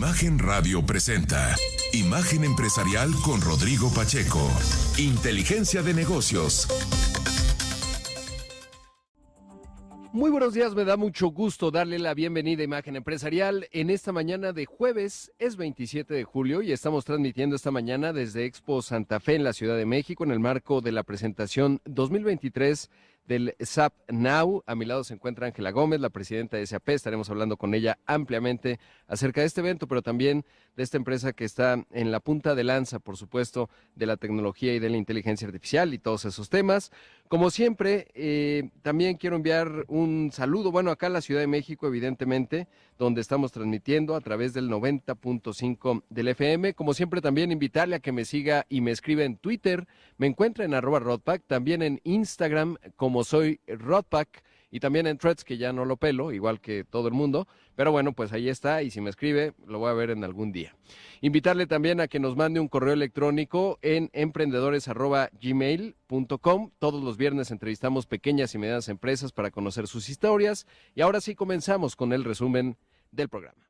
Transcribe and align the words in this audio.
Imagen 0.00 0.38
Radio 0.38 0.80
presenta 0.86 1.54
Imagen 1.92 2.42
Empresarial 2.44 3.10
con 3.22 3.42
Rodrigo 3.42 3.92
Pacheco. 3.92 4.50
Inteligencia 4.96 5.82
de 5.82 5.92
negocios. 5.92 6.66
Muy 10.14 10.30
buenos 10.30 10.54
días, 10.54 10.74
me 10.74 10.86
da 10.86 10.96
mucho 10.96 11.28
gusto 11.28 11.70
darle 11.70 11.98
la 11.98 12.14
bienvenida 12.14 12.62
a 12.62 12.64
Imagen 12.64 12.96
Empresarial 12.96 13.68
en 13.72 13.90
esta 13.90 14.10
mañana 14.10 14.54
de 14.54 14.64
jueves, 14.64 15.32
es 15.38 15.56
27 15.56 16.14
de 16.14 16.24
julio 16.24 16.62
y 16.62 16.72
estamos 16.72 17.04
transmitiendo 17.04 17.54
esta 17.54 17.70
mañana 17.70 18.14
desde 18.14 18.46
Expo 18.46 18.80
Santa 18.80 19.20
Fe 19.20 19.34
en 19.34 19.44
la 19.44 19.52
Ciudad 19.52 19.76
de 19.76 19.84
México 19.84 20.24
en 20.24 20.30
el 20.30 20.40
marco 20.40 20.80
de 20.80 20.92
la 20.92 21.02
presentación 21.02 21.82
2023 21.84 22.90
del 23.26 23.54
SAP 23.60 23.94
Now. 24.10 24.62
A 24.66 24.74
mi 24.74 24.84
lado 24.84 25.04
se 25.04 25.14
encuentra 25.14 25.46
Ángela 25.46 25.70
Gómez, 25.70 26.00
la 26.00 26.10
presidenta 26.10 26.56
de 26.56 26.66
SAP. 26.66 26.90
Estaremos 26.90 27.30
hablando 27.30 27.56
con 27.56 27.74
ella 27.74 27.98
ampliamente 28.06 28.80
acerca 29.06 29.40
de 29.40 29.46
este 29.46 29.60
evento, 29.60 29.86
pero 29.86 30.02
también 30.02 30.44
de 30.76 30.82
esta 30.82 30.96
empresa 30.96 31.32
que 31.32 31.44
está 31.44 31.84
en 31.90 32.10
la 32.10 32.20
punta 32.20 32.54
de 32.54 32.64
lanza, 32.64 32.98
por 32.98 33.16
supuesto, 33.16 33.70
de 33.94 34.06
la 34.06 34.16
tecnología 34.16 34.74
y 34.74 34.78
de 34.78 34.90
la 34.90 34.96
inteligencia 34.96 35.46
artificial 35.46 35.94
y 35.94 35.98
todos 35.98 36.24
esos 36.24 36.48
temas. 36.48 36.90
Como 37.28 37.50
siempre, 37.50 38.08
eh, 38.14 38.70
también 38.82 39.16
quiero 39.16 39.36
enviar 39.36 39.84
un 39.88 40.30
saludo, 40.32 40.72
bueno, 40.72 40.90
acá 40.90 41.06
en 41.06 41.12
la 41.12 41.20
Ciudad 41.20 41.40
de 41.40 41.46
México, 41.46 41.86
evidentemente, 41.86 42.66
donde 42.98 43.20
estamos 43.20 43.52
transmitiendo 43.52 44.16
a 44.16 44.20
través 44.20 44.52
del 44.52 44.68
90.5 44.68 46.02
del 46.08 46.28
FM. 46.28 46.74
Como 46.74 46.92
siempre, 46.92 47.20
también 47.20 47.52
invitarle 47.52 47.96
a 47.96 48.00
que 48.00 48.12
me 48.12 48.24
siga 48.24 48.66
y 48.68 48.80
me 48.80 48.90
escriba 48.90 49.22
en 49.22 49.36
Twitter. 49.36 49.86
Me 50.18 50.26
encuentra 50.26 50.64
en 50.64 50.74
arroba 50.74 50.98
Rodpack, 50.98 51.44
también 51.46 51.82
en 51.82 52.00
Instagram 52.04 52.76
como 52.96 53.19
soy 53.24 53.60
Rodpack 53.66 54.44
y 54.70 54.80
también 54.80 55.06
en 55.06 55.18
Threads, 55.18 55.44
que 55.44 55.58
ya 55.58 55.72
no 55.72 55.84
lo 55.84 55.96
pelo, 55.96 56.32
igual 56.32 56.60
que 56.60 56.82
todo 56.84 57.06
el 57.08 57.14
mundo. 57.14 57.46
Pero 57.74 57.90
bueno, 57.92 58.12
pues 58.12 58.32
ahí 58.32 58.48
está 58.48 58.82
y 58.82 58.90
si 58.90 59.00
me 59.00 59.10
escribe, 59.10 59.52
lo 59.66 59.78
voy 59.78 59.90
a 59.90 59.94
ver 59.94 60.10
en 60.10 60.22
algún 60.22 60.52
día. 60.52 60.76
Invitarle 61.20 61.66
también 61.66 62.00
a 62.00 62.08
que 62.08 62.20
nos 62.20 62.36
mande 62.36 62.60
un 62.60 62.68
correo 62.68 62.94
electrónico 62.94 63.78
en 63.82 64.10
emprendedores.gmail.com. 64.12 66.70
Todos 66.78 67.02
los 67.02 67.16
viernes 67.16 67.50
entrevistamos 67.50 68.06
pequeñas 68.06 68.54
y 68.54 68.58
medianas 68.58 68.88
empresas 68.88 69.32
para 69.32 69.50
conocer 69.50 69.88
sus 69.88 70.08
historias. 70.08 70.68
Y 70.94 71.00
ahora 71.00 71.20
sí 71.20 71.34
comenzamos 71.34 71.96
con 71.96 72.12
el 72.12 72.22
resumen 72.24 72.76
del 73.10 73.28
programa. 73.28 73.69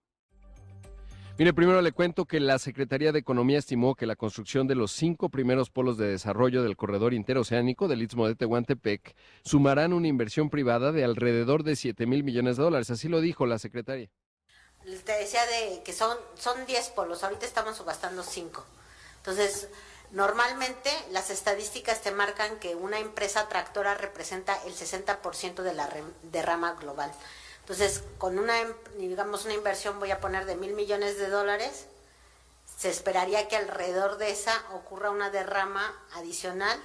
Mire, 1.41 1.55
primero 1.55 1.81
le 1.81 1.93
cuento 1.93 2.27
que 2.27 2.39
la 2.39 2.59
Secretaría 2.59 3.13
de 3.13 3.19
Economía 3.19 3.59
estimó 3.59 3.95
que 3.95 4.05
la 4.05 4.15
construcción 4.15 4.67
de 4.67 4.75
los 4.75 4.93
cinco 4.93 5.31
primeros 5.31 5.71
polos 5.71 5.97
de 5.97 6.07
desarrollo 6.07 6.63
del 6.63 6.77
corredor 6.77 7.15
interoceánico 7.15 7.89
del 7.89 8.03
Istmo 8.03 8.29
de 8.29 8.35
Tehuantepec 8.35 9.17
sumarán 9.43 9.95
una 9.95 10.07
inversión 10.07 10.51
privada 10.51 10.93
de 10.93 11.03
alrededor 11.03 11.63
de 11.63 11.77
7 11.77 12.05
mil 12.05 12.25
millones 12.25 12.59
de 12.59 12.65
dólares. 12.65 12.91
Así 12.91 13.09
lo 13.09 13.23
dijo 13.23 13.47
la 13.47 13.59
secretaria. 13.59 14.11
Te 14.85 15.13
decía 15.13 15.41
de 15.47 15.83
que 15.83 15.95
son, 15.95 16.15
son 16.35 16.67
10 16.67 16.91
polos, 16.91 17.25
ahorita 17.25 17.47
estamos 17.47 17.75
subastando 17.75 18.23
5. 18.23 18.63
Entonces, 19.17 19.69
normalmente 20.11 20.91
las 21.11 21.31
estadísticas 21.31 22.03
te 22.03 22.11
marcan 22.11 22.59
que 22.59 22.75
una 22.75 22.99
empresa 22.99 23.49
tractora 23.49 23.95
representa 23.95 24.63
el 24.67 24.75
60% 24.75 25.63
de 25.63 25.73
la 25.73 25.89
derrama 26.23 26.75
global. 26.75 27.11
Entonces, 27.71 28.03
con 28.19 28.37
una, 28.37 28.55
digamos, 28.99 29.45
una 29.45 29.55
inversión 29.55 30.01
voy 30.01 30.11
a 30.11 30.21
poner 30.21 30.45
de 30.45 30.57
mil 30.57 30.73
millones 30.73 31.19
de 31.19 31.29
dólares, 31.29 31.87
se 32.67 32.91
esperaría 32.91 33.47
que 33.47 33.55
alrededor 33.55 34.19
de 34.19 34.33
esa 34.33 34.61
ocurra 34.73 35.13
una 35.13 35.31
derrama 35.31 35.97
adicional 36.15 36.77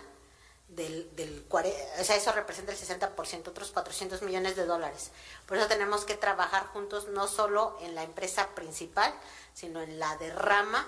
del, 0.67 1.09
del 1.16 1.44
o 1.50 2.03
sea, 2.03 2.16
eso 2.16 2.31
representa 2.33 2.72
el 2.72 2.78
60%, 2.78 3.47
otros 3.47 3.72
400 3.72 4.22
millones 4.22 4.56
de 4.56 4.67
dólares. 4.67 5.09
Por 5.47 5.58
eso 5.58 5.66
tenemos 5.66 6.06
que 6.06 6.17
trabajar 6.17 6.67
juntos 6.67 7.08
no 7.08 7.28
solo 7.28 7.80
en 7.81 7.95
la 7.95 8.03
empresa 8.03 8.50
principal, 8.53 9.11
sino 9.56 9.81
en 9.81 9.97
la 9.97 10.16
derrama 10.17 10.88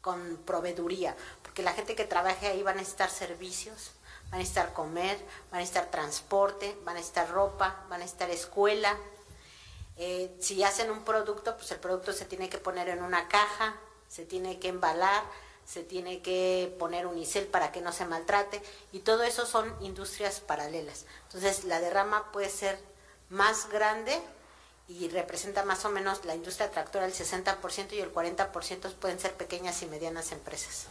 con 0.00 0.38
proveeduría, 0.46 1.14
porque 1.42 1.62
la 1.62 1.74
gente 1.74 1.94
que 1.94 2.06
trabaje 2.06 2.46
ahí 2.46 2.62
va 2.62 2.70
a 2.70 2.74
necesitar 2.74 3.10
servicios, 3.10 3.90
van 4.30 4.34
a 4.34 4.38
necesitar 4.38 4.72
comer, 4.72 5.16
van 5.50 5.58
a 5.58 5.60
necesitar 5.60 5.90
transporte, 5.90 6.76
van 6.84 6.96
a 6.96 6.98
necesitar 6.98 7.30
ropa, 7.30 7.84
van 7.88 8.00
a 8.00 8.04
necesitar 8.04 8.30
escuela. 8.30 8.96
Eh, 9.96 10.36
si 10.40 10.62
hacen 10.62 10.90
un 10.90 11.04
producto, 11.04 11.56
pues 11.56 11.70
el 11.70 11.78
producto 11.78 12.12
se 12.12 12.24
tiene 12.24 12.48
que 12.48 12.58
poner 12.58 12.88
en 12.88 13.02
una 13.02 13.28
caja, 13.28 13.76
se 14.08 14.24
tiene 14.24 14.58
que 14.58 14.68
embalar, 14.68 15.22
se 15.66 15.82
tiene 15.82 16.22
que 16.22 16.74
poner 16.78 17.06
unicel 17.06 17.46
para 17.46 17.72
que 17.72 17.80
no 17.80 17.92
se 17.92 18.06
maltrate 18.06 18.62
y 18.92 19.00
todo 19.00 19.24
eso 19.24 19.46
son 19.46 19.74
industrias 19.80 20.40
paralelas. 20.40 21.06
Entonces 21.24 21.64
la 21.64 21.80
derrama 21.80 22.30
puede 22.30 22.48
ser 22.50 22.78
más 23.30 23.68
grande 23.68 24.20
y 24.88 25.08
representa 25.08 25.64
más 25.64 25.84
o 25.84 25.90
menos 25.90 26.24
la 26.24 26.36
industria 26.36 26.70
tractora 26.70 27.06
el 27.06 27.12
60% 27.12 27.92
y 27.92 28.00
el 28.00 28.14
40% 28.14 28.94
pueden 28.94 29.18
ser 29.18 29.34
pequeñas 29.34 29.82
y 29.82 29.86
medianas 29.86 30.30
empresas. 30.30 30.86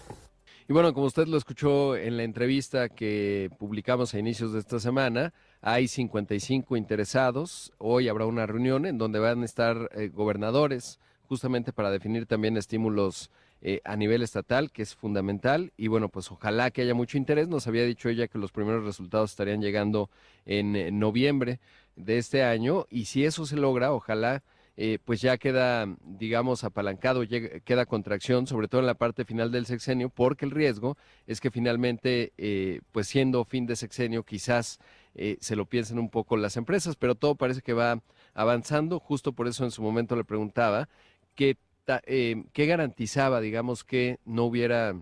Y 0.68 0.74
bueno, 0.74 0.96
como 0.96 1.06
usted 1.06 1.28
lo 1.28 1.38
escuchó 1.38 1.96
en 1.96 2.18
la 2.18 2.24
entrevista 2.24 2.90
que 2.90 3.52
publicamos 3.60 4.14
a 4.14 4.20
inicios 4.20 4.52
de 4.52 4.58
esta 4.58 4.80
semana, 4.80 5.32
hay 5.62 5.88
55 5.88 6.76
interesados. 6.76 7.72
Hoy 7.78 8.08
habrá 8.08 8.26
una 8.26 8.48
reunión 8.48 8.88
en 8.88 8.98
donde 8.98 9.20
van 9.20 9.44
a 9.44 9.46
estar 9.46 9.92
eh, 9.94 10.10
gobernadores 10.12 11.00
justamente 11.28 11.72
para 11.72 11.92
definir 11.92 12.26
también 12.26 12.58
estímulos 12.58 13.30
eh, 13.62 13.80
a 13.84 13.96
nivel 13.96 14.24
estatal, 14.24 14.72
que 14.72 14.82
es 14.82 14.96
fundamental. 14.96 15.72
Y 15.78 15.88
bueno, 15.88 16.10
pues 16.10 16.32
ojalá 16.32 16.72
que 16.72 16.82
haya 16.82 16.96
mucho 16.96 17.20
interés. 17.20 17.48
Nos 17.48 17.68
había 17.68 17.84
dicho 17.84 18.10
ella 18.10 18.28
que 18.28 18.40
los 18.40 18.52
primeros 18.52 18.84
resultados 18.86 19.30
estarían 19.30 19.62
llegando 19.62 20.10
en 20.48 20.76
eh, 20.76 20.92
noviembre 20.92 21.60
de 21.96 22.18
este 22.18 22.44
año. 22.44 22.88
Y 22.90 23.06
si 23.06 23.24
eso 23.24 23.46
se 23.46 23.56
logra, 23.56 23.94
ojalá 23.94 24.42
eh, 24.78 25.00
pues 25.04 25.22
ya 25.22 25.38
queda, 25.38 25.88
digamos, 26.04 26.66
apalancado, 26.66 27.24
queda 27.64 27.86
contracción, 27.86 28.46
sobre 28.46 28.68
todo 28.68 28.82
en 28.82 28.88
la 28.88 28.96
parte 28.96 29.24
final 29.24 29.52
del 29.52 29.66
sexenio, 29.66 30.10
porque 30.10 30.44
el 30.46 30.52
riesgo 30.52 30.98
es 31.28 31.40
que 31.40 31.50
finalmente, 31.50 32.34
eh, 32.38 32.82
pues 32.92 33.08
siendo 33.08 33.46
fin 33.46 33.66
de 33.66 33.78
sexenio, 33.78 34.24
quizás 34.24 34.80
eh, 35.14 35.38
se 35.40 35.56
lo 35.56 35.66
piensen 35.66 35.98
un 35.98 36.10
poco 36.10 36.36
las 36.36 36.58
empresas, 36.58 36.98
pero 36.98 37.16
todo 37.16 37.36
parece 37.36 37.62
que 37.62 37.72
va 37.74 38.02
avanzando, 38.34 39.00
justo 39.00 39.32
por 39.32 39.48
eso 39.48 39.64
en 39.64 39.72
su 39.72 39.82
momento 39.82 40.18
le 40.18 40.26
preguntaba 40.26 40.90
qué, 41.36 41.58
qué 41.86 42.66
garantizaba, 42.66 43.40
digamos, 43.40 43.86
que 43.86 44.20
no 44.26 44.44
hubiera 44.44 44.94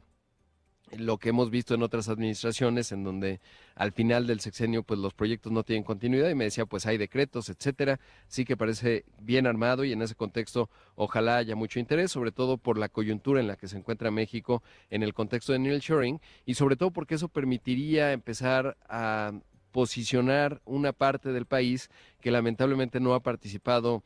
lo 0.97 1.17
que 1.17 1.29
hemos 1.29 1.49
visto 1.49 1.73
en 1.73 1.83
otras 1.83 2.09
administraciones 2.09 2.91
en 2.91 3.03
donde 3.03 3.39
al 3.75 3.91
final 3.91 4.27
del 4.27 4.39
sexenio 4.39 4.83
pues 4.83 4.99
los 4.99 5.13
proyectos 5.13 5.51
no 5.51 5.63
tienen 5.63 5.83
continuidad 5.83 6.29
y 6.29 6.35
me 6.35 6.45
decía 6.45 6.65
pues 6.65 6.85
hay 6.85 6.97
decretos, 6.97 7.49
etcétera, 7.49 7.99
sí 8.27 8.45
que 8.45 8.57
parece 8.57 9.05
bien 9.19 9.47
armado 9.47 9.83
y 9.83 9.91
en 9.91 10.01
ese 10.01 10.15
contexto 10.15 10.69
ojalá 10.95 11.37
haya 11.37 11.55
mucho 11.55 11.79
interés, 11.79 12.11
sobre 12.11 12.31
todo 12.31 12.57
por 12.57 12.77
la 12.77 12.89
coyuntura 12.89 13.39
en 13.39 13.47
la 13.47 13.55
que 13.55 13.67
se 13.67 13.77
encuentra 13.77 14.11
México 14.11 14.63
en 14.89 15.03
el 15.03 15.13
contexto 15.13 15.53
de 15.53 15.59
Neil 15.59 15.79
Shoring 15.79 16.19
y 16.45 16.53
sobre 16.55 16.75
todo 16.75 16.91
porque 16.91 17.15
eso 17.15 17.27
permitiría 17.27 18.11
empezar 18.11 18.77
a 18.87 19.33
posicionar 19.71 20.61
una 20.65 20.93
parte 20.93 21.33
del 21.33 21.45
país 21.45 21.89
que 22.21 22.31
lamentablemente 22.31 22.99
no 22.99 23.15
ha 23.15 23.21
participado 23.21 24.03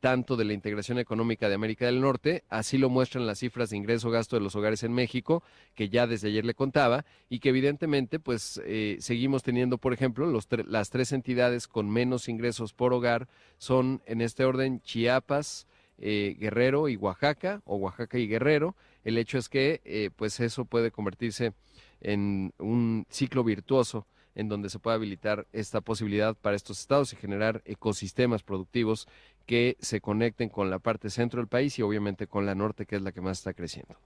tanto 0.00 0.36
de 0.36 0.44
la 0.44 0.52
integración 0.52 0.98
económica 0.98 1.48
de 1.48 1.54
América 1.54 1.86
del 1.86 2.00
Norte, 2.00 2.44
así 2.48 2.78
lo 2.78 2.88
muestran 2.88 3.26
las 3.26 3.38
cifras 3.38 3.70
de 3.70 3.76
ingreso-gasto 3.76 4.36
de 4.36 4.42
los 4.42 4.56
hogares 4.56 4.82
en 4.82 4.92
México, 4.92 5.42
que 5.74 5.88
ya 5.88 6.06
desde 6.06 6.28
ayer 6.28 6.44
le 6.44 6.54
contaba, 6.54 7.04
y 7.28 7.40
que 7.40 7.50
evidentemente 7.50 8.18
pues 8.18 8.60
eh, 8.64 8.96
seguimos 9.00 9.42
teniendo, 9.42 9.78
por 9.78 9.92
ejemplo, 9.92 10.30
las 10.66 10.90
tres 10.90 11.12
entidades 11.12 11.68
con 11.68 11.90
menos 11.90 12.28
ingresos 12.28 12.72
por 12.72 12.92
hogar 12.92 13.28
son 13.58 14.02
en 14.06 14.20
este 14.20 14.44
orden 14.44 14.80
Chiapas, 14.80 15.66
eh, 15.98 16.36
Guerrero 16.38 16.88
y 16.88 16.96
Oaxaca, 16.96 17.60
o 17.64 17.76
Oaxaca 17.76 18.18
y 18.18 18.28
Guerrero. 18.28 18.76
El 19.04 19.18
hecho 19.18 19.38
es 19.38 19.48
que 19.48 19.80
eh, 19.84 20.10
pues 20.14 20.38
eso 20.40 20.64
puede 20.64 20.90
convertirse 20.90 21.52
en 22.00 22.52
un 22.58 23.06
ciclo 23.10 23.42
virtuoso 23.42 24.06
en 24.34 24.48
donde 24.48 24.70
se 24.70 24.78
pueda 24.78 24.96
habilitar 24.96 25.46
esta 25.52 25.80
posibilidad 25.80 26.34
para 26.34 26.56
estos 26.56 26.80
estados 26.80 27.12
y 27.12 27.16
generar 27.16 27.62
ecosistemas 27.64 28.42
productivos 28.42 29.08
que 29.46 29.76
se 29.80 30.00
conecten 30.00 30.48
con 30.48 30.70
la 30.70 30.78
parte 30.78 31.10
centro 31.10 31.40
del 31.40 31.48
país 31.48 31.78
y 31.78 31.82
obviamente 31.82 32.26
con 32.26 32.46
la 32.46 32.54
norte, 32.54 32.86
que 32.86 32.96
es 32.96 33.02
la 33.02 33.12
que 33.12 33.20
más 33.20 33.38
está 33.38 33.54
creciendo. 33.54 33.96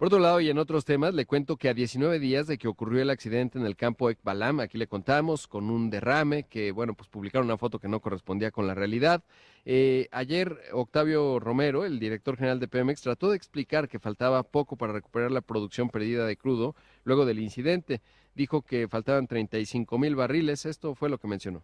Por 0.00 0.06
otro 0.06 0.18
lado, 0.18 0.40
y 0.40 0.48
en 0.48 0.56
otros 0.56 0.86
temas, 0.86 1.12
le 1.12 1.26
cuento 1.26 1.58
que 1.58 1.68
a 1.68 1.74
19 1.74 2.18
días 2.20 2.46
de 2.46 2.56
que 2.56 2.68
ocurrió 2.68 3.02
el 3.02 3.10
accidente 3.10 3.58
en 3.58 3.66
el 3.66 3.76
campo 3.76 4.08
Ekbalam, 4.08 4.60
aquí 4.60 4.78
le 4.78 4.86
contamos, 4.86 5.46
con 5.46 5.68
un 5.68 5.90
derrame, 5.90 6.44
que 6.44 6.72
bueno, 6.72 6.94
pues 6.94 7.10
publicaron 7.10 7.48
una 7.48 7.58
foto 7.58 7.78
que 7.78 7.86
no 7.86 8.00
correspondía 8.00 8.50
con 8.50 8.66
la 8.66 8.72
realidad. 8.72 9.22
Eh, 9.66 10.08
ayer, 10.10 10.58
Octavio 10.72 11.38
Romero, 11.38 11.84
el 11.84 11.98
director 11.98 12.38
general 12.38 12.58
de 12.60 12.68
Pemex, 12.68 13.02
trató 13.02 13.28
de 13.28 13.36
explicar 13.36 13.90
que 13.90 13.98
faltaba 13.98 14.42
poco 14.42 14.76
para 14.76 14.94
recuperar 14.94 15.32
la 15.32 15.42
producción 15.42 15.90
perdida 15.90 16.24
de 16.24 16.38
crudo 16.38 16.74
luego 17.04 17.26
del 17.26 17.38
incidente. 17.38 18.00
Dijo 18.34 18.62
que 18.62 18.88
faltaban 18.88 19.26
35 19.26 19.98
mil 19.98 20.16
barriles, 20.16 20.64
esto 20.64 20.94
fue 20.94 21.10
lo 21.10 21.18
que 21.18 21.28
mencionó. 21.28 21.62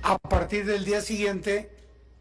A 0.00 0.16
partir 0.16 0.64
del 0.64 0.86
día 0.86 1.02
siguiente 1.02 1.68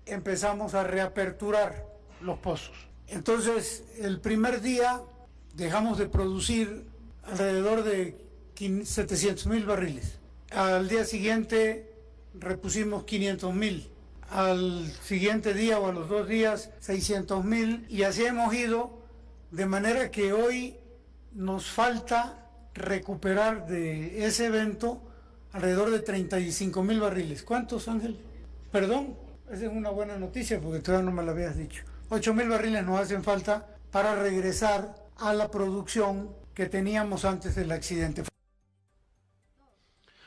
empezamos 0.06 0.74
a 0.74 0.84
reaperturar 0.84 1.86
los 2.20 2.38
pozos 2.40 2.93
entonces, 3.08 3.84
el 4.00 4.20
primer 4.20 4.62
día 4.62 5.02
dejamos 5.56 5.98
de 5.98 6.08
producir 6.08 6.86
alrededor 7.24 7.84
de 7.84 8.18
700 8.56 9.48
mil 9.48 9.66
barriles. 9.66 10.20
Al 10.52 10.88
día 10.88 11.06
siguiente 11.06 11.92
repusimos 12.34 13.04
500 13.04 13.54
mil. 13.54 13.90
al 14.30 14.92
siguiente 15.04 15.54
día 15.54 15.80
o 15.80 15.88
a 15.88 15.94
los 15.94 16.10
dos 16.10 16.28
días 16.28 16.72
600 16.80 17.46
mil 17.46 17.86
y 17.88 18.02
así 18.02 18.26
hemos 18.26 18.52
ido, 18.54 19.04
de 19.52 19.68
manera 19.68 20.10
que 20.10 20.34
hoy 20.34 20.76
nos 21.34 21.68
falta 21.68 22.48
recuperar 22.74 23.68
de 23.68 24.26
ese 24.26 24.48
evento 24.48 25.02
alrededor 25.52 25.92
de 25.92 26.00
35 26.00 26.82
mil 26.84 27.00
barriles. 27.00 27.44
¿Cuántos, 27.44 27.88
Ángel? 27.88 28.18
Perdón, 28.72 29.16
esa 29.52 29.66
es 29.66 29.72
una 29.72 29.92
buena 29.92 30.18
noticia 30.18 30.60
porque 30.60 30.80
todavía 30.80 31.06
no 31.06 31.16
me 31.16 31.24
lo 31.24 31.32
habías 31.32 31.56
dicho. 31.56 31.84
8 32.14 32.32
mil 32.36 32.48
barriles 32.48 32.86
nos 32.86 33.00
hacen 33.00 33.24
falta 33.24 33.66
para 33.90 34.14
regresar 34.14 34.94
a 35.18 35.34
la 35.34 35.50
producción 35.50 36.30
que 36.54 36.68
teníamos 36.68 37.26
antes 37.26 37.56
del 37.56 37.72
accidente. 37.72 38.33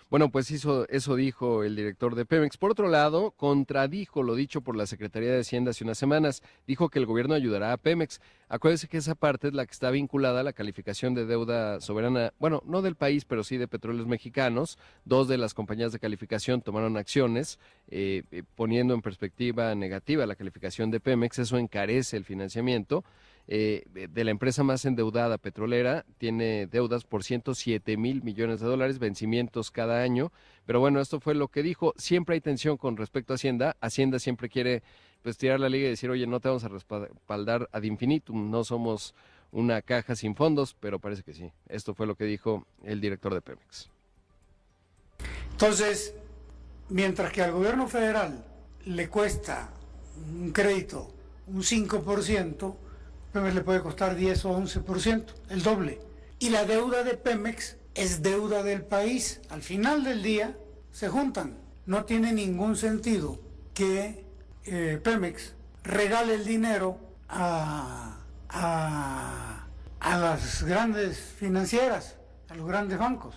Bueno, 0.08 0.30
pues 0.30 0.52
eso, 0.52 0.88
eso 0.88 1.16
dijo 1.16 1.64
el 1.64 1.74
director 1.74 2.14
de 2.14 2.24
Pemex. 2.24 2.56
Por 2.58 2.70
otro 2.70 2.88
lado, 2.88 3.32
contradijo 3.32 4.22
lo 4.22 4.36
dicho 4.36 4.60
por 4.60 4.76
la 4.76 4.86
Secretaría 4.86 5.32
de 5.32 5.40
Hacienda 5.40 5.72
hace 5.72 5.82
unas 5.82 5.98
semanas. 5.98 6.44
Dijo 6.64 6.88
que 6.90 7.00
el 7.00 7.06
gobierno 7.06 7.34
ayudará 7.34 7.72
a 7.72 7.76
Pemex. 7.76 8.20
Acuérdese 8.48 8.86
que 8.86 8.98
esa 8.98 9.16
parte 9.16 9.48
es 9.48 9.54
la 9.54 9.66
que 9.66 9.72
está 9.72 9.90
vinculada 9.90 10.40
a 10.40 10.44
la 10.44 10.52
calificación 10.52 11.14
de 11.14 11.26
deuda 11.26 11.80
soberana, 11.80 12.32
bueno, 12.38 12.62
no 12.64 12.82
del 12.82 12.94
país, 12.94 13.24
pero 13.24 13.42
sí 13.42 13.56
de 13.56 13.66
petróleos 13.66 14.06
mexicanos. 14.06 14.78
Dos 15.04 15.26
de 15.26 15.38
las 15.38 15.54
compañías 15.54 15.90
de 15.90 15.98
calificación 15.98 16.62
tomaron 16.62 16.96
acciones 16.96 17.58
eh, 17.88 18.22
eh, 18.30 18.44
poniendo 18.54 18.94
en 18.94 19.02
perspectiva 19.02 19.74
negativa 19.74 20.24
la 20.24 20.36
calificación 20.36 20.92
de 20.92 21.00
Pemex. 21.00 21.40
Eso 21.40 21.58
encarece 21.58 22.16
el 22.16 22.24
financiamiento. 22.24 23.02
Eh, 23.48 23.84
de 24.10 24.24
la 24.24 24.32
empresa 24.32 24.64
más 24.64 24.84
endeudada 24.84 25.38
petrolera, 25.38 26.04
tiene 26.18 26.66
deudas 26.66 27.04
por 27.04 27.22
107 27.22 27.96
mil 27.96 28.22
millones 28.22 28.60
de 28.60 28.66
dólares, 28.66 28.98
vencimientos 28.98 29.70
cada 29.70 30.02
año. 30.02 30.32
Pero 30.64 30.80
bueno, 30.80 31.00
esto 31.00 31.20
fue 31.20 31.34
lo 31.34 31.48
que 31.48 31.62
dijo. 31.62 31.94
Siempre 31.96 32.34
hay 32.34 32.40
tensión 32.40 32.76
con 32.76 32.96
respecto 32.96 33.32
a 33.32 33.36
Hacienda. 33.36 33.76
Hacienda 33.80 34.18
siempre 34.18 34.48
quiere 34.48 34.82
pues 35.22 35.38
tirar 35.38 35.60
la 35.60 35.68
liga 35.68 35.86
y 35.86 35.90
decir, 35.90 36.10
oye, 36.10 36.26
no 36.26 36.40
te 36.40 36.48
vamos 36.48 36.64
a 36.64 36.68
respaldar 36.68 37.68
ad 37.72 37.82
infinitum, 37.82 38.50
no 38.50 38.64
somos 38.64 39.14
una 39.52 39.80
caja 39.82 40.16
sin 40.16 40.34
fondos, 40.34 40.76
pero 40.78 40.98
parece 40.98 41.22
que 41.22 41.32
sí. 41.32 41.52
Esto 41.68 41.94
fue 41.94 42.06
lo 42.06 42.16
que 42.16 42.24
dijo 42.24 42.66
el 42.84 43.00
director 43.00 43.32
de 43.32 43.40
Pemex. 43.40 43.90
Entonces, 45.52 46.14
mientras 46.88 47.32
que 47.32 47.42
al 47.42 47.52
gobierno 47.52 47.86
federal 47.88 48.44
le 48.84 49.08
cuesta 49.08 49.70
un 50.16 50.52
crédito 50.52 51.12
un 51.46 51.62
5%, 51.62 52.76
Pemex 53.36 53.54
le 53.54 53.60
puede 53.60 53.82
costar 53.82 54.16
10 54.16 54.46
o 54.46 54.58
11%, 54.58 55.26
el 55.50 55.62
doble. 55.62 56.00
Y 56.38 56.48
la 56.48 56.64
deuda 56.64 57.04
de 57.04 57.18
Pemex 57.18 57.76
es 57.94 58.22
deuda 58.22 58.62
del 58.62 58.82
país. 58.82 59.42
Al 59.50 59.60
final 59.60 60.04
del 60.04 60.22
día 60.22 60.56
se 60.90 61.10
juntan. 61.10 61.58
No 61.84 62.06
tiene 62.06 62.32
ningún 62.32 62.76
sentido 62.76 63.38
que 63.74 64.24
eh, 64.64 64.98
Pemex 65.04 65.52
regale 65.84 66.32
el 66.32 66.46
dinero 66.46 66.98
a, 67.28 68.20
a, 68.48 69.66
a 70.00 70.18
las 70.18 70.62
grandes 70.62 71.18
financieras, 71.18 72.16
a 72.48 72.54
los 72.54 72.66
grandes 72.66 72.96
bancos. 72.96 73.34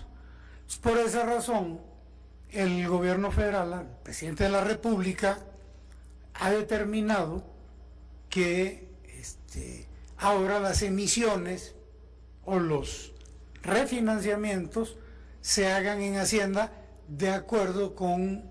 Por 0.80 0.96
esa 0.96 1.26
razón, 1.26 1.78
el 2.48 2.88
gobierno 2.88 3.30
federal, 3.32 3.70
el 3.74 4.02
presidente 4.02 4.44
de 4.44 4.50
la 4.50 4.64
República, 4.64 5.40
ha 6.32 6.50
determinado 6.52 7.44
que 8.30 8.88
este, 9.18 9.89
ahora 10.20 10.60
las 10.60 10.82
emisiones 10.82 11.74
o 12.44 12.58
los 12.58 13.12
refinanciamientos 13.62 14.96
se 15.40 15.66
hagan 15.66 16.00
en 16.02 16.16
Hacienda 16.16 16.72
de 17.08 17.30
acuerdo 17.30 17.94
con 17.94 18.44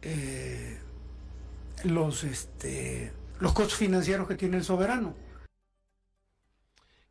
eh, 0.00 0.78
los, 1.84 2.24
este, 2.24 3.12
los 3.40 3.52
costos 3.52 3.76
financieros 3.76 4.28
que 4.28 4.36
tiene 4.36 4.56
el 4.58 4.64
soberano. 4.64 5.14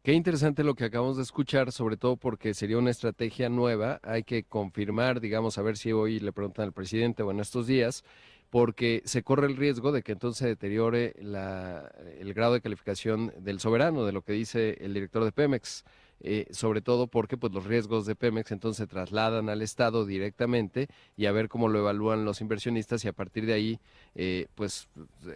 Qué 0.03 0.13
interesante 0.13 0.63
lo 0.63 0.73
que 0.73 0.85
acabamos 0.85 1.17
de 1.17 1.23
escuchar, 1.23 1.71
sobre 1.71 1.95
todo 1.95 2.17
porque 2.17 2.55
sería 2.55 2.79
una 2.79 2.89
estrategia 2.89 3.49
nueva. 3.49 3.99
Hay 4.01 4.23
que 4.23 4.43
confirmar, 4.43 5.19
digamos, 5.19 5.59
a 5.59 5.61
ver 5.61 5.77
si 5.77 5.91
hoy 5.91 6.19
le 6.19 6.33
preguntan 6.33 6.65
al 6.65 6.73
presidente 6.73 7.21
o 7.21 7.29
en 7.29 7.39
estos 7.39 7.67
días, 7.67 8.03
porque 8.51 9.01
se 9.05 9.23
corre 9.23 9.47
el 9.47 9.55
riesgo 9.55 9.93
de 9.93 10.03
que 10.03 10.11
entonces 10.11 10.39
se 10.39 10.47
deteriore 10.47 11.15
el 11.17 12.33
grado 12.33 12.53
de 12.53 12.61
calificación 12.61 13.33
del 13.39 13.61
soberano, 13.61 14.05
de 14.05 14.11
lo 14.11 14.21
que 14.23 14.33
dice 14.33 14.77
el 14.81 14.93
director 14.93 15.23
de 15.23 15.31
Pemex. 15.31 15.83
Eh, 16.23 16.45
sobre 16.51 16.81
todo 16.81 17.07
porque 17.07 17.35
pues 17.35 17.51
los 17.51 17.65
riesgos 17.65 18.05
de 18.05 18.13
Pemex 18.13 18.51
entonces 18.51 18.77
se 18.77 18.85
trasladan 18.85 19.49
al 19.49 19.63
Estado 19.63 20.05
directamente 20.05 20.87
y 21.17 21.25
a 21.25 21.31
ver 21.31 21.49
cómo 21.49 21.67
lo 21.67 21.79
evalúan 21.79 22.25
los 22.25 22.41
inversionistas 22.41 23.03
y 23.03 23.07
a 23.07 23.13
partir 23.13 23.47
de 23.47 23.53
ahí 23.53 23.79
eh, 24.13 24.45
pues 24.53 24.87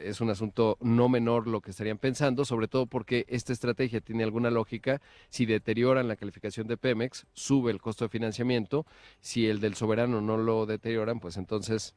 es 0.03 0.21
un 0.21 0.29
asunto 0.29 0.77
no 0.81 1.09
menor 1.09 1.47
lo 1.47 1.61
que 1.61 1.71
estarían 1.71 1.97
pensando, 1.97 2.45
sobre 2.45 2.67
todo 2.67 2.85
porque 2.85 3.25
esta 3.29 3.51
estrategia 3.51 3.99
tiene 3.99 4.23
alguna 4.23 4.51
lógica, 4.51 5.01
si 5.29 5.47
deterioran 5.47 6.07
la 6.07 6.17
calificación 6.17 6.67
de 6.67 6.77
Pemex, 6.77 7.25
sube 7.33 7.71
el 7.71 7.81
costo 7.81 8.05
de 8.05 8.09
financiamiento, 8.09 8.85
si 9.21 9.47
el 9.47 9.61
del 9.61 9.73
soberano 9.73 10.21
no 10.21 10.37
lo 10.37 10.67
deterioran, 10.67 11.19
pues 11.19 11.37
entonces 11.37 11.95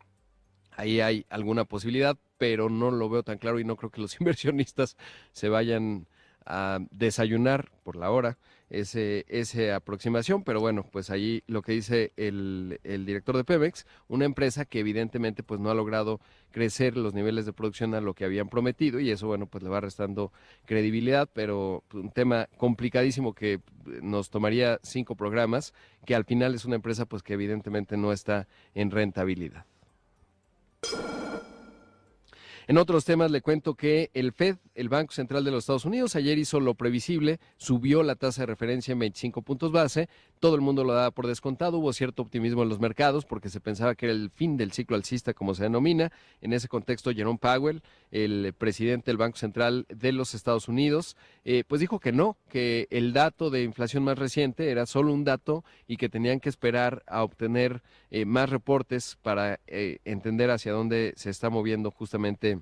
ahí 0.78 1.00
hay 1.00 1.26
alguna 1.28 1.64
posibilidad, 1.64 2.16
pero 2.38 2.70
no 2.70 2.90
lo 2.90 3.10
veo 3.10 3.22
tan 3.22 3.38
claro 3.38 3.58
y 3.60 3.64
no 3.64 3.76
creo 3.76 3.90
que 3.90 4.00
los 4.00 4.18
inversionistas 4.20 4.96
se 5.32 5.48
vayan 5.48 6.06
a 6.46 6.78
desayunar 6.90 7.70
por 7.82 7.96
la 7.96 8.10
hora 8.10 8.38
ese, 8.70 9.26
esa 9.28 9.76
aproximación, 9.76 10.44
pero 10.44 10.60
bueno, 10.60 10.84
pues 10.90 11.10
ahí 11.10 11.42
lo 11.46 11.62
que 11.62 11.72
dice 11.72 12.12
el, 12.16 12.80
el, 12.84 13.04
director 13.04 13.36
de 13.36 13.44
Pemex, 13.44 13.86
una 14.08 14.24
empresa 14.24 14.64
que 14.64 14.80
evidentemente 14.80 15.42
pues 15.42 15.60
no 15.60 15.70
ha 15.70 15.74
logrado 15.74 16.20
crecer 16.50 16.96
los 16.96 17.12
niveles 17.12 17.44
de 17.44 17.52
producción 17.52 17.94
a 17.94 18.00
lo 18.00 18.14
que 18.14 18.24
habían 18.24 18.48
prometido 18.48 19.00
y 19.00 19.10
eso 19.10 19.26
bueno 19.26 19.46
pues 19.46 19.62
le 19.62 19.68
va 19.68 19.80
restando 19.80 20.32
credibilidad, 20.64 21.28
pero 21.32 21.82
un 21.92 22.10
tema 22.10 22.48
complicadísimo 22.56 23.34
que 23.34 23.60
nos 24.02 24.30
tomaría 24.30 24.78
cinco 24.82 25.16
programas, 25.16 25.74
que 26.06 26.14
al 26.14 26.24
final 26.24 26.54
es 26.54 26.64
una 26.64 26.76
empresa 26.76 27.04
pues 27.04 27.22
que 27.22 27.34
evidentemente 27.34 27.96
no 27.96 28.12
está 28.12 28.48
en 28.74 28.90
rentabilidad. 28.90 29.66
En 32.68 32.76
otros 32.76 33.06
temas 33.06 33.30
le 33.30 33.40
cuento 33.40 33.74
que 33.74 34.10
el 34.12 34.32
Fed, 34.32 34.56
el 34.74 34.90
Banco 34.90 35.14
Central 35.14 35.42
de 35.42 35.50
los 35.50 35.60
Estados 35.60 35.86
Unidos, 35.86 36.14
ayer 36.16 36.36
hizo 36.36 36.60
lo 36.60 36.74
previsible, 36.74 37.40
subió 37.56 38.02
la 38.02 38.14
tasa 38.14 38.42
de 38.42 38.46
referencia 38.46 38.92
en 38.92 38.98
25 38.98 39.40
puntos 39.40 39.72
base, 39.72 40.10
todo 40.38 40.54
el 40.54 40.60
mundo 40.60 40.84
lo 40.84 40.94
daba 40.94 41.10
por 41.10 41.26
descontado, 41.26 41.78
hubo 41.78 41.92
cierto 41.92 42.22
optimismo 42.22 42.62
en 42.62 42.68
los 42.68 42.80
mercados 42.80 43.24
porque 43.24 43.48
se 43.48 43.60
pensaba 43.60 43.94
que 43.94 44.06
era 44.06 44.14
el 44.14 44.30
fin 44.30 44.56
del 44.56 44.72
ciclo 44.72 44.96
alcista 44.96 45.34
como 45.34 45.54
se 45.54 45.64
denomina. 45.64 46.12
En 46.40 46.52
ese 46.52 46.68
contexto, 46.68 47.12
Jerome 47.12 47.38
Powell, 47.38 47.82
el 48.10 48.54
presidente 48.56 49.10
del 49.10 49.16
Banco 49.16 49.36
Central 49.36 49.86
de 49.88 50.12
los 50.12 50.34
Estados 50.34 50.68
Unidos, 50.68 51.16
eh, 51.44 51.64
pues 51.66 51.80
dijo 51.80 52.00
que 52.00 52.12
no, 52.12 52.36
que 52.48 52.86
el 52.90 53.12
dato 53.12 53.50
de 53.50 53.62
inflación 53.62 54.04
más 54.04 54.18
reciente 54.18 54.70
era 54.70 54.86
solo 54.86 55.12
un 55.12 55.24
dato 55.24 55.64
y 55.86 55.96
que 55.96 56.08
tenían 56.08 56.40
que 56.40 56.48
esperar 56.48 57.02
a 57.06 57.22
obtener 57.22 57.82
eh, 58.10 58.24
más 58.24 58.50
reportes 58.50 59.18
para 59.22 59.60
eh, 59.66 59.98
entender 60.04 60.50
hacia 60.50 60.72
dónde 60.72 61.12
se 61.16 61.30
está 61.30 61.50
moviendo 61.50 61.90
justamente 61.90 62.60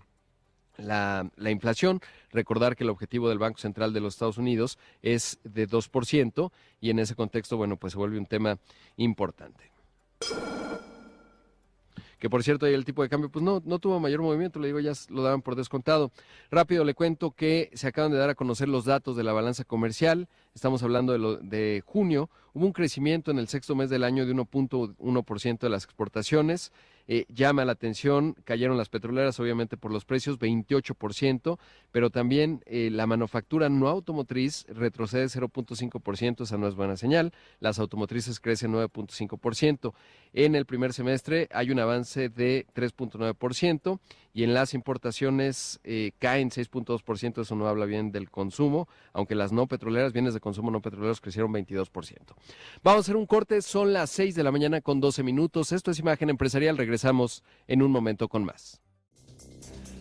la, 0.79 1.31
la, 1.37 1.51
inflación. 1.51 2.01
Recordar 2.33 2.77
que 2.77 2.85
el 2.85 2.91
objetivo 2.91 3.29
del 3.29 3.39
Banco 3.39 3.59
Central 3.59 3.93
de 3.93 4.01
los 4.01 4.15
Estados 4.15 4.39
Unidos 4.39 4.79
es 5.03 5.39
de 5.45 5.69
2% 5.69 6.51
y 6.81 6.91
en 6.91 6.99
ese 6.99 7.15
contexto, 7.15 7.57
bueno, 7.57 7.77
pues 7.77 7.93
se 7.93 7.99
vuelve 7.99 8.19
un 8.19 8.27
tema 8.27 8.59
importante 8.97 9.71
que 12.19 12.31
por 12.31 12.43
cierto 12.43 12.67
ahí 12.67 12.75
el 12.75 12.85
tipo 12.85 13.03
de 13.03 13.09
cambio 13.09 13.31
pues 13.31 13.45
no, 13.45 13.63
no 13.65 13.79
tuvo 13.79 14.01
mayor 14.01 14.23
movimiento, 14.23 14.59
le 14.59 14.69
digo, 14.69 14.81
ya 14.81 14.93
lo 15.11 15.23
daban 15.23 15.43
por 15.43 15.55
descontado. 15.55 16.11
Rápido 16.51 16.85
le 16.85 16.95
cuento 16.95 17.33
que 17.33 17.71
se 17.75 17.89
acaban 17.89 18.11
de 18.13 18.19
dar 18.19 18.31
a 18.31 18.35
conocer 18.35 18.69
los 18.69 18.85
datos 18.85 19.17
de 19.17 19.25
la 19.25 19.33
balanza 19.33 19.65
comercial, 19.65 20.29
estamos 20.55 20.83
hablando 20.83 21.13
de, 21.13 21.19
lo, 21.19 21.37
de 21.37 21.83
junio, 21.85 22.31
hubo 22.55 22.67
un 22.67 22.73
crecimiento 22.73 23.31
en 23.31 23.39
el 23.39 23.49
sexto 23.49 23.75
mes 23.75 23.91
del 23.91 24.05
año 24.05 24.25
de 24.25 24.35
1.1% 24.35 25.59
de 25.59 25.69
las 25.69 25.85
exportaciones, 25.85 26.73
eh, 27.09 27.27
llama 27.29 27.65
la 27.65 27.73
atención, 27.73 28.35
cayeron 28.45 28.77
las 28.77 28.89
petroleras 28.89 29.39
obviamente 29.41 29.77
por 29.77 29.93
los 29.93 30.05
precios, 30.05 30.39
28%, 30.39 31.59
pero 31.93 32.11
también 32.11 32.63
eh, 32.67 32.91
la 32.91 33.07
manufactura 33.07 33.69
no 33.69 33.89
automotriz 33.89 34.67
retrocede 34.69 35.27
0.5%, 35.27 36.43
esa 36.43 36.59
no 36.59 36.67
es 36.67 36.75
buena 36.75 36.97
señal, 36.97 37.33
las 37.61 37.79
automotrices 37.79 38.41
crecen 38.41 38.73
9.5%. 38.73 39.95
En 40.33 40.55
el 40.55 40.67
primer 40.67 40.93
semestre 40.93 41.49
hay 41.53 41.71
un 41.71 41.79
avance 41.79 42.29
de 42.29 42.67
3.9% 42.75 43.99
y 44.37 44.45
en 44.45 44.53
las 44.53 44.75
importaciones 44.75 45.81
eh, 45.83 46.13
caen 46.19 46.51
6.2%, 46.51 47.41
eso 47.41 47.57
no 47.57 47.69
habla 47.69 47.87
bien 47.87 48.13
del 48.13 48.31
consumo, 48.31 48.87
aunque 49.15 49.35
las 49.35 49.51
no 49.51 49.67
petroleras, 49.67 50.13
bienes 50.13 50.35
de 50.35 50.41
consumo 50.41 50.71
no 50.71 50.83
petroleros 50.83 51.23
crecieron 51.23 51.55
22%. 51.55 51.89
Vamos 52.85 52.99
a 52.99 53.01
hacer 53.01 53.17
un 53.17 53.25
corte, 53.25 53.63
son 53.63 53.95
las 53.95 54.11
6 54.11 54.35
de 54.35 54.43
la 54.43 54.53
mañana 54.53 54.83
con 54.83 55.01
12 55.01 55.23
minutos, 55.23 55.73
esto 55.73 55.91
es 55.91 56.01
Imagen 56.01 56.29
Empresarial, 56.29 56.77
regresamos 56.77 57.45
en 57.67 57.81
un 57.81 57.91
momento 57.91 58.29
con 58.29 58.45
más. 58.45 58.83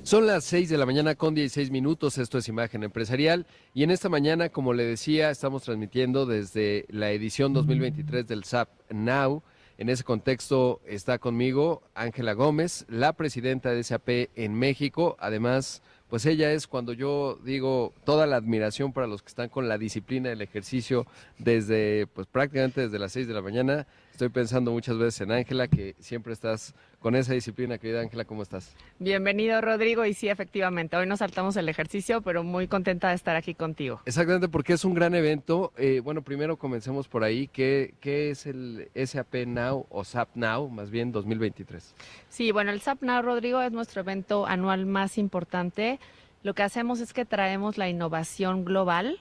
Son 0.04 0.28
las 0.28 0.44
6 0.44 0.68
de 0.68 0.78
la 0.80 0.86
mañana 0.86 1.16
con 1.16 1.34
16 1.34 1.72
minutos, 1.72 2.18
esto 2.18 2.38
es 2.38 2.50
Imagen 2.50 2.84
Empresarial 2.84 3.48
y 3.74 3.84
en 3.84 3.90
esta 3.90 4.10
mañana, 4.10 4.50
como 4.50 4.74
le 4.74 4.84
decía, 4.84 5.30
estamos 5.30 5.64
transmitiendo 5.64 6.26
desde 6.26 6.84
la 6.90 7.10
edición 7.12 7.54
2023 7.54 8.28
del 8.28 8.44
SAP 8.44 8.68
Now 8.92 9.44
En 9.78 9.90
ese 9.90 10.06
contexto 10.06 10.80
está 10.86 11.18
conmigo 11.18 11.84
Ángela 11.96 12.34
Gómez, 12.34 12.86
la 12.88 13.12
presidenta 13.12 13.72
de 13.72 13.84
SAP 13.84 14.30
en 14.36 14.54
México. 14.54 15.18
Además, 15.20 15.82
pues 16.10 16.26
ella 16.26 16.54
es 16.54 16.66
cuando 16.66 16.94
yo 16.94 17.38
digo 17.44 17.94
toda 18.06 18.26
la 18.26 18.38
admiración 18.38 18.94
para 18.94 19.08
los 19.08 19.22
que 19.22 19.28
están 19.28 19.50
con 19.50 19.68
la 19.68 19.78
disciplina 19.78 20.30
del 20.30 20.42
ejercicio 20.42 21.06
desde, 21.40 22.08
pues 22.08 22.26
prácticamente 22.28 22.82
desde 22.82 23.00
las 23.00 23.12
6 23.12 23.28
de 23.28 23.34
la 23.34 23.42
mañana. 23.42 23.86
Estoy 24.16 24.30
pensando 24.30 24.72
muchas 24.72 24.98
veces 24.98 25.20
en 25.20 25.34
Ángela, 25.34 25.68
que 25.68 25.94
siempre 26.00 26.32
estás 26.32 26.74
con 27.00 27.18
esa 27.18 27.34
disciplina, 27.34 27.78
querida 27.78 28.00
Ángela, 28.00 28.24
¿cómo 28.24 28.44
estás? 28.44 28.74
Bienvenido, 28.98 29.60
Rodrigo, 29.60 30.06
y 30.06 30.14
sí, 30.14 30.30
efectivamente, 30.30 30.96
hoy 30.96 31.06
nos 31.06 31.20
saltamos 31.20 31.58
el 31.58 31.68
ejercicio, 31.68 32.22
pero 32.22 32.42
muy 32.42 32.70
contenta 32.70 33.10
de 33.10 33.16
estar 33.16 33.36
aquí 33.36 33.56
contigo. 33.56 34.00
Exactamente, 34.06 34.48
porque 34.48 34.72
es 34.72 34.86
un 34.86 34.94
gran 34.94 35.16
evento. 35.16 35.74
Eh, 35.76 36.00
bueno, 36.02 36.22
primero 36.22 36.56
comencemos 36.56 37.10
por 37.10 37.26
ahí. 37.26 37.50
¿Qué, 37.50 37.94
¿Qué 38.00 38.30
es 38.30 38.46
el 38.46 38.90
SAP 38.96 39.48
Now 39.48 39.86
o 39.90 40.06
SAP 40.06 40.30
Now, 40.36 40.70
más 40.70 40.92
bien 40.92 41.12
2023? 41.12 41.94
Sí, 42.30 42.54
bueno, 42.54 42.72
el 42.72 42.80
SAP 42.80 43.02
Now, 43.02 43.22
Rodrigo, 43.22 43.62
es 43.62 43.74
nuestro 43.74 44.00
evento 44.00 44.46
anual 44.46 44.86
más 44.86 45.18
importante. 45.18 46.00
Lo 46.42 46.54
que 46.54 46.64
hacemos 46.64 47.02
es 47.02 47.12
que 47.12 47.26
traemos 47.26 47.78
la 47.78 47.90
innovación 47.90 48.64
global 48.64 49.20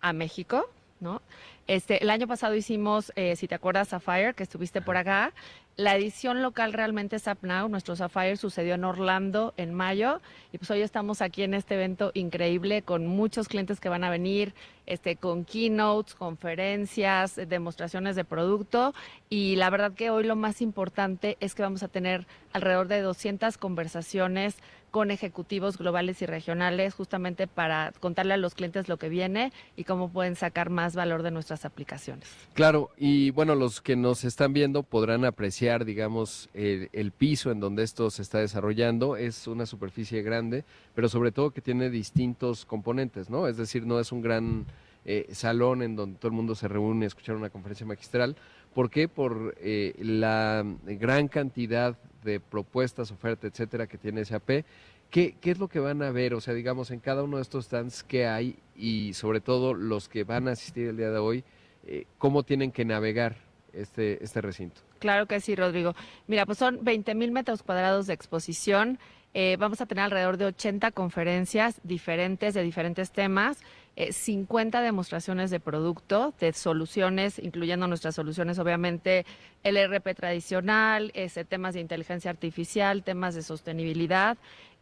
a 0.00 0.12
México, 0.12 0.70
¿no? 1.00 1.22
Este, 1.66 2.02
el 2.02 2.10
año 2.10 2.28
pasado 2.28 2.54
hicimos, 2.54 3.12
eh, 3.16 3.34
si 3.34 3.48
te 3.48 3.56
acuerdas, 3.56 3.88
Sapphire, 3.88 4.34
que 4.34 4.44
estuviste 4.44 4.80
por 4.80 4.96
acá. 4.96 5.32
La 5.76 5.94
edición 5.94 6.40
local 6.40 6.72
realmente 6.72 7.16
es 7.16 7.26
Up 7.26 7.38
Now. 7.42 7.68
Nuestro 7.68 7.96
Sapphire 7.96 8.36
sucedió 8.36 8.76
en 8.76 8.84
Orlando 8.84 9.52
en 9.56 9.74
mayo 9.74 10.20
y 10.52 10.58
pues 10.58 10.70
hoy 10.70 10.80
estamos 10.80 11.20
aquí 11.20 11.42
en 11.42 11.52
este 11.52 11.74
evento 11.74 12.12
increíble 12.14 12.80
con 12.80 13.06
muchos 13.06 13.48
clientes 13.48 13.78
que 13.78 13.90
van 13.90 14.04
a 14.04 14.08
venir, 14.08 14.54
este, 14.86 15.16
con 15.16 15.44
keynotes, 15.44 16.14
conferencias, 16.14 17.36
demostraciones 17.36 18.16
de 18.16 18.24
producto 18.24 18.94
y 19.28 19.56
la 19.56 19.68
verdad 19.68 19.92
que 19.92 20.08
hoy 20.08 20.24
lo 20.24 20.36
más 20.36 20.62
importante 20.62 21.36
es 21.40 21.54
que 21.54 21.62
vamos 21.62 21.82
a 21.82 21.88
tener 21.88 22.26
alrededor 22.54 22.88
de 22.88 23.02
200 23.02 23.58
conversaciones 23.58 24.56
con 24.96 25.10
ejecutivos 25.10 25.76
globales 25.76 26.22
y 26.22 26.24
regionales 26.24 26.94
justamente 26.94 27.46
para 27.46 27.92
contarle 28.00 28.32
a 28.32 28.38
los 28.38 28.54
clientes 28.54 28.88
lo 28.88 28.96
que 28.96 29.10
viene 29.10 29.52
y 29.76 29.84
cómo 29.84 30.10
pueden 30.10 30.36
sacar 30.36 30.70
más 30.70 30.96
valor 30.96 31.22
de 31.22 31.30
nuestras 31.30 31.66
aplicaciones. 31.66 32.26
Claro, 32.54 32.88
y 32.96 33.28
bueno, 33.28 33.54
los 33.54 33.82
que 33.82 33.94
nos 33.94 34.24
están 34.24 34.54
viendo 34.54 34.84
podrán 34.84 35.26
apreciar, 35.26 35.84
digamos, 35.84 36.48
el, 36.54 37.12
piso 37.12 37.50
en 37.50 37.60
donde 37.60 37.82
esto 37.82 38.08
se 38.08 38.22
está 38.22 38.38
desarrollando. 38.38 39.18
Es 39.18 39.46
una 39.46 39.66
superficie 39.66 40.22
grande, 40.22 40.64
pero 40.94 41.10
sobre 41.10 41.30
todo 41.30 41.50
que 41.50 41.60
tiene 41.60 41.90
distintos 41.90 42.64
componentes, 42.64 43.28
¿no? 43.28 43.48
Es 43.48 43.58
decir, 43.58 43.84
no 43.84 44.00
es 44.00 44.12
un 44.12 44.22
gran 44.22 44.64
eh, 45.04 45.26
salón 45.32 45.82
en 45.82 45.94
donde 45.94 46.18
todo 46.18 46.28
el 46.28 46.34
mundo 46.34 46.54
se 46.54 46.68
reúne 46.68 47.04
a 47.04 47.08
escuchar 47.08 47.36
una 47.36 47.50
conferencia 47.50 47.84
magistral. 47.84 48.34
¿Por 48.76 48.90
qué? 48.90 49.08
Por 49.08 49.54
eh, 49.58 49.94
la 50.00 50.62
gran 50.84 51.28
cantidad 51.28 51.96
de 52.22 52.40
propuestas, 52.40 53.10
ofertas, 53.10 53.50
etcétera, 53.50 53.86
que 53.86 53.96
tiene 53.96 54.22
SAP. 54.22 54.66
¿Qué, 55.08 55.34
¿Qué 55.40 55.50
es 55.50 55.58
lo 55.58 55.66
que 55.66 55.78
van 55.78 56.02
a 56.02 56.10
ver? 56.10 56.34
O 56.34 56.42
sea, 56.42 56.52
digamos, 56.52 56.90
en 56.90 57.00
cada 57.00 57.22
uno 57.22 57.36
de 57.36 57.42
estos 57.42 57.64
stands, 57.64 58.02
¿qué 58.02 58.26
hay? 58.26 58.58
Y 58.76 59.14
sobre 59.14 59.40
todo, 59.40 59.72
los 59.72 60.10
que 60.10 60.24
van 60.24 60.46
a 60.46 60.50
asistir 60.50 60.88
el 60.88 60.98
día 60.98 61.10
de 61.10 61.16
hoy, 61.16 61.42
eh, 61.86 62.04
¿cómo 62.18 62.42
tienen 62.42 62.70
que 62.70 62.84
navegar 62.84 63.36
este, 63.72 64.22
este 64.22 64.42
recinto? 64.42 64.82
Claro 64.98 65.24
que 65.24 65.40
sí, 65.40 65.56
Rodrigo. 65.56 65.94
Mira, 66.26 66.44
pues 66.44 66.58
son 66.58 66.80
20 66.82 67.14
mil 67.14 67.32
metros 67.32 67.62
cuadrados 67.62 68.06
de 68.06 68.12
exposición. 68.12 68.98
Eh, 69.32 69.56
vamos 69.58 69.80
a 69.80 69.86
tener 69.86 70.04
alrededor 70.04 70.36
de 70.36 70.44
80 70.44 70.90
conferencias 70.90 71.80
diferentes 71.82 72.52
de 72.52 72.62
diferentes 72.62 73.10
temas. 73.10 73.56
50 73.96 74.82
demostraciones 74.82 75.50
de 75.50 75.58
producto, 75.58 76.34
de 76.38 76.52
soluciones, 76.52 77.38
incluyendo 77.38 77.86
nuestras 77.86 78.14
soluciones, 78.14 78.58
obviamente, 78.58 79.24
el 79.62 79.76
RP 79.76 80.14
tradicional, 80.14 81.12
temas 81.48 81.74
de 81.74 81.80
inteligencia 81.80 82.30
artificial, 82.30 83.02
temas 83.02 83.34
de 83.34 83.42
sostenibilidad. 83.42 84.36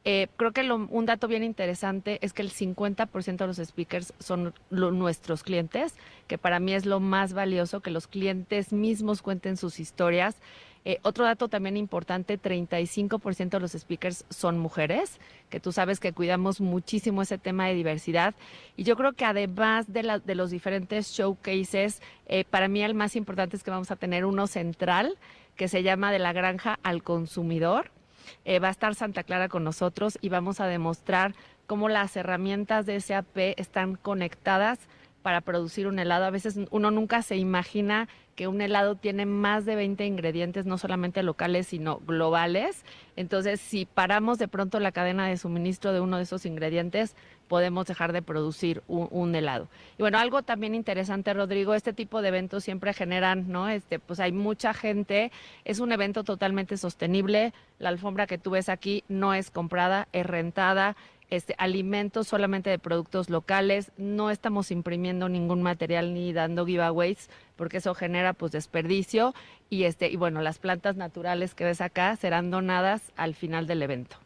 Eh, 0.06 0.28
creo 0.36 0.52
que 0.52 0.70
un 0.70 1.06
dato 1.06 1.28
bien 1.28 1.42
interesante 1.42 2.18
es 2.20 2.34
que 2.34 2.42
el 2.42 2.50
50% 2.50 3.36
de 3.36 3.46
los 3.46 3.56
speakers 3.56 4.12
son 4.18 4.52
nuestros 4.70 5.42
clientes, 5.42 5.94
que 6.26 6.36
para 6.36 6.60
mí 6.60 6.74
es 6.74 6.84
lo 6.84 7.00
más 7.00 7.32
valioso, 7.32 7.80
que 7.80 7.90
los 7.90 8.06
clientes 8.06 8.72
mismos 8.72 9.22
cuenten 9.22 9.56
sus 9.56 9.80
historias. 9.80 10.36
Eh, 10.86 10.98
otro 11.02 11.24
dato 11.24 11.48
también 11.48 11.76
importante, 11.76 12.38
35% 12.38 13.48
de 13.48 13.60
los 13.60 13.72
speakers 13.72 14.26
son 14.28 14.58
mujeres, 14.58 15.18
que 15.48 15.58
tú 15.58 15.72
sabes 15.72 15.98
que 15.98 16.12
cuidamos 16.12 16.60
muchísimo 16.60 17.22
ese 17.22 17.38
tema 17.38 17.66
de 17.66 17.74
diversidad. 17.74 18.34
Y 18.76 18.84
yo 18.84 18.96
creo 18.96 19.14
que 19.14 19.24
además 19.24 19.90
de, 19.90 20.02
la, 20.02 20.18
de 20.18 20.34
los 20.34 20.50
diferentes 20.50 21.10
showcases, 21.12 22.02
eh, 22.26 22.44
para 22.44 22.68
mí 22.68 22.82
el 22.82 22.94
más 22.94 23.16
importante 23.16 23.56
es 23.56 23.62
que 23.62 23.70
vamos 23.70 23.90
a 23.90 23.96
tener 23.96 24.26
uno 24.26 24.46
central 24.46 25.16
que 25.56 25.68
se 25.68 25.82
llama 25.82 26.12
de 26.12 26.18
la 26.18 26.32
granja 26.32 26.78
al 26.82 27.02
consumidor. 27.02 27.90
Eh, 28.44 28.58
va 28.58 28.68
a 28.68 28.72
estar 28.72 28.94
Santa 28.94 29.22
Clara 29.22 29.48
con 29.48 29.64
nosotros 29.64 30.18
y 30.20 30.28
vamos 30.28 30.60
a 30.60 30.66
demostrar 30.66 31.34
cómo 31.66 31.88
las 31.88 32.16
herramientas 32.16 32.84
de 32.84 33.00
SAP 33.00 33.36
están 33.56 33.96
conectadas 33.96 34.80
para 35.24 35.40
producir 35.40 35.86
un 35.86 35.98
helado. 35.98 36.26
A 36.26 36.30
veces 36.30 36.60
uno 36.70 36.90
nunca 36.90 37.22
se 37.22 37.38
imagina 37.38 38.08
que 38.34 38.46
un 38.46 38.60
helado 38.60 38.94
tiene 38.94 39.24
más 39.24 39.64
de 39.64 39.74
20 39.74 40.04
ingredientes, 40.04 40.66
no 40.66 40.76
solamente 40.76 41.22
locales, 41.22 41.68
sino 41.68 42.00
globales. 42.06 42.84
Entonces, 43.16 43.58
si 43.58 43.86
paramos 43.86 44.38
de 44.38 44.48
pronto 44.48 44.80
la 44.80 44.92
cadena 44.92 45.26
de 45.26 45.38
suministro 45.38 45.94
de 45.94 46.00
uno 46.00 46.18
de 46.18 46.24
esos 46.24 46.44
ingredientes, 46.44 47.16
podemos 47.48 47.86
dejar 47.86 48.12
de 48.12 48.20
producir 48.20 48.82
un, 48.86 49.34
helado. 49.34 49.68
Y 49.96 50.02
bueno, 50.02 50.18
algo 50.18 50.42
también 50.42 50.74
interesante, 50.74 51.32
Rodrigo, 51.32 51.72
este 51.72 51.94
tipo 51.94 52.20
de 52.20 52.28
eventos 52.28 52.64
siempre 52.64 52.92
generan, 52.92 53.50
¿no? 53.50 53.70
Este, 53.70 53.98
pues 53.98 54.20
hay 54.20 54.32
mucha 54.32 54.74
gente, 54.74 55.32
es 55.64 55.78
un 55.78 55.92
evento 55.92 56.22
totalmente 56.22 56.76
sostenible, 56.76 57.54
la 57.78 57.88
alfombra 57.88 58.26
que 58.26 58.38
tú 58.38 58.50
ves 58.50 58.68
aquí 58.68 59.04
no 59.08 59.32
es 59.32 59.50
comprada, 59.50 60.08
es 60.12 60.26
rentada, 60.26 60.96
este, 61.30 61.54
alimentos 61.58 62.28
solamente 62.28 62.70
de 62.70 62.78
productos 62.78 63.30
locales, 63.30 63.90
no 63.96 64.30
estamos 64.30 64.70
imprimiendo 64.70 65.28
ningún 65.28 65.62
material 65.62 66.14
ni 66.14 66.32
dando 66.32 66.66
giveaways 66.66 67.28
porque 67.56 67.78
eso 67.78 67.94
genera 67.94 68.32
pues 68.32 68.52
desperdicio. 68.52 69.34
Y 69.70 69.84
este 69.84 70.10
y 70.10 70.16
bueno, 70.16 70.42
las 70.42 70.58
plantas 70.58 70.96
naturales 70.96 71.54
que 71.54 71.64
ves 71.64 71.80
acá 71.80 72.16
serán 72.16 72.50
donadas 72.50 73.12
al 73.16 73.34
final 73.34 73.66
del 73.66 73.82
evento. 73.82 74.16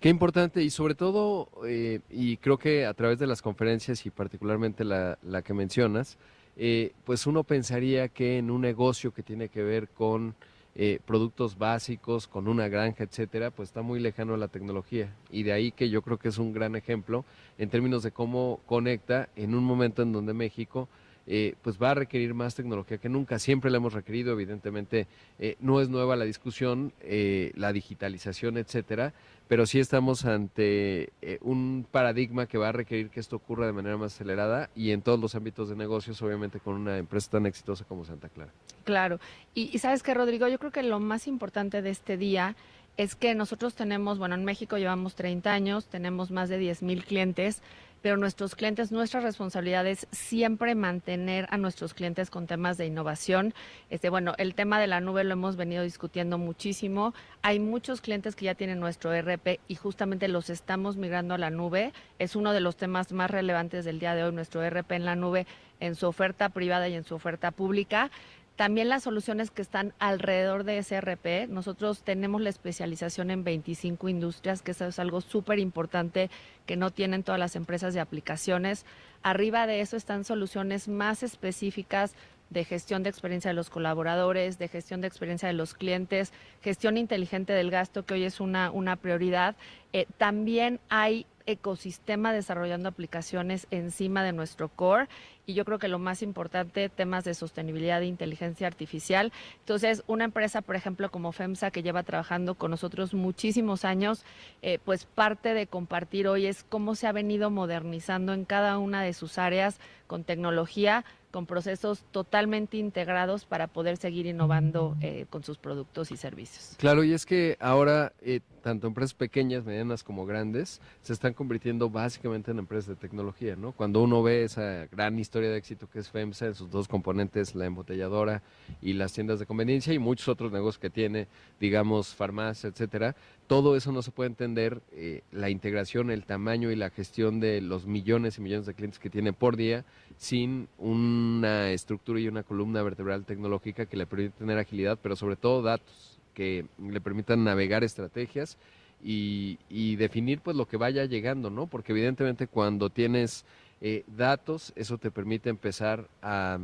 Qué 0.00 0.08
importante. 0.08 0.62
Y 0.62 0.70
sobre 0.70 0.94
todo, 0.94 1.48
eh, 1.66 2.00
y 2.10 2.36
creo 2.36 2.58
que 2.58 2.86
a 2.86 2.94
través 2.94 3.18
de 3.18 3.26
las 3.26 3.42
conferencias 3.42 4.06
y 4.06 4.10
particularmente 4.10 4.84
la, 4.84 5.16
que 5.44 5.54
mencionas, 5.54 6.18
eh, 6.56 6.92
pues 7.04 7.26
uno 7.26 7.44
pensaría 7.44 8.08
que 8.08 8.38
en 8.38 8.50
un 8.50 8.60
negocio 8.60 9.12
que 9.12 9.22
tiene 9.22 9.48
que 9.48 9.62
ver 9.62 9.88
con 9.88 10.34
eh, 10.80 11.00
productos 11.04 11.58
básicos, 11.58 12.28
con 12.28 12.46
una 12.46 12.68
granja, 12.68 13.02
etcétera, 13.02 13.50
pues 13.50 13.70
está 13.70 13.82
muy 13.82 13.98
lejano 13.98 14.34
a 14.34 14.36
la 14.36 14.46
tecnología. 14.46 15.12
Y 15.28 15.42
de 15.42 15.50
ahí 15.50 15.72
que 15.72 15.90
yo 15.90 16.02
creo 16.02 16.18
que 16.18 16.28
es 16.28 16.38
un 16.38 16.52
gran 16.52 16.76
ejemplo 16.76 17.24
en 17.58 17.68
términos 17.68 18.04
de 18.04 18.12
cómo 18.12 18.60
conecta 18.64 19.28
en 19.34 19.56
un 19.56 19.64
momento 19.64 20.02
en 20.02 20.12
donde 20.12 20.34
México 20.34 20.88
eh, 21.30 21.56
pues 21.60 21.78
va 21.80 21.90
a 21.90 21.94
requerir 21.94 22.32
más 22.32 22.54
tecnología 22.54 22.96
que 22.96 23.10
nunca. 23.10 23.38
Siempre 23.38 23.70
la 23.70 23.76
hemos 23.76 23.92
requerido, 23.92 24.32
evidentemente 24.32 25.06
eh, 25.38 25.56
no 25.60 25.82
es 25.82 25.90
nueva 25.90 26.16
la 26.16 26.24
discusión, 26.24 26.94
eh, 27.02 27.52
la 27.54 27.70
digitalización, 27.74 28.56
etcétera, 28.56 29.12
pero 29.46 29.66
sí 29.66 29.78
estamos 29.78 30.24
ante 30.24 31.12
un 31.42 31.86
paradigma 31.90 32.46
que 32.46 32.56
va 32.56 32.70
a 32.70 32.72
requerir 32.72 33.10
que 33.10 33.20
esto 33.20 33.36
ocurra 33.36 33.66
de 33.66 33.72
manera 33.72 33.98
más 33.98 34.14
acelerada 34.14 34.70
y 34.74 34.92
en 34.92 35.02
todos 35.02 35.20
los 35.20 35.34
ámbitos 35.34 35.68
de 35.68 35.76
negocios, 35.76 36.20
obviamente 36.22 36.60
con 36.60 36.76
una 36.76 36.96
empresa 36.96 37.32
tan 37.32 37.44
exitosa 37.44 37.84
como 37.84 38.06
Santa 38.06 38.30
Clara. 38.30 38.52
Claro, 38.84 39.20
y, 39.54 39.78
sabes 39.78 40.02
que 40.02 40.14
Rodrigo, 40.14 40.48
yo 40.48 40.58
creo 40.58 40.72
que 40.72 40.82
lo 40.82 40.98
más 40.98 41.26
importante 41.26 41.82
de 41.82 41.90
este 41.90 42.16
día 42.16 42.56
es 42.96 43.14
que 43.14 43.34
nosotros 43.34 43.74
tenemos, 43.74 44.18
bueno, 44.18 44.34
en 44.34 44.44
México 44.46 44.78
llevamos 44.78 45.14
30 45.14 45.52
años, 45.52 45.86
tenemos 45.86 46.30
más 46.30 46.48
de 46.48 46.56
10 46.56 46.82
mil 46.82 47.04
clientes, 47.04 47.62
pero 48.02 48.16
nuestros 48.16 48.54
clientes, 48.54 48.92
nuestra 48.92 49.20
responsabilidad 49.20 49.86
es 49.86 50.06
siempre 50.10 50.74
mantener 50.74 51.46
a 51.50 51.56
nuestros 51.56 51.94
clientes 51.94 52.30
con 52.30 52.46
temas 52.46 52.78
de 52.78 52.86
innovación. 52.86 53.54
Este, 53.90 54.10
bueno, 54.10 54.34
el 54.38 54.54
tema 54.54 54.80
de 54.80 54.86
la 54.86 55.00
nube 55.00 55.24
lo 55.24 55.32
hemos 55.32 55.56
venido 55.56 55.82
discutiendo 55.82 56.38
muchísimo. 56.38 57.14
Hay 57.42 57.60
muchos 57.60 58.00
clientes 58.00 58.36
que 58.36 58.46
ya 58.46 58.54
tienen 58.54 58.80
nuestro 58.80 59.12
ERP 59.12 59.60
y 59.68 59.74
justamente 59.74 60.28
los 60.28 60.50
estamos 60.50 60.96
migrando 60.96 61.34
a 61.34 61.38
la 61.38 61.50
nube. 61.50 61.92
Es 62.18 62.36
uno 62.36 62.52
de 62.52 62.60
los 62.60 62.76
temas 62.76 63.12
más 63.12 63.30
relevantes 63.30 63.84
del 63.84 63.98
día 63.98 64.14
de 64.14 64.24
hoy, 64.24 64.32
nuestro 64.32 64.62
ERP 64.62 64.92
en 64.92 65.04
la 65.04 65.16
nube 65.16 65.46
en 65.80 65.94
su 65.94 66.06
oferta 66.06 66.48
privada 66.48 66.88
y 66.88 66.94
en 66.94 67.04
su 67.04 67.14
oferta 67.14 67.50
pública. 67.50 68.10
También 68.58 68.88
las 68.88 69.04
soluciones 69.04 69.52
que 69.52 69.62
están 69.62 69.94
alrededor 70.00 70.64
de 70.64 70.82
SRP, 70.82 71.46
nosotros 71.48 72.02
tenemos 72.02 72.40
la 72.40 72.50
especialización 72.50 73.30
en 73.30 73.44
25 73.44 74.08
industrias, 74.08 74.62
que 74.62 74.72
eso 74.72 74.86
es 74.86 74.98
algo 74.98 75.20
súper 75.20 75.60
importante 75.60 76.28
que 76.66 76.74
no 76.74 76.90
tienen 76.90 77.22
todas 77.22 77.38
las 77.38 77.54
empresas 77.54 77.94
de 77.94 78.00
aplicaciones. 78.00 78.84
Arriba 79.22 79.68
de 79.68 79.80
eso 79.80 79.96
están 79.96 80.24
soluciones 80.24 80.88
más 80.88 81.22
específicas 81.22 82.16
de 82.50 82.64
gestión 82.64 83.04
de 83.04 83.10
experiencia 83.10 83.50
de 83.50 83.54
los 83.54 83.70
colaboradores, 83.70 84.58
de 84.58 84.66
gestión 84.66 85.00
de 85.02 85.06
experiencia 85.06 85.46
de 85.46 85.54
los 85.54 85.74
clientes, 85.74 86.32
gestión 86.60 86.96
inteligente 86.96 87.52
del 87.52 87.70
gasto, 87.70 88.04
que 88.06 88.14
hoy 88.14 88.24
es 88.24 88.40
una, 88.40 88.72
una 88.72 88.96
prioridad. 88.96 89.54
Eh, 89.92 90.06
también 90.16 90.80
hay 90.88 91.26
ecosistema 91.48 92.32
desarrollando 92.32 92.90
aplicaciones 92.90 93.66
encima 93.70 94.22
de 94.22 94.32
nuestro 94.32 94.68
core 94.68 95.08
y 95.46 95.54
yo 95.54 95.64
creo 95.64 95.78
que 95.78 95.88
lo 95.88 95.98
más 95.98 96.22
importante, 96.22 96.90
temas 96.90 97.24
de 97.24 97.32
sostenibilidad 97.32 98.02
e 98.02 98.06
inteligencia 98.06 98.66
artificial. 98.66 99.32
Entonces, 99.60 100.04
una 100.06 100.24
empresa, 100.24 100.60
por 100.60 100.76
ejemplo, 100.76 101.10
como 101.10 101.32
FEMSA, 101.32 101.70
que 101.70 101.82
lleva 101.82 102.02
trabajando 102.02 102.54
con 102.54 102.70
nosotros 102.70 103.14
muchísimos 103.14 103.86
años, 103.86 104.24
eh, 104.60 104.78
pues 104.84 105.06
parte 105.06 105.54
de 105.54 105.66
compartir 105.66 106.28
hoy 106.28 106.44
es 106.44 106.64
cómo 106.68 106.94
se 106.94 107.06
ha 107.06 107.12
venido 107.12 107.48
modernizando 107.48 108.34
en 108.34 108.44
cada 108.44 108.76
una 108.76 109.02
de 109.02 109.14
sus 109.14 109.38
áreas 109.38 109.80
con 110.06 110.22
tecnología 110.22 111.06
con 111.30 111.46
procesos 111.46 112.04
totalmente 112.10 112.78
integrados 112.78 113.44
para 113.44 113.66
poder 113.66 113.96
seguir 113.96 114.26
innovando 114.26 114.96
eh, 115.00 115.26
con 115.28 115.44
sus 115.44 115.58
productos 115.58 116.10
y 116.10 116.16
servicios. 116.16 116.74
Claro, 116.78 117.04
y 117.04 117.12
es 117.12 117.26
que 117.26 117.56
ahora 117.60 118.12
eh, 118.22 118.40
tanto 118.58 118.86
empresas 118.86 119.14
pequeñas, 119.14 119.64
medianas 119.64 120.04
como 120.04 120.26
grandes 120.26 120.80
se 121.02 121.12
están 121.12 121.34
convirtiendo 121.34 121.90
básicamente 121.90 122.50
en 122.50 122.58
empresas 122.58 122.88
de 122.88 122.96
tecnología, 122.96 123.56
¿no? 123.56 123.72
Cuando 123.72 124.02
uno 124.02 124.22
ve 124.22 124.44
esa 124.44 124.86
gran 124.86 125.18
historia 125.18 125.50
de 125.50 125.56
éxito 125.56 125.88
que 125.88 126.00
es 126.00 126.10
FEMSA 126.10 126.46
en 126.46 126.54
sus 126.54 126.70
dos 126.70 126.88
componentes, 126.88 127.54
la 127.54 127.66
embotelladora 127.66 128.42
y 128.82 128.92
las 128.92 129.12
tiendas 129.12 129.38
de 129.38 129.46
conveniencia 129.46 129.92
y 129.92 129.98
muchos 129.98 130.28
otros 130.28 130.52
negocios 130.52 130.78
que 130.78 130.90
tiene, 130.90 131.28
digamos, 131.60 132.14
farmacia, 132.14 132.68
etcétera, 132.68 133.16
todo 133.46 133.76
eso 133.76 133.92
no 133.92 134.02
se 134.02 134.10
puede 134.10 134.28
entender, 134.28 134.82
eh, 134.92 135.22
la 135.32 135.48
integración, 135.48 136.10
el 136.10 136.24
tamaño 136.24 136.70
y 136.70 136.76
la 136.76 136.90
gestión 136.90 137.40
de 137.40 137.60
los 137.60 137.86
millones 137.86 138.38
y 138.38 138.42
millones 138.42 138.66
de 138.66 138.74
clientes 138.74 138.98
que 138.98 139.10
tiene 139.10 139.32
por 139.32 139.56
día 139.56 139.84
sin 140.18 140.68
una 140.78 141.70
estructura 141.70 142.20
y 142.20 142.28
una 142.28 142.42
columna 142.42 142.82
vertebral 142.82 143.24
tecnológica 143.24 143.86
que 143.86 143.96
le 143.96 144.06
permite 144.06 144.38
tener 144.38 144.58
agilidad, 144.58 144.98
pero 145.00 145.16
sobre 145.16 145.36
todo 145.36 145.62
datos 145.62 146.17
que 146.38 146.66
le 146.80 147.00
permitan 147.00 147.42
navegar 147.42 147.82
estrategias 147.82 148.58
y, 149.02 149.96
definir 149.96 150.38
pues 150.38 150.56
lo 150.56 150.68
que 150.68 150.76
vaya 150.76 151.04
llegando, 151.04 151.50
¿no? 151.50 151.66
Porque 151.66 151.90
evidentemente 151.90 152.46
cuando 152.46 152.90
tienes 152.90 153.44
eh, 153.80 154.04
datos, 154.06 154.72
eso 154.76 154.98
te 154.98 155.10
permite 155.10 155.50
empezar 155.50 156.06
a 156.22 156.60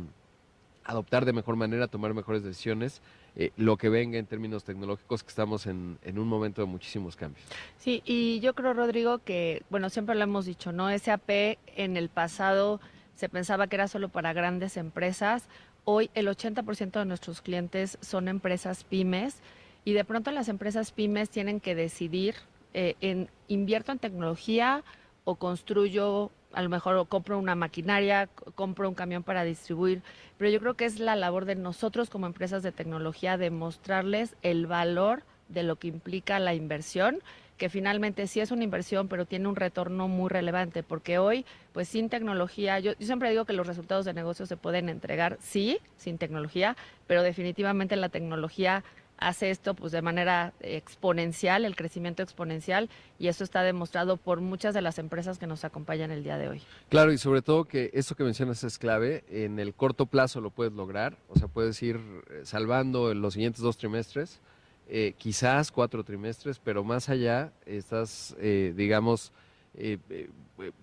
adoptar 0.85 1.25
de 1.25 1.33
mejor 1.33 1.57
manera, 1.57 1.87
tomar 1.89 2.13
mejores 2.13 2.41
decisiones 2.41 3.01
eh, 3.35 3.51
lo 3.57 3.75
que 3.75 3.89
venga 3.89 4.17
en 4.17 4.27
términos 4.27 4.63
tecnológicos, 4.63 5.23
que 5.23 5.29
estamos 5.29 5.67
en, 5.67 5.97
en, 6.03 6.19
un 6.19 6.27
momento 6.29 6.61
de 6.61 6.67
muchísimos 6.67 7.17
cambios. 7.17 7.45
Sí, 7.77 8.01
y 8.05 8.39
yo 8.39 8.53
creo, 8.53 8.73
Rodrigo, 8.73 9.17
que, 9.17 9.63
bueno, 9.69 9.89
siempre 9.89 10.15
lo 10.15 10.23
hemos 10.23 10.45
dicho, 10.45 10.71
¿no? 10.71 10.87
SAP 10.97 11.57
en 11.75 11.97
el 11.97 12.07
pasado 12.07 12.79
se 13.17 13.27
pensaba 13.27 13.67
que 13.67 13.75
era 13.75 13.89
solo 13.89 14.07
para 14.07 14.31
grandes 14.31 14.77
empresas. 14.77 15.43
Hoy 15.83 16.09
el 16.13 16.29
80% 16.29 16.91
de 16.91 17.05
nuestros 17.05 17.41
clientes 17.41 17.97
son 17.99 18.29
empresas 18.29 18.85
pymes 18.85 19.41
y 19.85 19.93
de 19.93 20.03
pronto 20.03 20.31
las 20.31 20.49
empresas 20.49 20.91
pymes 20.91 21.29
tienen 21.29 21.61
que 21.61 21.75
decidir 21.75 22.35
eh, 22.73 22.95
en 22.99 23.29
invierto 23.47 23.91
en 23.91 23.99
tecnología 23.99 24.83
o 25.23 25.35
construyo 25.35 26.31
a 26.51 26.61
lo 26.61 26.69
mejor 26.69 27.07
compro 27.07 27.37
una 27.37 27.55
maquinaria, 27.55 28.27
compro 28.55 28.87
un 28.89 28.95
camión 28.95 29.23
para 29.23 29.43
distribuir, 29.43 30.01
pero 30.37 30.49
yo 30.49 30.59
creo 30.59 30.73
que 30.75 30.85
es 30.85 30.99
la 30.99 31.15
labor 31.15 31.45
de 31.45 31.55
nosotros 31.55 32.09
como 32.09 32.27
empresas 32.27 32.63
de 32.63 32.71
tecnología 32.71 33.37
de 33.37 33.51
mostrarles 33.51 34.35
el 34.41 34.65
valor 34.65 35.23
de 35.49 35.63
lo 35.63 35.75
que 35.75 35.89
implica 35.89 36.39
la 36.39 36.53
inversión, 36.53 37.19
que 37.57 37.69
finalmente 37.69 38.27
sí 38.27 38.39
es 38.39 38.51
una 38.51 38.63
inversión, 38.63 39.07
pero 39.07 39.25
tiene 39.25 39.47
un 39.47 39.55
retorno 39.55 40.07
muy 40.07 40.29
relevante, 40.29 40.81
porque 40.81 41.17
hoy, 41.19 41.45
pues 41.73 41.87
sin 41.89 42.09
tecnología, 42.09 42.79
yo, 42.79 42.93
yo 42.93 43.05
siempre 43.05 43.29
digo 43.29 43.45
que 43.45 43.53
los 43.53 43.67
resultados 43.67 44.05
de 44.05 44.13
negocio 44.13 44.45
se 44.45 44.57
pueden 44.57 44.89
entregar, 44.89 45.37
sí, 45.41 45.79
sin 45.97 46.17
tecnología, 46.17 46.75
pero 47.05 47.21
definitivamente 47.21 47.95
la 47.95 48.09
tecnología 48.09 48.83
hace 49.17 49.49
esto 49.49 49.73
pues 49.73 49.91
de 49.91 50.01
manera 50.01 50.53
exponencial, 50.59 51.65
el 51.65 51.75
crecimiento 51.75 52.23
exponencial, 52.23 52.89
y 53.19 53.27
eso 53.27 53.43
está 53.43 53.63
demostrado 53.63 54.17
por 54.17 54.41
muchas 54.41 54.73
de 54.73 54.81
las 54.81 54.99
empresas 54.99 55.37
que 55.37 55.47
nos 55.47 55.63
acompañan 55.63 56.11
el 56.11 56.23
día 56.23 56.37
de 56.37 56.49
hoy. 56.49 56.61
Claro, 56.89 57.11
y 57.11 57.17
sobre 57.17 57.41
todo 57.41 57.65
que 57.65 57.91
esto 57.93 58.15
que 58.15 58.23
mencionas 58.23 58.63
es 58.63 58.77
clave, 58.77 59.23
en 59.29 59.59
el 59.59 59.73
corto 59.73 60.05
plazo 60.05 60.41
lo 60.41 60.49
puedes 60.49 60.73
lograr, 60.73 61.17
o 61.29 61.37
sea, 61.37 61.47
puedes 61.47 61.81
ir 61.81 61.97
eh, 62.29 62.41
salvando 62.43 63.11
en 63.11 63.21
los 63.21 63.33
siguientes 63.33 63.61
dos 63.61 63.77
trimestres, 63.77 64.41
eh, 64.87 65.15
quizás 65.17 65.71
cuatro 65.71 66.03
trimestres, 66.03 66.59
pero 66.59 66.83
más 66.83 67.09
allá 67.09 67.51
estás, 67.65 68.35
eh, 68.39 68.73
digamos, 68.75 69.31
eh, 69.77 69.97
eh, 70.09 70.29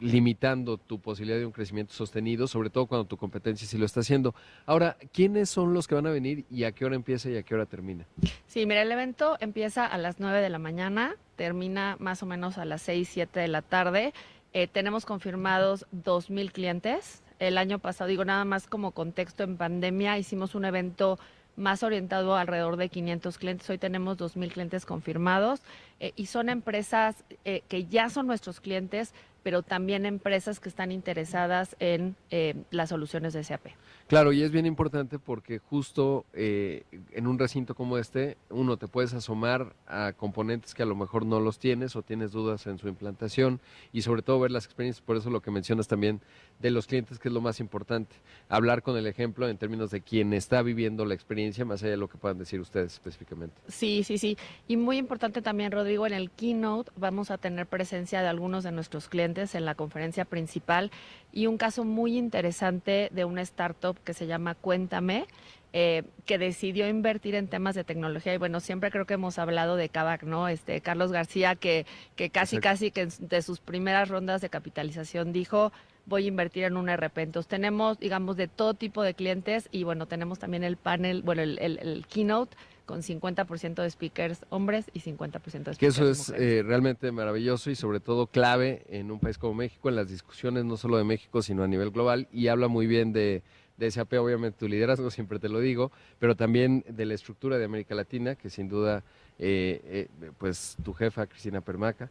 limitando 0.01 0.77
tu 0.77 1.01
posibilidad 1.01 1.39
de 1.39 1.47
un 1.47 1.53
crecimiento 1.53 1.95
sostenido, 1.95 2.47
sobre 2.47 2.69
todo 2.69 2.87
cuando 2.87 3.07
tu 3.07 3.17
competencia 3.17 3.67
sí 3.67 3.79
lo 3.79 3.87
está 3.87 4.01
haciendo. 4.01 4.35
Ahora, 4.67 4.97
¿quiénes 5.13 5.49
son 5.49 5.73
los 5.73 5.89
que 5.89 5.95
van 5.95 6.07
a 6.07 6.11
venir 6.11 6.45
y 6.51 6.65
a 6.65 6.73
qué 6.73 6.85
hora 6.85 6.95
empieza 6.95 7.31
y 7.31 7.37
a 7.37 7.43
qué 7.43 7.55
hora 7.55 7.65
termina? 7.65 8.07
Sí, 8.47 8.67
mira, 8.67 8.83
el 8.83 8.93
evento 8.93 9.37
empieza 9.41 9.87
a 9.87 9.97
las 9.97 10.21
9 10.21 10.41
de 10.41 10.51
la 10.51 10.59
mañana, 10.59 11.17
termina 11.37 11.97
más 12.01 12.23
o 12.23 12.27
menos 12.27 12.59
a 12.59 12.67
las 12.67 12.83
6, 12.83 13.09
7 13.11 13.41
de 13.41 13.49
la 13.49 13.63
tarde. 13.63 14.13
Eh, 14.53 14.67
tenemos 14.67 15.07
confirmados 15.07 15.87
2.000 15.93 16.53
clientes. 16.53 17.23
El 17.39 17.57
año 17.57 17.79
pasado, 17.79 18.09
digo 18.09 18.25
nada 18.25 18.45
más 18.45 18.67
como 18.67 18.91
contexto 18.91 19.43
en 19.43 19.57
pandemia, 19.57 20.19
hicimos 20.19 20.55
un 20.55 20.67
evento 20.67 21.19
más 21.57 21.83
orientado 21.83 22.37
alrededor 22.37 22.77
de 22.77 22.89
500 22.89 23.39
clientes. 23.39 23.71
Hoy 23.71 23.79
tenemos 23.79 24.19
2.000 24.19 24.53
clientes 24.53 24.87
confirmados 24.87 25.61
eh, 26.01 26.13
y 26.17 26.27
son 26.27 26.49
empresas 26.49 27.25
eh, 27.45 27.63
que 27.69 27.87
ya 27.87 28.11
son 28.11 28.27
nuestros 28.27 28.61
clientes, 28.61 29.13
pero 29.43 29.63
también 29.63 30.07
empresas 30.07 30.61
que 30.61 30.69
están 30.69 30.93
interesadas 30.93 31.77
en 31.79 32.17
eh, 32.31 32.55
las 32.71 32.91
soluciones 32.91 33.33
de 33.33 33.45
SAP. 33.45 33.67
Claro, 34.07 34.33
y 34.33 34.43
es 34.43 34.51
bien 34.51 34.67
importante 34.67 35.19
porque 35.19 35.59
justo 35.59 36.27
en 36.35 37.27
un 37.27 37.39
recinto 37.39 37.75
como 37.75 37.99
este, 37.99 38.37
uno 38.51 38.77
te 38.77 38.89
puedes 38.89 39.15
asomar 39.15 39.75
a 39.87 40.13
componentes 40.13 40.75
que 40.75 40.83
a 40.83 40.87
lo 40.87 40.95
mejor 40.95 41.25
no 41.25 41.41
los 41.41 41.59
tienes 41.59 41.97
o 41.97 42.03
tienes 42.03 42.33
dudas 42.33 42.67
en 42.67 42.79
su 42.79 42.89
implantación 42.89 43.61
y 43.93 44.03
sobre 44.03 44.23
todo 44.23 44.41
ver 44.41 44.51
las 44.51 44.67
experiencias, 44.67 45.03
por 45.05 45.17
eso 45.17 45.31
lo 45.31 45.41
que 45.41 45.51
mencionas 45.51 45.89
también 45.89 46.21
de 46.61 46.71
los 46.71 46.87
clientes, 46.87 47.19
que 47.19 47.29
es 47.29 47.35
lo 47.35 47.41
más 47.41 47.61
importante. 47.61 48.17
Hablar 48.49 48.83
con 48.83 48.97
el 48.97 49.07
ejemplo 49.07 49.49
en 49.49 49.57
términos 49.59 49.91
de 49.91 50.01
quien 50.01 50.33
está 50.33 50.63
viviendo 50.63 51.05
la 51.05 51.15
experiencia, 51.15 51.65
más 51.65 51.83
allá 51.83 51.93
de 51.93 51.97
lo 51.97 52.09
que 52.09 52.19
puedan 52.19 52.39
decir 52.39 52.61
ustedes 52.61 52.95
específicamente. 52.95 53.57
Sí, 53.69 54.05
sí, 54.05 54.19
sí. 54.19 54.37
Y 54.69 54.77
muy 54.77 54.99
importante 54.99 55.43
también, 55.43 55.73
Rodrigo, 55.73 56.07
en 56.07 56.13
el 56.13 56.31
keynote 56.31 56.91
vamos 56.97 57.31
a 57.31 57.39
tener 57.39 57.67
presencia 57.67 58.23
de 58.23 58.29
algunos 58.29 58.65
de 58.65 58.73
nuestros 58.73 59.09
clientes 59.09 59.32
en 59.37 59.65
la 59.65 59.75
conferencia 59.75 60.25
principal 60.25 60.91
y 61.33 61.47
un 61.47 61.57
caso 61.57 61.85
muy 61.85 62.17
interesante 62.17 63.09
de 63.13 63.25
una 63.25 63.43
startup 63.43 63.99
que 64.05 64.15
se 64.15 64.27
llama 64.27 64.55
Cuéntame. 64.55 65.27
Eh, 65.75 66.03
que 66.27 66.37
decidió 66.37 66.87
invertir 66.87 67.35
en 67.35 67.49
temas 67.49 67.75
de 67.75 67.83
tecnología 67.83 68.35
y 68.35 68.37
bueno, 68.37 68.61
siempre 68.61 68.91
creo 68.91 69.07
que 69.07 69.15
hemos 69.15 69.39
hablado 69.39 69.77
de 69.77 69.89
Kavak, 69.89 70.23
¿no? 70.23 70.49
Este 70.49 70.83
Carlos 70.83 71.13
García 71.13 71.55
que, 71.55 71.87
que 72.15 72.29
casi 72.29 72.59
casi 72.59 72.91
que 72.91 73.09
de 73.19 73.41
sus 73.41 73.61
primeras 73.61 74.11
rondas 74.11 74.43
de 74.43 74.51
capitalización 74.51 75.33
dijo, 75.33 75.73
voy 76.05 76.27
a 76.27 76.29
invertir 76.29 76.65
en 76.65 76.77
un 76.77 76.95
RP. 76.95 77.17
Entonces 77.23 77.49
tenemos, 77.49 77.99
digamos, 77.99 78.37
de 78.37 78.49
todo 78.49 78.75
tipo 78.75 79.03
de 79.03 79.15
clientes 79.15 79.71
y 79.73 79.85
bueno, 79.85 80.05
tenemos 80.05 80.39
también 80.39 80.63
el 80.63 80.77
panel, 80.77 81.23
bueno, 81.23 81.41
el, 81.41 81.59
el 81.59 82.07
keynote 82.07 82.55
con 82.93 83.01
50% 83.01 83.83
de 83.83 83.91
speakers 83.91 84.45
hombres 84.51 84.91
y 84.93 85.01
50% 85.01 85.31
de 85.41 85.41
speakers 85.41 85.79
Que 85.79 85.87
eso 85.87 86.11
es 86.11 86.29
eh, 86.29 86.63
realmente 86.63 87.11
maravilloso 87.11 87.71
y 87.71 87.75
sobre 87.75 88.01
todo 88.01 88.27
clave 88.27 88.83
en 88.91 89.11
un 89.11 89.19
país 89.19 89.39
como 89.39 89.55
México, 89.55 89.89
en 89.89 89.97
las 89.97 90.11
discusiones 90.11 90.67
no 90.67 90.77
solo 90.77 90.99
de 90.99 91.05
México, 91.05 91.41
sino 91.41 91.63
a 91.63 91.69
nivel 91.69 91.91
global 91.91 92.29
y 92.35 92.49
habla 92.49 92.69
muy 92.69 92.87
bien 92.87 93.15
de, 93.15 93.41
de 93.79 93.91
SAP, 93.91 94.13
obviamente 94.21 94.59
tu 94.59 94.69
liderazgo, 94.69 95.11
siempre 95.11 95.39
te 95.39 95.49
lo 95.49 95.61
digo, 95.61 95.91
pero 96.19 96.37
también 96.37 96.85
de 96.87 97.07
la 97.07 97.15
estructura 97.15 97.57
de 97.57 97.65
América 97.65 97.95
Latina, 97.95 98.35
que 98.35 98.51
sin 98.51 98.69
duda, 98.69 99.03
eh, 99.39 99.81
eh, 100.21 100.31
pues 100.37 100.77
tu 100.85 100.93
jefa, 100.93 101.27
Cristina 101.27 101.63
Permaca, 101.63 102.11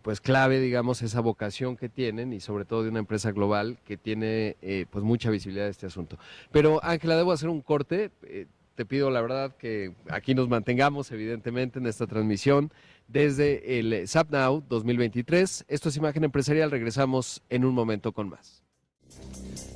pues 0.00 0.22
clave, 0.22 0.58
digamos, 0.58 1.02
esa 1.02 1.20
vocación 1.20 1.76
que 1.76 1.90
tienen 1.90 2.32
y 2.32 2.40
sobre 2.40 2.64
todo 2.64 2.82
de 2.82 2.88
una 2.88 3.00
empresa 3.00 3.30
global 3.30 3.76
que 3.84 3.98
tiene 3.98 4.56
pues 4.90 5.04
mucha 5.04 5.28
visibilidad 5.28 5.66
de 5.66 5.70
este 5.70 5.84
asunto. 5.84 6.18
Pero 6.50 6.82
Ángela, 6.82 7.16
debo 7.16 7.32
hacer 7.32 7.50
un 7.50 7.60
corte 7.60 8.10
te 8.74 8.84
pido 8.84 9.10
la 9.10 9.20
verdad 9.20 9.54
que 9.56 9.94
aquí 10.08 10.34
nos 10.34 10.48
mantengamos 10.48 11.10
evidentemente 11.12 11.78
en 11.78 11.86
esta 11.86 12.06
transmisión 12.06 12.72
desde 13.08 13.78
el 13.78 14.08
SAPNOW 14.08 14.64
2023. 14.68 15.64
Esto 15.68 15.88
es 15.88 15.96
Imagen 15.96 16.24
Empresarial, 16.24 16.70
regresamos 16.70 17.42
en 17.50 17.64
un 17.64 17.74
momento 17.74 18.12
con 18.12 18.28
más. 18.28 18.62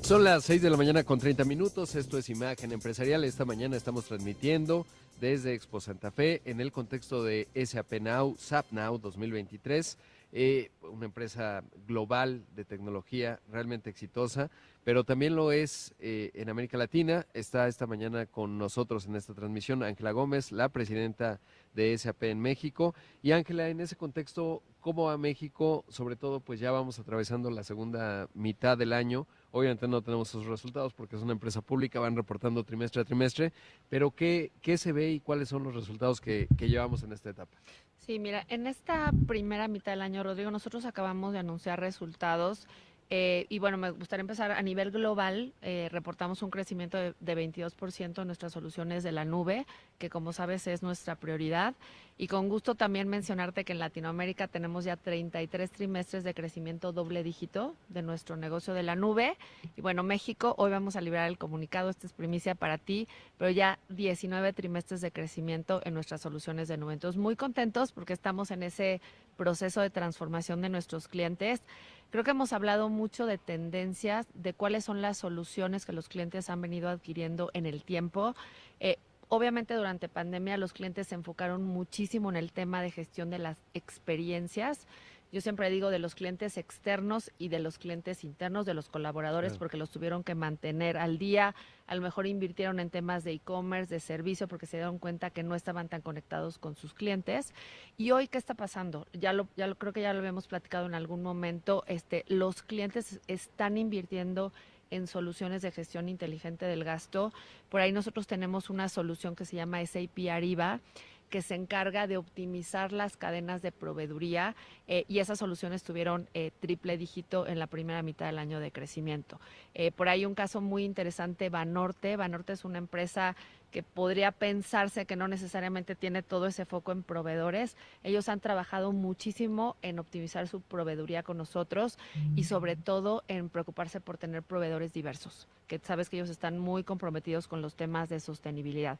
Son 0.03 0.25
las 0.25 0.45
6 0.45 0.63
de 0.63 0.71
la 0.71 0.77
mañana 0.77 1.05
con 1.05 1.19
30 1.19 1.45
minutos, 1.45 1.95
esto 1.95 2.19
es 2.19 2.31
Imagen 2.31 2.73
Empresarial, 2.73 3.25
esta 3.25 3.45
mañana 3.45 3.77
estamos 3.77 4.07
transmitiendo 4.07 4.87
desde 5.21 5.53
Expo 5.53 5.81
Santa 5.81 6.11
Fe 6.11 6.41
en 6.45 6.61
el 6.61 6.73
contexto 6.73 7.23
de 7.23 7.47
SAP 7.55 8.01
Now, 8.01 8.35
SAP 8.39 8.73
Now 8.73 8.99
2023, 8.99 9.99
eh, 10.33 10.71
una 10.83 11.07
empresa 11.07 11.63
global 11.87 12.45
de 12.55 12.65
tecnología 12.65 13.41
realmente 13.51 13.91
exitosa 13.91 14.51
pero 14.89 15.05
también 15.05 15.37
lo 15.37 15.53
es 15.53 15.95
eh, 15.99 16.31
en 16.33 16.49
América 16.49 16.79
Latina. 16.79 17.27
Está 17.35 17.69
esta 17.69 17.87
mañana 17.87 18.25
con 18.25 18.57
nosotros 18.57 19.05
en 19.05 19.17
esta 19.17 19.35
transmisión 19.35 19.83
Ángela 19.83 20.13
Gómez, 20.13 20.51
la 20.51 20.71
presidenta 20.71 21.41
de 21.75 21.99
SAP 21.99 22.23
en 22.23 22.41
México. 22.41 22.95
Y 23.21 23.33
Ángela, 23.33 23.69
en 23.69 23.81
ese 23.81 23.97
contexto, 23.97 24.63
¿cómo 24.81 25.05
va 25.05 25.19
México? 25.19 25.85
Sobre 25.89 26.17
todo, 26.17 26.41
pues 26.41 26.59
ya 26.59 26.71
vamos 26.71 26.99
atravesando 26.99 27.51
la 27.51 27.65
segunda 27.65 28.31
mitad 28.33 28.79
del 28.79 28.95
año, 28.95 29.27
Obviamente 29.51 29.89
no 29.89 30.03
tenemos 30.03 30.29
esos 30.29 30.47
resultados 30.47 30.93
porque 30.93 31.17
es 31.17 31.23
una 31.23 31.33
empresa 31.33 31.63
pública, 31.63 32.01
van 32.01 32.17
reportando 32.17 32.65
trimestre 32.65 33.01
a 33.01 33.05
trimestre, 33.05 33.53
pero 33.89 34.11
¿qué, 34.11 34.53
qué 34.61 34.77
se 34.77 34.93
ve 34.93 35.11
y 35.11 35.21
cuáles 35.21 35.49
son 35.49 35.63
los 35.63 35.75
resultados 35.75 36.21
que, 36.21 36.49
que 36.59 36.69
llevamos 36.69 37.03
en 37.03 37.13
esta 37.13 37.31
etapa? 37.31 37.57
Sí, 37.97 38.19
mira, 38.19 38.45
en 38.49 38.67
esta 38.67 39.11
primera 39.27 39.67
mitad 39.69 39.93
del 39.93 40.03
año, 40.03 40.23
Rodrigo, 40.23 40.51
nosotros 40.51 40.85
acabamos 40.85 41.33
de 41.33 41.39
anunciar 41.39 41.81
resultados 41.81 42.67
eh, 43.11 43.47
y 43.49 43.59
bueno, 43.59 43.79
me 43.79 43.91
gustaría 43.91 44.21
empezar 44.21 44.53
a 44.53 44.63
nivel 44.63 44.91
global. 44.91 45.53
Eh, 45.63 45.89
reportamos 45.91 46.43
un 46.43 46.51
crecimiento 46.51 46.99
de, 46.99 47.15
de 47.21 47.37
22% 47.37 48.21
en 48.21 48.27
nuestras 48.27 48.53
soluciones 48.53 49.03
de 49.03 49.13
la 49.13 49.25
nube, 49.25 49.67
que 49.99 50.11
como 50.11 50.33
sabes 50.33 50.67
es 50.67 50.83
nuestra 50.83 51.17
prioridad. 51.17 51.75
Y 52.21 52.27
con 52.27 52.49
gusto 52.49 52.75
también 52.75 53.09
mencionarte 53.09 53.65
que 53.65 53.73
en 53.73 53.79
Latinoamérica 53.79 54.49
tenemos 54.49 54.85
ya 54.85 54.97
33 54.97 55.71
trimestres 55.71 56.25
de 56.25 56.35
crecimiento 56.35 56.93
doble 56.93 57.23
dígito 57.23 57.77
de 57.89 58.03
nuestro 58.03 58.37
negocio 58.37 58.75
de 58.75 58.83
la 58.83 58.97
nube. 58.97 59.37
Y 59.77 59.81
bueno, 59.83 60.03
México, 60.03 60.55
hoy 60.59 60.73
vamos 60.73 60.97
a 60.97 61.01
liberar 61.01 61.29
el 61.29 61.39
comunicado, 61.39 61.91
esta 61.91 62.09
es 62.09 62.13
primicia 62.13 62.57
para 62.57 62.77
ti, 62.77 63.07
pero 63.39 63.51
ya 63.51 63.79
19 63.89 64.53
trimestres 64.53 65.01
de 65.01 65.13
crecimiento 65.13 65.81
en 65.85 65.95
nuestras 65.95 66.21
soluciones 66.21 66.67
de 66.67 66.77
nube. 66.77 66.93
Entonces, 66.93 67.21
muy 67.21 67.37
contentos 67.37 67.93
porque 67.93 68.15
estamos 68.15 68.51
en 68.51 68.65
ese 68.65 69.01
proceso 69.37 69.81
de 69.81 69.89
transformación 69.89 70.61
de 70.61 70.69
nuestros 70.69 71.07
clientes. 71.07 71.63
Creo 72.11 72.25
que 72.25 72.31
hemos 72.31 72.55
hablado 72.55 72.89
mucho 72.89 73.27
de 73.27 73.37
tendencias, 73.37 74.27
de 74.33 74.55
cuáles 74.55 74.85
son 74.85 75.03
las 75.03 75.19
soluciones 75.19 75.85
que 75.85 75.93
los 75.93 76.09
clientes 76.09 76.49
han 76.49 76.63
venido 76.63 76.89
adquiriendo 76.89 77.51
en 77.53 77.67
el 77.67 77.85
tiempo. 77.85 78.35
Eh, 78.81 78.97
obviamente 79.29 79.75
durante 79.75 80.09
pandemia 80.09 80.57
los 80.57 80.73
clientes 80.73 81.09
se 81.09 81.17
enfocaron 81.17 81.65
muchísimo 81.65 82.31
en 82.31 82.37
el 82.37 82.51
tema 82.51 82.81
de 82.81 82.91
gestión 82.91 83.29
de 83.29 83.39
las 83.39 83.59
experiencias. 83.75 84.87
Yo 85.31 85.43
siempre 85.43 85.69
digo 85.69 85.91
de 85.91 85.99
los 85.99 86.15
clientes 86.15 86.57
externos 86.57 87.31
y 87.39 87.49
de 87.49 87.59
los 87.59 87.79
clientes 87.79 88.25
internos, 88.25 88.65
de 88.65 88.73
los 88.73 88.89
colaboradores, 88.89 89.53
Claro. 89.53 89.59
porque 89.59 89.77
los 89.77 89.91
tuvieron 89.91 90.25
que 90.25 90.35
mantener 90.35 90.97
al 90.97 91.19
día. 91.19 91.55
A 91.87 91.95
lo 91.95 92.01
mejor 92.01 92.27
invirtieron 92.27 92.81
en 92.81 92.89
temas 92.89 93.25
de 93.25 93.33
e-commerce, 93.33 93.93
de 93.93 94.01
servicio, 94.01 94.49
porque 94.49 94.65
se 94.65 94.79
dieron 94.79 94.99
cuenta 94.99 95.29
que 95.29 95.43
no 95.43 95.55
estaban 95.55 95.89
tan 95.89 96.01
conectados 96.01 96.57
con 96.59 96.77
sus 96.77 96.95
clientes. 96.95 97.53
Y 97.99 98.11
hoy, 98.13 98.29
¿qué 98.29 98.39
está 98.39 98.55
pasando? 98.55 99.07
Ya 99.13 99.35
lo, 99.35 99.49
ya 99.57 99.67
lo 99.67 99.77
creo 99.77 99.93
que 99.93 100.01
ya 100.01 100.15
lo 100.15 100.21
habíamos 100.21 100.47
platicado 100.47 100.87
en 100.87 100.95
algún 100.95 101.23
momento. 101.23 101.85
Este, 101.89 102.25
los 102.29 102.63
clientes 102.63 103.21
están 103.27 103.77
invirtiendo 103.77 104.53
en 104.91 105.07
soluciones 105.07 105.61
de 105.61 105.71
gestión 105.71 106.09
inteligente 106.09 106.65
del 106.65 106.85
gasto. 106.85 107.35
Por 107.69 107.83
ahí 107.83 107.93
nosotros 107.93 108.27
tenemos 108.27 108.71
una 108.71 108.89
solución 108.89 109.37
que 109.37 109.45
se 109.45 109.57
llama 109.57 109.85
SAP 109.85 110.31
Ariba 110.31 110.81
que 111.29 111.43
se 111.43 111.55
encarga 111.55 112.07
de 112.07 112.17
optimizar 112.17 112.93
las 112.93 113.17
cadenas 113.17 113.63
de 113.63 113.73
proveeduría 113.73 114.57
eh, 114.87 115.05
y 115.09 115.19
esas 115.19 115.39
soluciones 115.39 115.83
tuvieron 115.83 116.29
eh, 116.35 116.51
triple 116.61 116.97
dígito 116.97 117.47
en 117.47 117.59
la 117.59 117.67
primera 117.67 118.03
mitad 118.03 118.27
del 118.27 118.39
año 118.39 118.61
de 118.61 118.73
crecimiento. 118.73 119.41
Eh, 119.75 119.93
por 119.93 120.09
ahí 120.09 120.25
un 120.25 120.35
caso 120.35 120.61
muy 120.61 120.85
interesante, 120.85 121.51
Banorte. 121.51 122.17
Banorte 122.17 122.55
es 122.55 122.65
una 122.65 122.79
empresa 122.79 123.37
que 123.71 123.83
podría 123.83 124.33
pensarse 124.33 125.05
que 125.05 125.17
no 125.17 125.29
necesariamente 125.29 125.95
tiene 125.95 126.23
todo 126.23 126.47
ese 126.47 126.65
foco 126.65 126.91
en 126.93 127.03
proveedores. 127.03 127.77
Ellos 128.03 128.31
han 128.31 128.41
trabajado 128.41 128.93
muchísimo 128.93 129.77
en 129.83 129.99
optimizar 129.99 130.49
su 130.49 130.63
proveeduría 130.63 131.23
con 131.23 131.37
nosotros 131.37 131.99
y 132.35 132.45
sobre 132.45 132.77
todo 132.77 133.25
en 133.29 133.51
preocuparse 133.51 134.01
por 134.01 134.17
tener 134.17 134.43
proveedores 134.43 134.95
diversos, 134.95 135.47
que 135.67 135.79
sabes 135.81 136.09
que 136.09 136.17
ellos 136.17 136.31
están 136.31 136.59
muy 136.59 136.83
comprometidos 136.83 137.47
con 137.47 137.61
los 137.61 137.75
temas 137.75 138.09
de 138.09 138.21
sostenibilidad. 138.21 138.99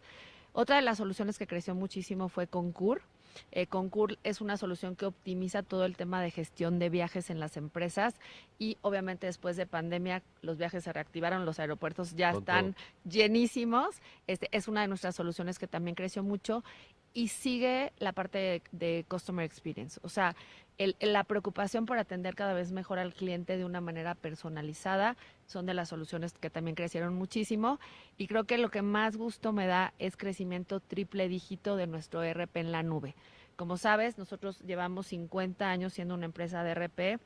Otra 0.61 0.75
de 0.75 0.83
las 0.83 0.99
soluciones 0.99 1.39
que 1.39 1.47
creció 1.47 1.77
muchísimo 1.77 2.29
fue 2.29 2.49
Concur. 2.49 3.03
Eh, 3.53 3.69
Concur 3.69 4.19
es 4.25 4.41
una 4.41 4.57
solución 4.57 4.97
que 4.97 5.07
optimiza 5.07 5.63
todo 5.63 5.85
el 5.85 5.97
tema 5.97 6.21
de 6.21 6.33
gestión 6.33 6.81
de 6.81 6.91
viajes 6.91 7.31
en 7.31 7.39
las 7.39 7.57
empresas 7.57 8.17
y 8.59 8.77
obviamente 8.81 9.29
después 9.29 9.57
de 9.57 9.67
pandemia 9.67 10.21
los 10.43 10.59
viajes 10.59 10.83
se 10.83 10.93
reactivaron, 10.93 11.47
los 11.47 11.61
aeropuertos 11.61 12.17
ya 12.17 12.33
Con 12.33 12.41
están 12.41 12.77
llenísimos. 13.09 14.03
Este, 14.27 14.49
es 14.51 14.67
una 14.67 14.81
de 14.81 14.89
nuestras 14.89 15.15
soluciones 15.15 15.61
que 15.61 15.69
también 15.69 15.95
creció 15.95 16.25
mucho 16.25 16.65
y 17.15 17.29
sigue 17.29 17.93
la 18.01 18.13
parte 18.13 18.39
de, 18.39 18.63
de 18.73 19.05
customer 19.09 19.45
experience. 19.45 20.01
O 20.03 20.09
sea, 20.09 20.35
la 21.01 21.25
preocupación 21.25 21.87
por 21.87 21.99
atender 21.99 22.37
cada 22.37 22.55
vez 22.55 22.71
mejor 22.71 22.99
al 23.01 23.13
cliente 23.13 23.57
de 23.57 23.65
una 23.65 23.81
manera 23.81 24.15
personalizada 24.15 25.17
son 25.47 25.67
de 25.67 25.75
las 25.75 25.89
soluciones 25.89 26.35
que 26.35 26.51
también 26.51 26.77
crecieron 26.77 27.15
muchísimo 27.15 27.81
y 28.17 28.29
creo 28.29 28.45
que 28.45 28.59
lo 28.59 28.71
que 28.71 28.83
más 28.83 29.17
gusto 29.17 29.53
me 29.53 29.67
da 29.67 29.93
es 29.99 30.17
crecimiento 30.17 30.79
triple 30.79 31.29
dígito 31.29 31.77
de 31.77 31.89
nuestro 31.89 32.23
ERP 32.23 32.59
en 32.59 32.71
la 32.71 32.85
nube. 32.85 33.17
Como 33.57 33.77
sabes, 33.77 34.19
nosotros 34.19 34.61
llevamos 34.61 35.09
50 35.09 35.69
años 35.69 35.93
siendo 35.93 36.15
una 36.15 36.27
empresa 36.27 36.63
de 36.63 36.71
ERP. 36.71 37.21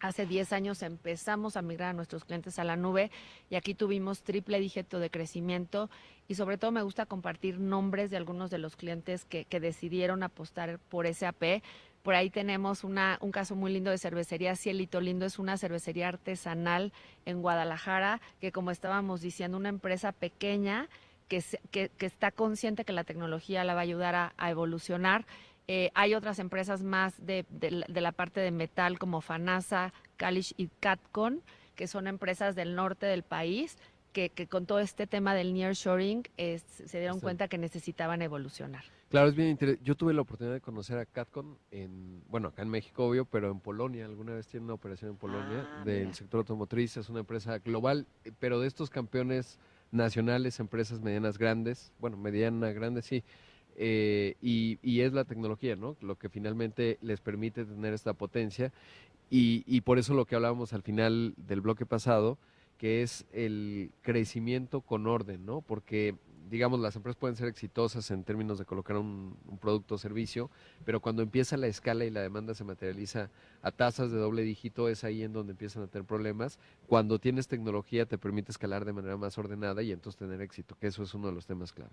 Hace 0.00 0.26
10 0.26 0.52
años 0.52 0.82
empezamos 0.82 1.56
a 1.56 1.62
migrar 1.62 1.90
a 1.90 1.92
nuestros 1.94 2.26
clientes 2.26 2.58
a 2.58 2.64
la 2.64 2.76
nube 2.76 3.10
y 3.48 3.54
aquí 3.54 3.74
tuvimos 3.74 4.22
triple 4.22 4.60
dígito 4.60 4.98
de 4.98 5.08
crecimiento 5.08 5.88
y 6.28 6.34
sobre 6.34 6.58
todo 6.58 6.70
me 6.70 6.82
gusta 6.82 7.06
compartir 7.06 7.58
nombres 7.58 8.10
de 8.10 8.18
algunos 8.18 8.50
de 8.50 8.58
los 8.58 8.76
clientes 8.76 9.24
que, 9.24 9.46
que 9.46 9.60
decidieron 9.60 10.22
apostar 10.22 10.78
por 10.78 11.06
SAP. 11.06 11.62
Por 12.04 12.14
ahí 12.14 12.28
tenemos 12.28 12.84
una, 12.84 13.16
un 13.22 13.32
caso 13.32 13.56
muy 13.56 13.72
lindo 13.72 13.90
de 13.90 13.96
cervecería 13.96 14.56
Cielito 14.56 15.00
Lindo, 15.00 15.24
es 15.24 15.38
una 15.38 15.56
cervecería 15.56 16.06
artesanal 16.08 16.92
en 17.24 17.40
Guadalajara, 17.40 18.20
que 18.42 18.52
como 18.52 18.70
estábamos 18.70 19.22
diciendo, 19.22 19.56
una 19.56 19.70
empresa 19.70 20.12
pequeña 20.12 20.90
que, 21.28 21.40
se- 21.40 21.62
que, 21.70 21.88
que 21.96 22.04
está 22.04 22.30
consciente 22.30 22.84
que 22.84 22.92
la 22.92 23.04
tecnología 23.04 23.64
la 23.64 23.72
va 23.72 23.80
a 23.80 23.84
ayudar 23.84 24.14
a, 24.16 24.34
a 24.36 24.50
evolucionar. 24.50 25.24
Eh, 25.66 25.90
hay 25.94 26.14
otras 26.14 26.38
empresas 26.40 26.82
más 26.82 27.14
de, 27.24 27.46
de 27.48 27.70
la- 27.70 27.86
de 27.88 28.00
la 28.02 28.12
parte 28.12 28.40
de 28.40 28.50
metal 28.50 28.98
como 28.98 29.22
Fanasa, 29.22 29.94
Kalish 30.18 30.52
y 30.58 30.68
Catcon, 30.80 31.40
que 31.74 31.86
son 31.86 32.06
empresas 32.06 32.54
del 32.54 32.74
norte 32.74 33.06
del 33.06 33.22
país 33.22 33.78
que, 34.12 34.28
que 34.28 34.46
con 34.46 34.66
todo 34.66 34.80
este 34.80 35.06
tema 35.06 35.34
del 35.34 35.54
nearshoring 35.54 36.22
eh, 36.36 36.58
se 36.58 36.98
dieron 36.98 37.18
cuenta 37.20 37.48
que 37.48 37.56
necesitaban 37.56 38.20
evolucionar. 38.20 38.84
Claro, 39.14 39.28
es 39.28 39.36
bien 39.36 39.50
interesante. 39.50 39.84
Yo 39.86 39.94
tuve 39.94 40.12
la 40.12 40.22
oportunidad 40.22 40.54
de 40.54 40.60
conocer 40.60 40.98
a 40.98 41.06
Catcon 41.06 41.56
en, 41.70 42.20
bueno, 42.28 42.48
acá 42.48 42.62
en 42.62 42.68
México, 42.68 43.06
obvio, 43.06 43.24
pero 43.24 43.48
en 43.52 43.60
Polonia. 43.60 44.06
Alguna 44.06 44.34
vez 44.34 44.48
tiene 44.48 44.64
una 44.64 44.74
operación 44.74 45.12
en 45.12 45.16
Polonia 45.18 45.68
Ah, 45.72 45.84
del 45.84 46.06
mira. 46.06 46.14
sector 46.14 46.38
automotriz. 46.38 46.96
Es 46.96 47.08
una 47.08 47.20
empresa 47.20 47.58
global, 47.58 48.08
eh, 48.24 48.32
pero 48.40 48.58
de 48.58 48.66
estos 48.66 48.90
campeones 48.90 49.60
nacionales, 49.92 50.58
empresas 50.58 51.00
medianas 51.00 51.38
grandes, 51.38 51.92
bueno, 52.00 52.16
mediana, 52.16 52.72
grande, 52.72 53.02
sí. 53.02 53.22
eh, 53.76 54.34
y, 54.42 54.80
y 54.82 55.02
es 55.02 55.12
la 55.12 55.22
tecnología, 55.22 55.76
¿no? 55.76 55.96
Lo 56.00 56.16
que 56.18 56.28
finalmente 56.28 56.98
les 57.00 57.20
permite 57.20 57.64
tener 57.64 57.94
esta 57.94 58.14
potencia. 58.14 58.72
Y, 59.30 59.62
y 59.68 59.82
por 59.82 60.00
eso 60.00 60.14
lo 60.14 60.24
que 60.26 60.34
hablábamos 60.34 60.72
al 60.72 60.82
final 60.82 61.34
del 61.36 61.60
bloque 61.60 61.86
pasado, 61.86 62.36
que 62.78 63.02
es 63.02 63.26
el 63.32 63.92
crecimiento 64.02 64.80
con 64.80 65.06
orden, 65.06 65.46
¿no? 65.46 65.60
Porque, 65.60 66.16
digamos, 66.50 66.80
las 66.80 66.96
empresas 66.96 67.18
pueden 67.18 67.36
ser 67.36 67.48
exitosas 67.48 68.10
en 68.10 68.24
términos 68.24 68.58
de 68.58 68.64
colocar 68.64 68.96
un, 68.96 69.36
producto 69.60 69.94
o 69.94 69.98
servicio, 69.98 70.50
pero 70.84 71.00
cuando 71.00 71.22
empieza 71.22 71.56
la 71.56 71.66
escala 71.66 72.04
y 72.04 72.10
la 72.10 72.20
demanda 72.20 72.54
se 72.54 72.64
materializa 72.64 73.30
a 73.62 73.70
tasas 73.70 74.10
de 74.10 74.18
doble 74.18 74.42
dígito, 74.42 74.88
es 74.88 75.04
ahí 75.04 75.22
en 75.22 75.32
donde 75.32 75.52
empiezan 75.52 75.82
a 75.82 75.86
tener 75.86 76.06
problemas. 76.06 76.58
Cuando 76.86 77.18
tienes 77.18 77.48
tecnología 77.48 78.06
te 78.06 78.18
permite 78.18 78.52
escalar 78.52 78.84
de 78.84 78.92
manera 78.92 79.16
más 79.16 79.38
ordenada 79.38 79.82
y 79.82 79.92
entonces 79.92 80.18
tener 80.18 80.40
éxito, 80.40 80.76
que 80.78 80.88
eso 80.88 81.02
es 81.02 81.14
uno 81.14 81.28
de 81.28 81.34
los 81.34 81.46
temas 81.46 81.72
clave. 81.72 81.92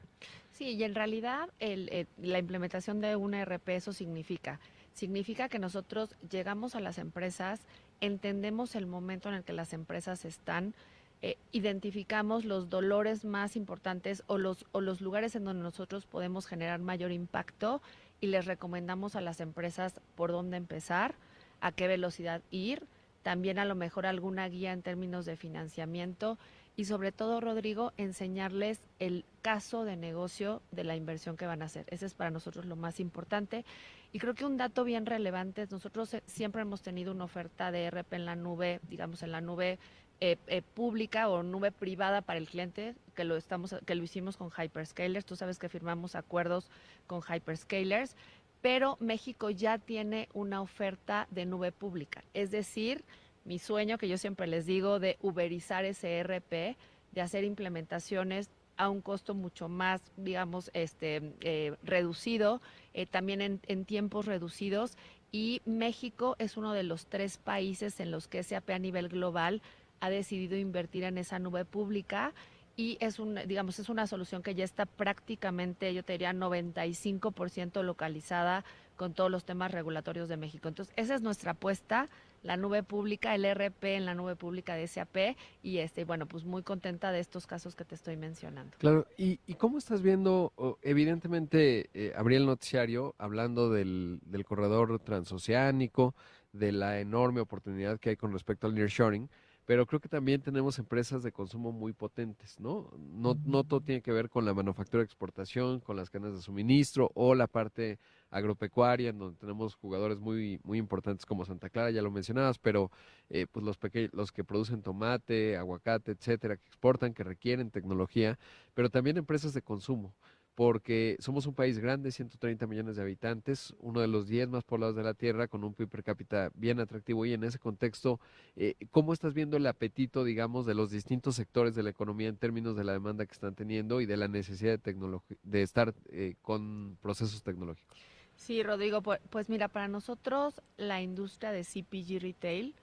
Sí, 0.52 0.72
y 0.72 0.84
en 0.84 0.96
realidad 0.96 1.50
eh, 1.60 2.06
la 2.18 2.40
implementación 2.40 3.00
de 3.02 3.16
un 3.16 3.34
ERP 3.34 3.70
eso 3.70 3.94
significa, 3.94 4.60
significa 4.94 5.50
que 5.50 5.60
nosotros 5.60 6.16
llegamos 6.30 6.76
a 6.76 6.80
las 6.80 6.98
empresas, 6.98 7.62
entendemos 8.02 8.76
el 8.76 8.88
momento 8.88 9.30
en 9.30 9.36
el 9.36 9.44
que 9.44 9.54
las 9.54 9.74
empresas 9.74 10.26
están, 10.26 10.74
eh, 11.22 11.38
identificamos 11.52 12.46
los 12.46 12.70
dolores 12.70 13.26
más 13.26 13.56
importantes 13.56 14.24
o 14.28 14.38
los, 14.38 14.66
o 14.72 14.82
los 14.82 15.02
lugares 15.02 15.36
en 15.36 15.44
donde 15.44 15.64
nosotros 15.64 16.06
podemos 16.06 16.48
generar 16.48 16.80
mayor 16.80 17.12
impacto 17.12 17.82
y 18.20 18.28
les 18.28 18.46
recomendamos 18.46 19.16
a 19.16 19.22
las 19.22 19.40
empresas 19.40 20.00
por 20.16 20.32
dónde 20.32 20.58
empezar, 20.58 21.16
a 21.60 21.72
qué 21.72 21.88
velocidad 21.88 22.42
ir, 22.50 22.88
también 23.24 23.60
a 23.60 23.66
lo 23.66 23.76
mejor 23.76 24.06
alguna 24.06 24.48
guía 24.50 24.74
en 24.74 24.82
términos 24.82 25.26
de 25.26 25.36
financiamiento 25.36 26.40
y 26.76 26.86
sobre 26.86 27.12
todo, 27.12 27.42
Rodrigo, 27.42 27.92
enseñarles 27.98 28.80
el 29.00 29.26
caso 29.42 29.84
de 29.84 29.98
negocio 29.98 30.62
de 30.72 30.84
la 30.84 30.96
inversión 30.96 31.36
que 31.36 31.46
van 31.46 31.62
a 31.62 31.66
hacer. 31.66 31.86
Ese 31.90 32.06
es 32.06 32.14
para 32.14 32.32
nosotros 32.32 32.66
lo 32.66 32.76
más 32.76 33.00
importante. 33.00 33.66
Y 34.14 34.20
creo 34.20 34.34
que 34.34 34.46
un 34.46 34.58
dato 34.58 34.84
bien 34.84 35.06
relevante 35.06 35.62
es 35.62 35.72
nosotros 35.72 36.14
eh, 36.14 36.24
siempre 36.26 36.62
hemos 36.62 36.82
tenido 36.82 37.12
una 37.12 37.26
oferta 37.26 37.72
de 37.72 37.90
RP 37.90 38.14
en 38.14 38.26
la 38.26 38.36
nube, 38.36 38.80
digamos 38.90 39.22
en 39.22 39.32
la 39.32 39.42
nube 39.42 39.80
eh, 40.24 40.38
eh, 40.46 40.62
pública 40.62 41.30
o 41.30 41.42
nube 41.42 41.72
privada 41.72 42.22
para 42.22 42.38
el 42.38 42.48
cliente, 42.48 42.94
que 43.16 43.24
lo 43.24 43.38
estamos, 43.38 43.76
que 43.88 43.96
lo 43.96 44.04
hicimos 44.04 44.38
con 44.38 44.52
hyperscalers. 44.52 45.26
Tú 45.26 45.36
sabes 45.36 45.58
que 45.58 45.68
firmamos 45.68 46.14
acuerdos 46.14 46.70
con 47.08 47.24
hyperscalers, 47.24 48.16
pero 48.62 48.98
México 49.00 49.50
ya 49.50 49.80
tiene 49.80 50.30
una 50.36 50.62
oferta 50.62 51.28
de 51.32 51.48
nube 51.48 51.72
pública. 51.72 52.24
Es 52.36 52.52
decir, 52.52 53.04
mi 53.46 53.58
sueño 53.58 53.98
que 53.98 54.08
yo 54.08 54.20
siempre 54.20 54.46
les 54.46 54.68
digo 54.68 55.00
de 55.00 55.18
uberizar 55.24 55.86
ese 55.86 56.20
ERP, 56.20 56.78
de 57.14 57.22
hacer 57.22 57.44
implementaciones 57.44 58.52
a 58.78 58.90
un 58.90 59.02
costo 59.02 59.34
mucho 59.34 59.70
más, 59.70 60.04
digamos, 60.18 60.70
este, 60.76 61.34
eh, 61.42 61.76
reducido, 61.82 62.62
también 63.10 63.42
en, 63.42 63.60
en 63.66 63.86
tiempos 63.86 64.28
reducidos. 64.28 64.96
Y 65.32 65.62
México 65.66 66.36
es 66.40 66.58
uno 66.58 66.74
de 66.74 66.84
los 66.84 67.08
tres 67.08 67.38
países 67.38 68.00
en 68.02 68.12
los 68.12 68.28
que 68.28 68.44
SAP 68.44 68.70
a 68.70 68.80
nivel 68.80 69.08
global 69.08 69.62
ha 70.02 70.10
decidido 70.10 70.58
invertir 70.58 71.06
en 71.06 71.18
esa 71.18 71.40
nube 71.40 71.64
pública 71.64 72.34
y 72.76 72.98
es 73.00 73.20
un, 73.20 73.36
digamos, 73.48 73.80
es 73.80 73.90
una 73.90 74.08
solución 74.08 74.42
que 74.42 74.56
ya 74.56 74.64
está 74.64 74.86
prácticamente, 74.86 75.94
yo 75.94 76.04
te 76.04 76.14
diría, 76.14 76.34
95% 76.34 77.84
localizada 77.84 78.64
con 78.96 79.14
todos 79.14 79.30
los 79.30 79.46
temas 79.46 79.72
regulatorios 79.72 80.30
de 80.30 80.38
México. 80.38 80.68
Entonces, 80.68 80.94
esa 80.98 81.16
es 81.16 81.22
nuestra 81.22 81.52
apuesta, 81.52 82.08
la 82.44 82.58
nube 82.58 82.82
pública, 82.82 83.36
el 83.36 83.46
RP 83.46 83.84
en 83.96 84.06
la 84.06 84.16
nube 84.16 84.36
pública 84.36 84.76
de 84.76 84.88
SAP 84.88 85.36
y 85.62 85.78
este, 85.78 86.06
bueno, 86.06 86.26
pues 86.28 86.44
muy 86.44 86.64
contenta 86.64 87.12
de 87.12 87.20
estos 87.20 87.46
casos 87.46 87.76
que 87.76 87.86
te 87.86 87.94
estoy 87.94 88.18
mencionando. 88.18 88.76
Claro, 88.80 89.06
¿y, 89.18 89.38
cómo 89.56 89.78
estás 89.78 90.02
viendo, 90.02 90.54
evidentemente, 90.82 91.90
eh, 91.94 92.14
abrí 92.16 92.36
el 92.36 92.46
noticiario 92.46 93.14
hablando 93.18 93.70
del, 93.70 94.20
del 94.26 94.44
corredor 94.44 95.00
transoceánico, 95.00 96.16
de 96.52 96.72
la 96.72 97.00
enorme 97.00 97.42
oportunidad 97.42 98.00
que 98.00 98.12
hay 98.12 98.16
con 98.16 98.34
respecto 98.34 98.68
al 98.68 98.76
nearshoring, 98.76 99.30
pero 99.72 99.86
creo 99.86 100.02
que 100.02 100.10
también 100.10 100.42
tenemos 100.42 100.78
empresas 100.80 101.24
de 101.24 101.32
consumo 101.32 101.72
muy 101.72 101.94
potentes, 101.94 102.60
¿no? 102.60 102.92
No, 103.00 103.38
no 103.46 103.64
todo 103.64 103.80
tiene 103.80 104.02
que 104.02 104.12
ver 104.12 104.30
con 104.30 104.44
la 104.44 104.54
manufactura 104.54 105.00
de 105.00 105.06
exportación, 105.06 105.80
con 105.80 105.96
las 105.96 106.10
cadenas 106.10 106.34
de 106.34 106.42
suministro 106.42 107.10
o 107.16 107.36
la 107.36 107.48
parte 107.48 107.98
agropecuaria, 108.32 109.12
en 109.12 109.18
donde 109.18 109.40
tenemos 109.40 109.76
jugadores 109.76 110.20
muy, 110.20 110.60
muy 110.66 110.78
importantes 110.78 111.26
como 111.26 111.46
Santa 111.46 111.70
Clara, 111.70 111.90
ya 111.90 112.02
lo 112.02 112.12
mencionabas, 112.12 112.60
pero 112.60 112.92
eh, 113.30 113.48
pues 113.50 113.66
los, 113.66 113.80
los 114.12 114.34
que 114.34 114.44
producen 114.44 114.82
tomate, 114.82 115.56
aguacate, 115.56 116.12
etcétera, 116.12 116.58
que 116.58 116.68
exportan, 116.68 117.14
que 117.14 117.24
requieren 117.24 117.72
tecnología, 117.72 118.38
pero 118.74 118.90
también 118.90 119.16
empresas 119.16 119.54
de 119.54 119.62
consumo 119.62 120.14
porque 120.62 121.18
somos 121.20 121.48
un 121.48 121.56
país 121.56 121.80
grande, 121.80 122.12
130 122.12 122.68
millones 122.68 122.96
de 122.96 123.02
habitantes, 123.02 123.74
uno 123.80 124.00
de 124.00 124.08
los 124.08 124.28
10 124.28 124.48
más 124.50 124.64
poblados 124.64 124.96
de 124.96 125.02
la 125.02 125.16
Tierra, 125.16 125.48
con 125.48 125.64
un 125.64 125.74
PIB 125.74 125.90
per 125.90 126.04
cápita 126.04 126.52
bien 126.54 126.80
atractivo. 126.80 127.26
Y 127.26 127.34
en 127.34 127.44
ese 127.44 127.58
contexto, 127.58 128.20
eh, 128.56 128.76
¿cómo 128.92 129.12
estás 129.12 129.34
viendo 129.34 129.58
el 129.58 129.66
apetito, 129.66 130.24
digamos, 130.24 130.68
de 130.68 130.76
los 130.76 130.92
distintos 130.92 131.36
sectores 131.36 131.74
de 131.74 131.82
la 131.82 131.90
economía 131.90 132.28
en 132.28 132.38
términos 132.38 132.76
de 132.76 132.84
la 132.84 132.92
demanda 132.92 133.26
que 133.26 133.32
están 133.32 133.56
teniendo 133.56 134.02
y 134.02 134.06
de 134.06 134.18
la 134.18 134.28
necesidad 134.28 134.78
de, 134.78 135.20
de 135.42 135.62
estar 135.64 135.96
eh, 136.12 136.36
con 136.44 136.96
procesos 137.02 137.42
tecnológicos? 137.42 137.98
Sí, 138.36 138.62
Rodrigo, 138.62 139.02
pues, 139.02 139.50
mira, 139.50 139.68
para 139.68 139.88
nosotros 139.88 140.62
la 140.78 141.02
industria 141.02 141.52
de 141.52 141.64
CPG 141.64 142.22
Retail 142.22 142.76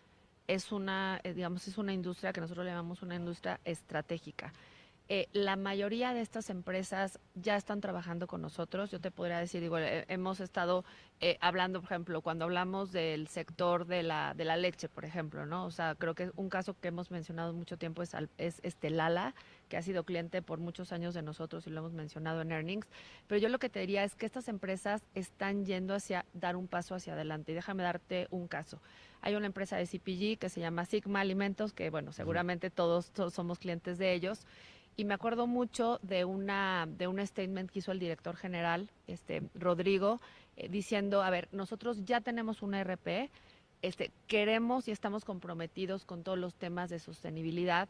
es 0.49 0.73
una, 0.73 1.21
eh, 1.23 1.33
digamos, 1.33 1.69
es 1.69 1.79
una 1.79 1.93
industria 1.93 2.33
que 2.33 2.41
nosotros 2.41 2.67
le 2.67 2.73
llamamos 2.73 3.03
una 3.03 3.15
industria 3.15 3.61
estratégica. 3.65 4.53
Eh, 5.11 5.27
la 5.33 5.57
mayoría 5.57 6.13
de 6.13 6.21
estas 6.21 6.51
empresas 6.51 7.19
ya 7.35 7.57
están 7.57 7.81
trabajando 7.81 8.27
con 8.27 8.43
nosotros. 8.43 8.91
Yo 8.91 9.01
te 9.01 9.11
podría 9.11 9.39
decir, 9.39 9.63
digo, 9.63 9.79
eh, 9.79 10.05
hemos 10.09 10.39
estado 10.39 10.85
eh, 11.21 11.39
hablando, 11.41 11.81
por 11.81 11.91
ejemplo, 11.91 12.21
cuando 12.21 12.45
hablamos 12.45 12.93
del 12.93 13.27
sector 13.29 13.87
de 13.87 14.03
la, 14.03 14.35
de 14.35 14.45
la 14.45 14.59
leche, 14.59 14.91
por 14.91 15.07
ejemplo, 15.07 15.47
¿no? 15.47 15.65
O 15.65 15.71
sea, 15.71 15.95
creo 15.95 16.15
que 16.15 16.31
un 16.37 16.51
caso 16.51 16.77
que 16.79 16.89
hemos 16.89 17.11
mencionado 17.11 17.55
mucho 17.55 17.79
tiempo 17.79 18.03
es, 18.03 18.15
es 18.37 18.61
este 18.63 18.91
Lala, 18.91 19.35
que 19.71 19.79
ha 19.79 19.83
sido 19.83 20.05
cliente 20.05 20.43
por 20.43 20.59
muchos 20.59 20.93
años 20.93 21.15
de 21.15 21.23
nosotros 21.23 21.67
y 21.67 21.71
lo 21.71 21.79
hemos 21.79 21.95
mencionado 21.95 22.43
en 22.43 22.53
earnings. 22.53 22.87
Pero 23.29 23.41
yo 23.41 23.49
lo 23.49 23.59
que 23.59 23.71
te 23.71 23.81
diría 23.81 24.05
es 24.05 24.15
que 24.15 24.27
estas 24.27 24.47
empresas 24.47 25.07
están 25.15 25.65
yendo 25.65 25.95
hacia 25.95 26.27
dar 26.35 26.55
un 26.55 26.69
paso 26.69 26.95
hacia 26.95 27.15
adelante. 27.15 27.53
Y 27.53 27.55
déjame 27.55 27.83
darte 27.83 28.27
un 28.31 28.47
caso. 28.47 28.83
Hay 29.23 29.35
una 29.37 29.47
empresa 29.47 29.79
de 29.79 29.87
CPG 29.87 30.39
que 30.39 30.51
se 30.51 30.61
llama 30.61 30.85
Sigma 30.85 31.21
Alimentos, 31.21 31.73
que 31.73 31.89
bueno, 31.89 32.13
seguramente 32.13 32.69
todos, 32.69 33.11
todos 33.11 33.33
somos 33.33 33.59
clientes 33.59 33.97
de 33.97 34.13
ellos 34.13 34.47
y 34.99 35.05
me 35.05 35.15
acuerdo 35.15 35.47
mucho 35.47 36.01
de 36.03 36.25
una 36.25 36.89
de 36.89 37.07
un 37.07 37.25
statement 37.25 37.71
que 37.71 37.79
hizo 37.79 37.93
el 37.93 38.01
director 38.01 38.35
general, 38.35 38.91
este 39.07 39.45
Rodrigo, 39.55 40.21
eh, 40.57 40.69
diciendo, 40.69 41.23
a 41.23 41.31
ver, 41.31 41.49
nosotros 41.53 42.05
ya 42.05 42.21
tenemos 42.21 42.63
un 42.63 42.75
ERP, 42.75 43.31
este, 43.81 44.11
queremos 44.27 44.89
y 44.89 44.91
estamos 44.91 45.25
comprometidos 45.25 46.05
con 46.05 46.25
todos 46.25 46.37
los 46.37 46.57
temas 46.57 46.91
de 46.91 46.99
sostenibilidad 46.99 47.89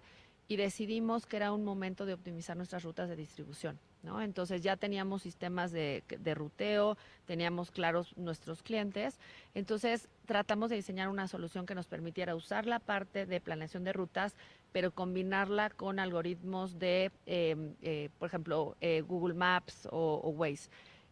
y 0.48 0.56
decidimos 0.56 1.24
que 1.24 1.38
era 1.38 1.50
un 1.50 1.64
momento 1.64 2.04
de 2.04 2.12
optimizar 2.12 2.58
nuestras 2.58 2.82
rutas 2.82 3.08
de 3.08 3.16
distribución. 3.16 3.78
¿no? 4.02 4.20
Entonces 4.20 4.60
ya 4.60 4.76
teníamos 4.76 5.22
sistemas 5.22 5.72
de, 5.72 6.04
de, 6.08 6.34
ruteo, 6.34 6.98
teníamos 7.24 7.70
claros 7.70 8.14
nuestros 8.18 8.62
clientes, 8.62 9.18
entonces 9.54 10.08
tratamos 10.26 10.68
de 10.68 10.76
diseñar 10.76 11.08
una 11.08 11.26
solución 11.26 11.64
que 11.64 11.74
nos 11.74 11.86
permitiera 11.86 12.36
usar 12.36 12.66
la 12.66 12.80
parte 12.80 13.24
de 13.24 13.40
planeación 13.40 13.82
de 13.84 13.94
rutas, 13.94 14.36
pero 14.72 14.92
combinarla 14.92 15.70
con 15.70 15.98
algoritmos 15.98 16.78
de, 16.78 17.10
em, 17.26 17.74
eh, 17.82 18.10
por 18.18 18.28
ejemplo, 18.28 18.76
eh, 18.80 19.00
Google 19.02 19.34
Maps 19.34 19.88
o, 19.90 20.20
o, 20.22 20.30
Waze. 20.30 20.70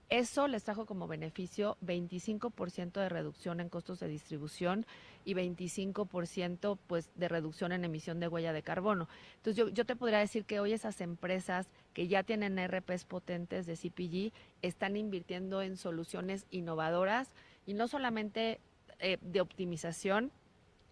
Eso 0.09 0.47
les 0.47 0.63
trajo 0.63 0.87
como 0.87 1.09
beneficio 1.09 1.77
25% 1.85 3.01
de 3.01 3.09
reducción 3.09 3.59
en 3.59 3.69
costos 3.69 3.99
de 3.99 4.07
distribución 4.07 4.87
y 5.25 5.35
25% 5.35 6.79
pues, 6.87 7.11
de 7.17 7.29
reducción 7.29 7.73
en 7.73 7.85
emisión 7.85 8.21
de 8.21 8.29
huella 8.29 8.53
de 8.53 8.63
carbono. 8.63 9.09
Entonces 9.39 9.57
yo, 9.57 9.69
yo 9.69 9.85
te 9.85 9.97
podría 9.97 10.19
decir 10.19 10.45
que 10.45 10.61
hoy 10.61 10.73
esas 10.73 11.01
empresas 11.01 11.67
que 11.93 12.07
ya 12.07 12.23
tienen 12.23 12.57
RPs 12.65 13.05
potentes 13.05 13.67
de 13.67 13.77
CPG 13.77 14.33
están 14.63 14.97
invirtiendo 14.97 15.61
en 15.61 15.77
soluciones 15.77 16.47
innovadoras 16.53 17.33
y 17.67 17.75
no 17.75 17.89
solamente 17.89 18.61
eh, 19.01 19.19
de 19.21 19.41
optimización, 19.41 20.31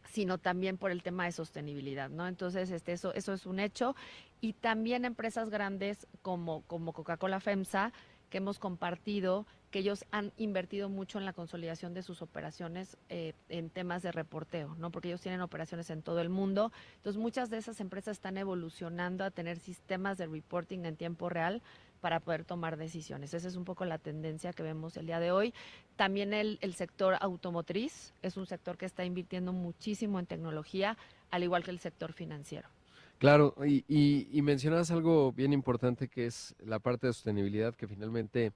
sino 0.09 0.39
también 0.39 0.77
por 0.79 0.91
el 0.91 1.03
tema 1.03 1.25
de 1.25 1.33
sostenibilidad, 1.33 2.11
¿no? 2.11 2.27
Entonces, 2.27 2.71
este, 2.71 2.93
eso, 2.93 3.15
eso 3.15 3.33
es 3.33 3.47
un 3.47 3.61
hecho. 3.61 3.97
Y 4.41 4.53
también 4.53 5.05
empresas 5.05 5.51
grandes 5.51 6.07
como, 6.23 6.63
como 6.63 6.93
Coca-Cola 6.93 7.41
FEMSA, 7.41 7.93
que 8.31 8.39
hemos 8.39 8.59
compartido, 8.59 9.47
que 9.71 9.79
ellos 9.81 10.05
han 10.11 10.33
invertido 10.37 10.89
mucho 10.89 11.19
en 11.19 11.25
la 11.25 11.33
consolidación 11.33 11.95
de 11.95 12.03
sus 12.03 12.23
operaciones 12.23 12.97
eh, 13.09 13.33
en 13.49 13.71
temas 13.71 14.03
de 14.03 14.13
reporteo, 14.13 14.75
¿no? 14.77 14.91
Porque 14.91 15.09
ellos 15.09 15.21
tienen 15.21 15.41
operaciones 15.41 15.91
en 15.91 16.03
todo 16.03 16.21
el 16.21 16.29
mundo. 16.29 16.73
Entonces, 16.97 17.21
muchas 17.21 17.51
de 17.51 17.59
esas 17.59 17.81
empresas 17.81 18.17
están 18.17 18.37
evolucionando 18.37 19.25
a 19.25 19.31
tener 19.31 19.59
sistemas 19.59 20.19
de 20.19 20.27
reporting 20.27 20.85
en 20.85 20.97
tiempo 20.97 21.29
real 21.29 21.63
para 22.05 22.21
poder 22.21 22.45
tomar 22.45 22.77
decisiones. 22.77 23.33
Esa 23.33 23.49
es 23.49 23.57
un 23.57 23.65
poco 23.65 23.87
la 23.87 23.97
tendencia 23.97 24.53
que 24.53 24.63
vemos 24.63 24.95
el 24.99 25.07
día 25.07 25.21
de 25.21 25.33
hoy. 25.33 25.55
También 25.97 26.35
el, 26.35 26.59
sector 26.75 27.17
automotriz 27.19 28.13
es 28.21 28.37
un 28.37 28.45
sector 28.45 28.77
que 28.77 28.85
está 28.85 29.07
invirtiendo 29.07 29.55
muchísimo 29.55 30.21
en 30.21 30.27
tecnología, 30.27 30.99
al 31.31 31.45
igual 31.45 31.65
que 31.65 31.71
el 31.71 31.79
sector 31.79 32.13
financiero. 32.13 32.69
Claro, 33.17 33.55
y, 33.67 33.87
y, 33.89 34.43
mencionas 34.43 34.91
algo 34.91 35.33
bien 35.33 35.55
importante 35.55 36.09
que 36.09 36.27
es 36.27 36.55
la 36.59 36.79
parte 36.79 37.07
de 37.07 37.15
sostenibilidad, 37.15 37.75
que 37.75 37.89
finalmente 37.89 38.53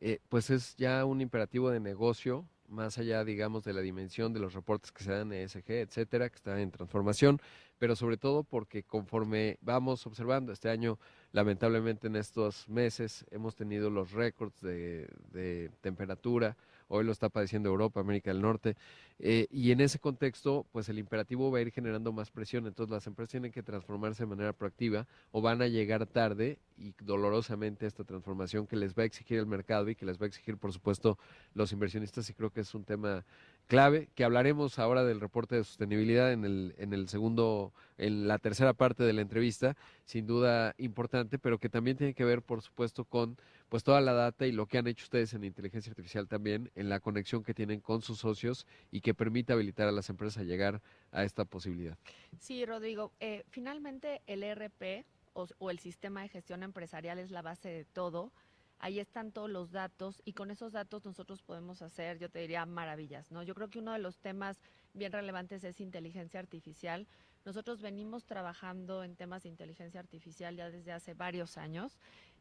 eh, 0.00 0.20
pues 0.30 0.48
es 0.48 0.74
ya 0.76 1.04
un 1.04 1.20
imperativo 1.20 1.68
de 1.68 1.80
negocio, 1.80 2.46
más 2.68 2.96
allá, 2.96 3.24
digamos, 3.24 3.64
de 3.64 3.74
la 3.74 3.80
dimensión 3.80 4.32
de 4.32 4.40
los 4.40 4.54
reportes 4.54 4.90
que 4.90 5.04
se 5.04 5.12
dan 5.12 5.32
en 5.32 5.44
ESG, 5.44 5.70
etcétera, 5.70 6.28
que 6.30 6.36
están 6.36 6.58
en 6.58 6.70
transformación, 6.70 7.40
pero 7.78 7.94
sobre 7.94 8.16
todo 8.16 8.42
porque 8.42 8.82
conforme 8.82 9.58
vamos 9.60 10.06
observando 10.06 10.52
este 10.52 10.70
año, 10.70 10.98
lamentablemente 11.36 12.06
en 12.06 12.16
estos 12.16 12.66
meses 12.66 13.26
hemos 13.30 13.54
tenido 13.54 13.90
los 13.90 14.12
récords 14.12 14.58
de, 14.62 15.06
de 15.34 15.70
temperatura, 15.82 16.56
hoy 16.88 17.04
lo 17.04 17.12
está 17.12 17.28
padeciendo 17.28 17.68
Europa, 17.68 18.00
América 18.00 18.30
del 18.32 18.42
Norte, 18.42 18.76
eh, 19.18 19.46
y 19.50 19.70
en 19.70 19.80
ese 19.80 19.98
contexto, 19.98 20.66
pues 20.72 20.88
el 20.88 20.98
imperativo 20.98 21.50
va 21.50 21.58
a 21.58 21.62
ir 21.62 21.72
generando 21.72 22.12
más 22.12 22.30
presión, 22.30 22.66
entonces 22.66 22.90
las 22.90 23.06
empresas 23.06 23.30
tienen 23.30 23.52
que 23.52 23.62
transformarse 23.62 24.24
de 24.24 24.28
manera 24.28 24.52
proactiva 24.52 25.06
o 25.32 25.40
van 25.40 25.62
a 25.62 25.68
llegar 25.68 26.06
tarde 26.06 26.58
y 26.76 26.92
dolorosamente 27.00 27.86
a 27.86 27.88
esta 27.88 28.04
transformación 28.04 28.66
que 28.66 28.76
les 28.76 28.94
va 28.94 29.02
a 29.02 29.06
exigir 29.06 29.38
el 29.38 29.46
mercado 29.46 29.88
y 29.88 29.94
que 29.94 30.04
les 30.04 30.20
va 30.20 30.24
a 30.24 30.28
exigir, 30.28 30.58
por 30.58 30.72
supuesto, 30.72 31.18
los 31.54 31.72
inversionistas, 31.72 32.28
y 32.28 32.34
creo 32.34 32.50
que 32.50 32.60
es 32.60 32.74
un 32.74 32.84
tema 32.84 33.24
clave, 33.66 34.08
que 34.14 34.24
hablaremos 34.24 34.78
ahora 34.78 35.04
del 35.04 35.20
reporte 35.20 35.56
de 35.56 35.64
sostenibilidad 35.64 36.32
en 36.32 36.44
el, 36.44 36.74
en 36.78 36.92
el 36.92 37.08
segundo, 37.08 37.72
en 37.98 38.28
la 38.28 38.38
tercera 38.38 38.74
parte 38.74 39.02
de 39.02 39.12
la 39.12 39.22
entrevista, 39.22 39.76
sin 40.04 40.26
duda 40.26 40.74
importante, 40.78 41.38
pero 41.38 41.58
que 41.58 41.68
también 41.68 41.96
tiene 41.96 42.14
que 42.14 42.24
ver, 42.24 42.42
por 42.42 42.62
supuesto, 42.62 43.04
con 43.04 43.36
pues 43.68 43.82
toda 43.82 44.00
la 44.00 44.12
data 44.12 44.46
y 44.46 44.52
lo 44.52 44.66
que 44.66 44.78
han 44.78 44.86
hecho 44.86 45.04
ustedes 45.04 45.34
en 45.34 45.44
inteligencia 45.44 45.90
artificial 45.90 46.28
también, 46.28 46.70
en 46.74 46.88
la 46.88 47.00
conexión 47.00 47.42
que 47.42 47.54
tienen 47.54 47.80
con 47.80 48.02
sus 48.02 48.18
socios 48.18 48.66
y 48.90 49.00
que 49.00 49.14
permite 49.14 49.52
habilitar 49.52 49.88
a 49.88 49.92
las 49.92 50.08
empresas 50.10 50.42
a 50.42 50.44
llegar 50.44 50.82
a 51.10 51.24
esta 51.24 51.44
posibilidad. 51.44 51.98
Sí, 52.38 52.64
Rodrigo, 52.64 53.12
eh, 53.20 53.44
finalmente 53.50 54.22
el 54.26 54.42
ERP 54.42 55.04
o, 55.32 55.46
o 55.58 55.70
el 55.70 55.78
sistema 55.78 56.22
de 56.22 56.28
gestión 56.28 56.62
empresarial 56.62 57.18
es 57.18 57.30
la 57.30 57.42
base 57.42 57.68
de 57.68 57.84
todo 57.84 58.32
ahí 58.78 59.00
están 59.00 59.32
todos 59.32 59.50
los 59.50 59.72
datos 59.72 60.22
y 60.24 60.32
con 60.32 60.50
esos 60.50 60.72
datos 60.72 61.04
nosotros 61.04 61.42
podemos 61.42 61.82
hacer, 61.82 62.18
yo 62.18 62.28
te 62.28 62.40
diría, 62.40 62.66
maravillas, 62.66 63.30
¿no? 63.30 63.42
Yo 63.42 63.54
creo 63.54 63.68
que 63.68 63.78
uno 63.78 63.92
de 63.92 63.98
los 63.98 64.18
temas 64.18 64.60
bien 64.92 65.12
relevantes 65.12 65.64
es 65.64 65.80
inteligencia 65.80 66.40
artificial. 66.40 67.06
Nosotros 67.44 67.80
venimos 67.80 68.24
trabajando 68.24 69.04
en 69.04 69.16
temas 69.16 69.44
de 69.44 69.48
inteligencia 69.48 70.00
artificial 70.00 70.56
ya 70.56 70.70
desde 70.70 70.92
hace 70.92 71.14
varios 71.14 71.56
años 71.58 71.98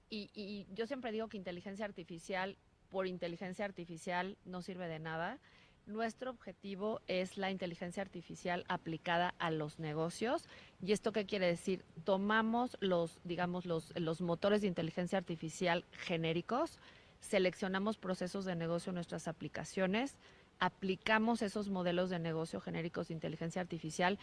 y, 0.10 0.30
y 0.34 0.68
yo 0.74 0.88
siempre 0.88 1.12
digo 1.12 1.28
que 1.28 1.38
inteligencia 1.38 1.86
artificial 1.86 2.58
por 2.89 3.08
inteligencia 3.08 3.65
artificial 3.65 4.38
no 4.46 4.62
sirve 4.62 4.88
de 4.88 5.00
nada. 5.00 5.39
Nuestro 5.86 6.32
objetivo 6.32 7.02
es 7.08 7.38
la 7.38 7.52
inteligencia 7.52 8.02
artificial 8.02 8.65
aplicada 8.68 9.36
a 9.38 9.52
los 9.52 9.80
negocios. 9.80 10.48
¿Y 10.82 10.94
esto 10.94 11.12
qué 11.12 11.26
quiere 11.26 11.46
decir? 11.46 11.84
Tomamos 12.06 12.78
los, 12.80 13.20
digamos, 13.24 13.65
los, 13.65 13.94
los 14.00 14.22
motores 14.22 14.62
de 14.62 14.68
inteligencia 14.68 15.20
artificial 15.20 15.86
genéricos, 15.91 16.80
seleccionamos 17.20 17.98
procesos 17.98 18.46
de 18.46 18.56
negocio 18.56 18.89
en 18.91 18.96
nuestras 18.96 19.28
aplicaciones, 19.28 20.15
aplicamos 20.60 21.41
esos 21.41 21.70
modelos 21.70 22.10
de 22.10 22.20
negocio 22.20 22.62
genéricos 22.62 23.10
de 23.10 23.13
inteligencia 23.13 23.62
artificial 23.62 24.18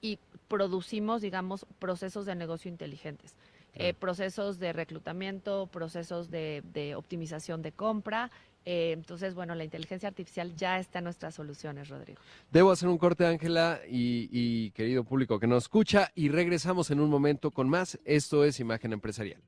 y 0.00 0.18
producimos, 0.48 1.20
digamos, 1.22 1.66
procesos 1.78 2.24
de 2.24 2.36
negocio 2.36 2.70
inteligentes. 2.70 3.34
Eh, 3.74 3.94
procesos 3.94 4.58
de 4.58 4.72
reclutamiento, 4.72 5.66
procesos 5.66 6.30
de, 6.30 6.62
de 6.72 6.94
optimización 6.94 7.62
de 7.62 7.72
compra. 7.72 8.30
Eh, 8.64 8.92
entonces, 8.92 9.34
bueno, 9.34 9.54
la 9.54 9.64
inteligencia 9.64 10.08
artificial 10.08 10.54
ya 10.56 10.78
está 10.78 10.98
en 10.98 11.04
nuestras 11.04 11.34
soluciones, 11.34 11.88
Rodrigo. 11.88 12.20
Debo 12.50 12.70
hacer 12.70 12.88
un 12.88 12.98
corte, 12.98 13.26
Ángela, 13.26 13.80
y, 13.88 14.28
y 14.30 14.70
querido 14.70 15.04
público 15.04 15.40
que 15.40 15.46
nos 15.46 15.64
escucha, 15.64 16.12
y 16.14 16.28
regresamos 16.28 16.90
en 16.90 17.00
un 17.00 17.10
momento 17.10 17.50
con 17.50 17.68
más. 17.68 17.98
Esto 18.04 18.44
es 18.44 18.60
Imagen 18.60 18.92
Empresarial. 18.92 19.40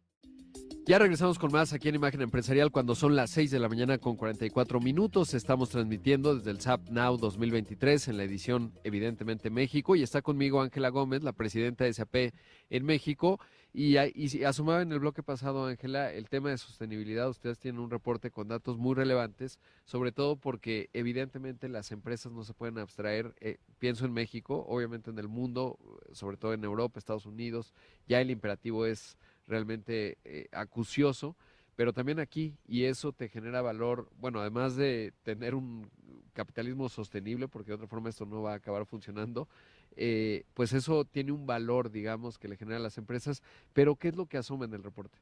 Ya 0.87 0.99
regresamos 0.99 1.39
con 1.39 1.51
más 1.51 1.73
aquí 1.73 1.89
en 1.89 1.95
Imagen 1.95 2.21
Empresarial 2.21 2.71
cuando 2.71 2.95
son 2.95 3.17
las 3.17 3.31
6 3.31 3.51
de 3.51 3.59
la 3.59 3.71
mañana 3.71 3.97
con 3.97 4.17
44 4.17 4.81
minutos. 4.81 5.33
Estamos 5.33 5.71
transmitiendo 5.71 6.37
desde 6.37 6.51
el 6.51 6.61
SAP 6.61 6.91
Now 6.91 7.17
2023 7.17 8.09
en 8.09 8.19
la 8.19 8.25
edición 8.25 8.79
evidentemente 8.85 9.49
México 9.49 9.97
y 9.97 10.03
está 10.03 10.21
conmigo 10.21 10.61
Ángela 10.61 10.91
Gómez, 10.91 11.23
la 11.23 11.33
presidenta 11.33 11.85
de 11.85 11.95
SAP 11.95 12.35
en 12.69 12.85
México. 12.85 13.41
Y, 13.73 13.97
y 13.97 14.45
asumaba 14.45 14.83
en 14.83 14.93
el 14.93 15.01
bloque 15.01 15.23
pasado, 15.23 15.67
Ángela, 15.67 16.13
el 16.13 16.29
tema 16.29 16.51
de 16.51 16.59
sostenibilidad. 16.59 17.31
Ustedes 17.31 17.59
tienen 17.59 17.81
un 17.81 17.91
reporte 17.91 18.31
con 18.31 18.49
datos 18.49 18.77
muy 18.77 18.95
relevantes, 18.95 19.59
sobre 19.87 20.13
todo 20.13 20.37
porque 20.37 20.91
evidentemente 20.93 21.67
las 21.71 21.93
empresas 21.93 22.31
no 22.31 22.45
se 22.45 22.53
pueden 22.53 22.77
abstraer. 22.77 23.35
Eh, 23.41 23.57
pienso 23.79 24.05
en 24.05 24.13
México, 24.13 24.67
obviamente 24.69 25.11
en 25.11 25.19
el 25.19 25.29
mundo, 25.29 25.79
sobre 26.13 26.37
todo 26.37 26.53
en 26.53 26.63
Europa, 26.63 26.99
Estados 26.99 27.25
Unidos, 27.25 27.73
ya 28.07 28.21
el 28.21 28.31
imperativo 28.31 28.85
es 28.85 29.17
realmente 29.47 30.19
eh, 30.25 30.49
acucioso, 30.53 31.37
pero 31.77 31.93
también 31.93 32.21
aquí, 32.21 32.57
y 32.67 32.85
eso 32.85 33.13
te 33.13 33.29
genera 33.29 33.63
valor, 33.63 34.09
bueno, 34.19 34.41
además 34.41 34.77
de 34.77 35.13
tener 35.23 35.55
un 35.55 35.91
capitalismo 36.33 36.89
sostenible, 36.89 37.49
porque 37.49 37.71
de 37.71 37.77
otra 37.77 37.87
forma 37.87 38.11
esto 38.11 38.27
no 38.27 38.43
va 38.43 38.53
a 38.53 38.57
acabar 38.57 38.87
funcionando, 38.87 39.49
eh, 39.97 40.45
pues 40.55 40.73
eso 40.73 41.05
tiene 41.05 41.33
un 41.33 41.47
valor, 41.47 41.91
digamos, 41.91 42.39
que 42.39 42.49
le 42.49 42.57
genera 42.57 42.79
a 42.79 42.83
las 42.83 42.99
empresas, 42.99 43.43
pero 43.73 43.97
¿qué 43.97 44.09
es 44.09 44.17
lo 44.17 44.27
que 44.27 44.39
asumen 44.39 44.71
en 44.71 44.77
el 44.77 44.83
reporte? 44.83 45.19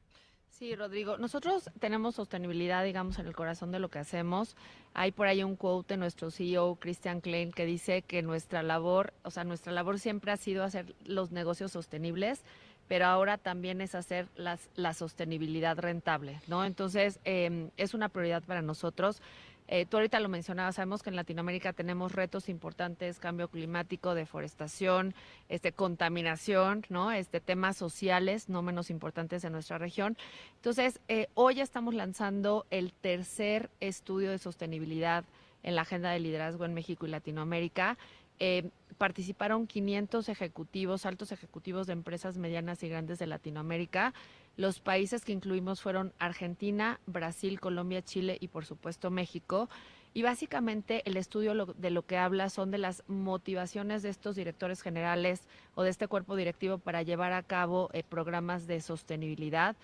Sí, 0.49 0.75
Rodrigo, 0.75 1.17
nosotros 1.17 1.71
tenemos 1.79 2.13
sostenibilidad, 2.15 2.83
digamos, 2.83 3.17
en 3.17 3.25
el 3.25 3.35
corazón 3.35 3.71
de 3.71 3.79
lo 3.79 3.89
que 3.89 3.97
hacemos. 3.97 4.55
Hay 4.93 5.11
por 5.11 5.25
ahí 5.25 5.43
un 5.43 5.55
quote 5.55 5.95
de 5.95 5.97
nuestro 5.97 6.29
CEO, 6.29 6.75
Christian 6.75 7.21
Klein, 7.21 7.51
que 7.51 7.65
dice 7.65 8.03
que 8.03 8.21
nuestra 8.21 8.61
labor, 8.61 9.13
o 9.23 9.31
sea, 9.31 9.43
nuestra 9.45 9.73
labor 9.73 9.97
siempre 9.97 10.31
ha 10.31 10.37
sido 10.37 10.63
hacer 10.63 10.95
los 11.05 11.31
negocios 11.31 11.71
sostenibles 11.71 12.43
pero 12.87 13.05
ahora 13.05 13.37
también 13.37 13.81
es 13.81 13.95
hacer 13.95 14.27
las, 14.35 14.69
la 14.75 14.93
sostenibilidad 14.93 15.77
rentable, 15.77 16.41
¿no? 16.47 16.65
Entonces, 16.65 17.19
eh, 17.25 17.69
es 17.77 17.93
una 17.93 18.09
prioridad 18.09 18.43
para 18.43 18.61
nosotros. 18.61 19.21
Eh, 19.67 19.85
tú 19.85 19.97
ahorita 19.97 20.19
lo 20.19 20.29
mencionabas, 20.29 20.75
sabemos 20.75 21.03
que 21.03 21.09
en 21.09 21.15
Latinoamérica 21.15 21.73
tenemos 21.73 22.11
retos 22.11 22.49
importantes, 22.49 23.19
cambio 23.19 23.47
climático, 23.47 24.13
deforestación, 24.13 25.15
este, 25.47 25.71
contaminación, 25.71 26.85
¿no? 26.89 27.11
Este, 27.11 27.39
temas 27.39 27.77
sociales 27.77 28.49
no 28.49 28.61
menos 28.61 28.89
importantes 28.89 29.43
en 29.45 29.53
nuestra 29.53 29.77
región. 29.77 30.17
Entonces, 30.57 30.99
eh, 31.07 31.27
hoy 31.33 31.61
estamos 31.61 31.93
lanzando 31.93 32.65
el 32.71 32.91
tercer 32.91 33.69
estudio 33.79 34.31
de 34.31 34.37
sostenibilidad 34.37 35.23
en 35.63 35.75
la 35.75 35.83
agenda 35.83 36.11
de 36.11 36.19
liderazgo 36.19 36.65
en 36.65 36.73
México 36.73 37.05
y 37.07 37.09
Latinoamérica. 37.09 37.97
Eh, 38.39 38.69
participaron 39.03 39.67
500 39.67 40.29
ejecutivos, 40.29 41.05
altos 41.05 41.33
ejecutivos 41.33 41.87
de 41.87 41.91
empresas 41.91 42.37
medianas 42.37 42.83
y 42.83 42.87
grandes 42.87 43.19
de 43.19 43.27
Latinoamérica. 43.27 44.13
Los 44.55 44.79
países 44.79 45.25
que 45.25 45.33
incluimos 45.33 45.81
fueron 45.81 46.13
Argentina, 46.19 47.01
Brasil, 47.05 47.59
Colombia, 47.59 48.01
Chile 48.01 48.37
y 48.39 48.47
por 48.47 48.63
supuesto 48.63 49.11
México. 49.11 49.67
Y 50.13 50.21
básicamente 50.21 51.01
el 51.03 51.17
estudio 51.17 51.65
de 51.65 51.89
lo 51.89 52.05
que 52.05 52.17
habla 52.17 52.49
son 52.49 52.71
de 52.71 52.77
las 52.77 53.03
motivaciones 53.09 54.03
de 54.03 54.09
estos 54.09 54.37
directores 54.37 54.81
generales 54.81 55.49
o 55.75 55.83
de 55.83 55.89
este 55.89 56.07
cuerpo 56.07 56.37
directivo 56.37 56.77
para 56.77 57.01
llevar 57.01 57.33
a 57.33 57.43
cabo 57.43 57.89
eh, 57.91 58.03
programas 58.03 58.67
de 58.67 58.79
sostenibilidad, 58.79 59.75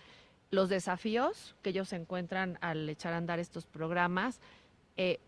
los 0.49 0.69
desafíos 0.69 1.58
que 1.62 1.71
ellos 1.71 1.91
encuentran 1.91 2.58
al 2.62 2.88
echar 2.88 3.12
a 3.12 3.17
andar 3.17 3.39
estos 3.39 3.65
programas, 3.65 4.39
eh, 4.97 5.19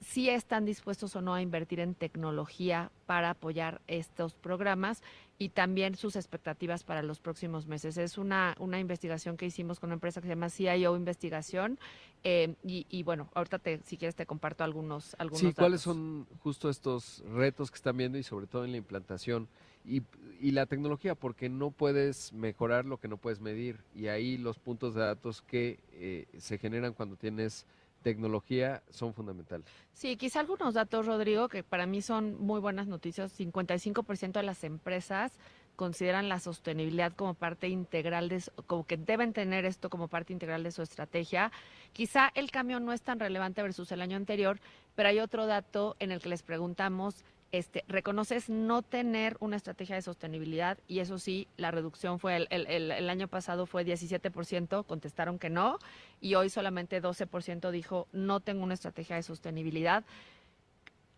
si 0.00 0.28
están 0.28 0.64
dispuestos 0.64 1.14
o 1.14 1.22
no 1.22 1.34
a 1.34 1.42
invertir 1.42 1.80
en 1.80 1.94
tecnología 1.94 2.90
para 3.06 3.30
apoyar 3.30 3.80
estos 3.86 4.34
programas 4.34 5.02
y 5.38 5.48
también 5.48 5.96
sus 5.96 6.16
expectativas 6.16 6.84
para 6.84 7.02
los 7.02 7.20
próximos 7.20 7.66
meses. 7.66 7.96
Es 7.98 8.18
una, 8.18 8.54
una 8.58 8.78
investigación 8.78 9.36
que 9.36 9.46
hicimos 9.46 9.80
con 9.80 9.88
una 9.88 9.94
empresa 9.94 10.20
que 10.20 10.28
se 10.28 10.34
llama 10.34 10.50
CIO 10.50 10.96
Investigación 10.96 11.78
eh, 12.24 12.54
y, 12.62 13.02
bueno, 13.02 13.28
ahorita 13.34 13.58
te, 13.58 13.80
si 13.84 13.96
quieres 13.96 14.14
te 14.14 14.26
comparto 14.26 14.62
algunos, 14.62 15.16
algunos 15.18 15.40
Sí, 15.40 15.52
¿cuáles 15.52 15.80
son 15.80 16.26
justo 16.40 16.70
estos 16.70 17.24
retos 17.34 17.70
que 17.70 17.76
están 17.76 17.96
viendo 17.96 18.18
y 18.18 18.22
sobre 18.22 18.46
todo 18.46 18.64
en 18.64 18.70
la 18.70 18.76
implantación? 18.76 19.48
Y, 19.84 20.02
y, 20.40 20.52
la 20.52 20.66
tecnología, 20.66 21.16
porque 21.16 21.48
no 21.48 21.72
puedes 21.72 22.32
mejorar 22.32 22.84
lo 22.84 22.98
que 22.98 23.08
no 23.08 23.16
puedes 23.16 23.40
medir. 23.40 23.80
Y 23.96 24.06
ahí 24.06 24.38
los 24.38 24.60
puntos 24.60 24.94
de 24.94 25.00
datos 25.00 25.42
que 25.42 25.80
eh, 25.94 26.26
se 26.38 26.58
generan 26.58 26.92
cuando 26.92 27.16
tienes 27.16 27.66
tecnología 28.02 28.82
son 28.90 29.14
fundamentales. 29.14 29.66
Sí, 29.92 30.16
quizá 30.16 30.40
algunos 30.40 30.74
datos, 30.74 31.06
Rodrigo, 31.06 31.48
que 31.48 31.62
para 31.62 31.86
mí 31.86 32.02
son 32.02 32.38
muy 32.38 32.60
buenas 32.60 32.86
noticias. 32.86 33.38
55% 33.38 34.32
de 34.32 34.42
las 34.42 34.64
empresas 34.64 35.32
consideran 35.76 36.28
la 36.28 36.38
sostenibilidad 36.38 37.12
como 37.12 37.34
parte 37.34 37.68
integral 37.68 38.28
de, 38.28 38.42
como 38.66 38.86
que 38.86 38.96
deben 38.96 39.32
tener 39.32 39.64
esto 39.64 39.90
como 39.90 40.08
parte 40.08 40.32
integral 40.32 40.62
de 40.62 40.70
su 40.70 40.82
estrategia. 40.82 41.50
Quizá 41.92 42.30
el 42.34 42.50
cambio 42.50 42.78
no 42.80 42.92
es 42.92 43.02
tan 43.02 43.18
relevante 43.18 43.62
versus 43.62 43.90
el 43.92 44.02
año 44.02 44.16
anterior, 44.16 44.60
pero 44.94 45.08
hay 45.08 45.20
otro 45.20 45.46
dato 45.46 45.96
en 45.98 46.12
el 46.12 46.20
que 46.20 46.28
les 46.28 46.42
preguntamos 46.42 47.24
este, 47.52 47.84
reconoces 47.86 48.48
no 48.48 48.80
tener 48.80 49.36
una 49.38 49.56
estrategia 49.56 49.94
de 49.94 50.02
sostenibilidad 50.02 50.78
y 50.88 51.00
eso 51.00 51.18
sí, 51.18 51.46
la 51.58 51.70
reducción 51.70 52.18
fue 52.18 52.36
el, 52.36 52.48
el, 52.50 52.90
el, 52.90 53.10
año 53.10 53.28
pasado 53.28 53.66
fue 53.66 53.84
17%, 53.84 54.86
contestaron 54.86 55.38
que 55.38 55.50
no 55.50 55.78
y 56.20 56.34
hoy 56.34 56.48
solamente 56.48 57.02
12% 57.02 57.70
dijo 57.70 58.08
no 58.12 58.40
tengo 58.40 58.64
una 58.64 58.72
estrategia 58.72 59.16
de 59.16 59.22
sostenibilidad. 59.22 60.02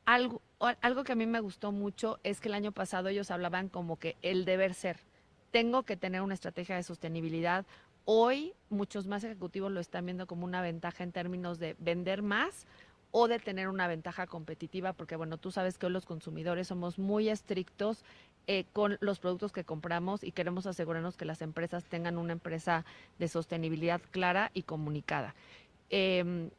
Algo, 0.06 0.42
algo 0.58 1.04
que 1.04 1.12
a 1.12 1.16
mí 1.16 1.24
me 1.24 1.38
gustó 1.38 1.70
mucho 1.70 2.18
es 2.24 2.40
que 2.40 2.48
el 2.48 2.54
año 2.54 2.72
pasado 2.72 3.08
ellos 3.08 3.30
hablaban 3.30 3.68
como 3.68 3.96
que 3.96 4.16
el 4.20 4.44
deber 4.44 4.74
ser, 4.74 4.98
tengo 5.52 5.84
que 5.84 5.96
tener 5.96 6.20
una 6.20 6.34
estrategia 6.34 6.74
de 6.74 6.82
sostenibilidad. 6.82 7.64
Hoy 8.06 8.54
muchos 8.70 9.06
más 9.06 9.22
ejecutivos 9.22 9.70
lo 9.70 9.78
están 9.78 10.04
viendo 10.04 10.26
como 10.26 10.44
una 10.44 10.60
ventaja 10.62 11.04
en 11.04 11.12
términos 11.12 11.60
de 11.60 11.76
vender 11.78 12.22
más 12.22 12.66
o 13.16 13.28
de 13.28 13.38
tener 13.38 13.68
una 13.68 13.86
ventaja 13.86 14.26
competitiva, 14.26 14.92
porque 14.92 15.14
bueno, 15.14 15.38
tú 15.38 15.52
sabes 15.52 15.78
que 15.78 15.86
hoy 15.86 15.92
los 15.92 16.04
consumidores 16.04 16.66
somos 16.66 16.98
muy 16.98 17.28
estrictos 17.28 18.04
eh, 18.48 18.64
con 18.72 18.98
los 19.00 19.20
productos 19.20 19.52
que 19.52 19.62
compramos 19.62 20.24
y 20.24 20.32
queremos 20.32 20.66
asegurarnos 20.66 21.16
que 21.16 21.24
las 21.24 21.40
empresas 21.40 21.84
tengan 21.84 22.18
una 22.18 22.32
empresa 22.32 22.84
de 23.20 23.28
sostenibilidad 23.28 24.00
clara 24.10 24.50
y 24.52 24.64
comunicada. 24.64 25.36
Eh, 25.90 26.50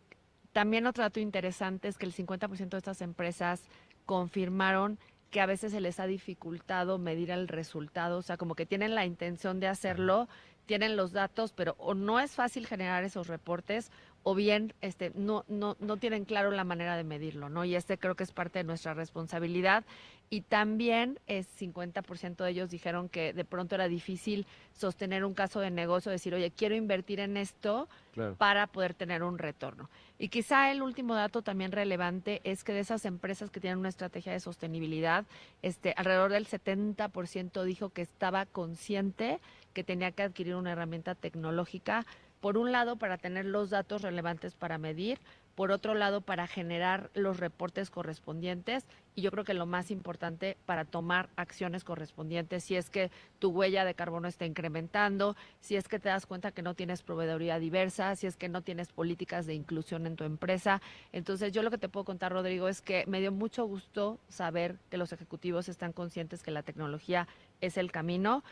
también 0.54 0.88
otro 0.88 1.04
dato 1.04 1.20
interesante 1.20 1.90
es 1.90 1.98
que 1.98 2.06
el 2.06 2.14
50% 2.14 2.70
de 2.70 2.78
estas 2.78 3.02
empresas 3.02 3.62
confirmaron 4.06 4.98
que 5.32 5.42
a 5.42 5.46
veces 5.48 5.74
se 5.74 5.82
les 5.82 6.00
ha 6.00 6.08
dificultado 6.08 6.98
medir 6.98 7.32
el 7.32 7.50
resultado, 7.50 8.20
o 8.20 8.22
sea, 8.22 8.38
como 8.38 8.56
que 8.56 8.66
tienen 8.66 8.96
la 8.96 9.06
intención 9.06 9.60
de 9.60 9.68
hacerlo, 9.68 10.30
tienen 10.66 10.96
los 10.96 11.12
datos, 11.12 11.52
pero 11.52 11.76
o 11.80 11.94
no 11.94 12.22
es 12.22 12.32
fácil 12.32 12.66
generar 12.66 13.04
esos 13.04 13.28
reportes 13.28 13.92
o 14.28 14.34
bien 14.34 14.74
este, 14.82 15.12
no, 15.14 15.46
no, 15.48 15.78
no 15.80 15.98
tienen 15.98 16.26
claro 16.26 16.50
la 16.50 16.64
manera 16.64 16.98
de 16.98 17.04
medirlo, 17.04 17.48
¿no? 17.48 17.64
Y 17.64 17.76
este 17.76 18.00
creo 18.00 18.16
que 18.16 18.24
es 18.24 18.32
parte 18.32 18.58
de 18.58 18.64
nuestra 18.64 18.96
responsabilidad. 18.96 19.86
Y 20.32 20.42
también 20.42 21.20
es 21.28 21.48
50% 21.62 22.44
de 22.44 22.50
ellos 22.50 22.72
dijeron 22.72 23.08
que 23.08 23.34
de 23.34 23.46
pronto 23.46 23.76
era 23.76 23.88
difícil 23.88 24.48
sostener 24.74 25.24
un 25.26 25.36
caso 25.36 25.60
de 25.60 25.70
negocio, 25.70 26.12
decir, 26.12 26.34
oye, 26.34 26.50
quiero 26.50 26.74
invertir 26.74 27.20
en 27.20 27.38
esto 27.38 27.88
claro. 28.14 28.34
para 28.34 28.66
poder 28.66 28.96
tener 28.96 29.22
un 29.22 29.38
retorno. 29.38 29.92
Y 30.18 30.30
quizá 30.30 30.72
el 30.72 30.82
último 30.82 31.14
dato 31.14 31.44
también 31.44 31.72
relevante 31.72 32.42
es 32.44 32.64
que 32.64 32.74
de 32.74 32.80
esas 32.80 33.06
empresas 33.06 33.52
que 33.52 33.60
tienen 33.60 33.78
una 33.78 33.90
estrategia 33.90 34.32
de 34.32 34.40
sostenibilidad, 34.40 35.26
este, 35.62 35.94
alrededor 35.98 36.32
del 36.32 36.48
70% 36.48 37.64
dijo 37.64 37.90
que 37.90 38.02
estaba 38.02 38.48
consciente 38.48 39.40
que 39.76 39.84
tenía 39.84 40.12
que 40.12 40.24
adquirir 40.24 40.56
una 40.56 40.72
herramienta 40.72 41.14
tecnológica 41.14 42.08
por 42.46 42.60
un 42.60 42.72
lado 42.72 42.96
para 42.98 43.18
tener 43.18 43.44
los 43.48 43.72
datos 43.72 44.04
relevantes 44.04 44.54
para 44.54 44.78
medir, 44.78 45.18
por 45.56 45.72
otro 45.72 45.96
lado 45.96 46.22
para 46.22 46.46
generar 46.46 47.10
los 47.16 47.40
reportes 47.40 47.90
correspondientes 47.90 48.86
y 49.16 49.24
yo 49.24 49.32
creo 49.32 49.44
que 49.44 49.56
lo 49.56 49.66
más 49.66 49.90
importante 49.90 50.56
para 50.68 50.86
tomar 50.86 51.30
acciones 51.38 51.84
correspondientes 51.84 52.64
si 52.64 52.76
es 52.76 52.92
que 52.92 53.10
tu 53.40 53.50
huella 53.50 53.84
de 53.84 53.96
carbono 53.96 54.28
está 54.28 54.46
incrementando, 54.46 55.36
si 55.60 55.76
es 55.76 55.88
que 55.88 55.98
te 55.98 56.10
das 56.10 56.28
cuenta 56.28 56.52
que 56.52 56.62
no 56.62 56.76
tienes 56.76 57.02
proveeduría 57.02 57.58
diversa, 57.58 58.16
si 58.16 58.28
es 58.28 58.38
que 58.38 58.48
no 58.48 58.62
tienes 58.62 58.92
políticas 58.92 59.48
de 59.48 59.56
inclusión 59.56 60.06
en 60.06 60.16
tu 60.16 60.24
empresa. 60.24 60.84
Entonces 61.14 61.52
yo 61.52 61.64
lo 61.64 61.72
que 61.72 61.80
te 61.80 61.90
puedo 61.90 62.04
contar, 62.04 62.32
Rodrigo, 62.32 62.68
es 62.68 62.84
que 62.84 63.06
me 63.08 63.22
dio 63.22 63.32
mucho 63.32 63.66
gusto 63.66 64.20
saber 64.28 64.78
que 64.92 64.98
los 64.98 65.12
ejecutivos 65.12 65.68
están 65.68 65.94
conscientes 65.94 66.44
que 66.44 66.52
la 66.52 66.62
tecnología 66.62 67.28
es 67.60 67.78
el 67.78 67.92
camino 67.92 68.44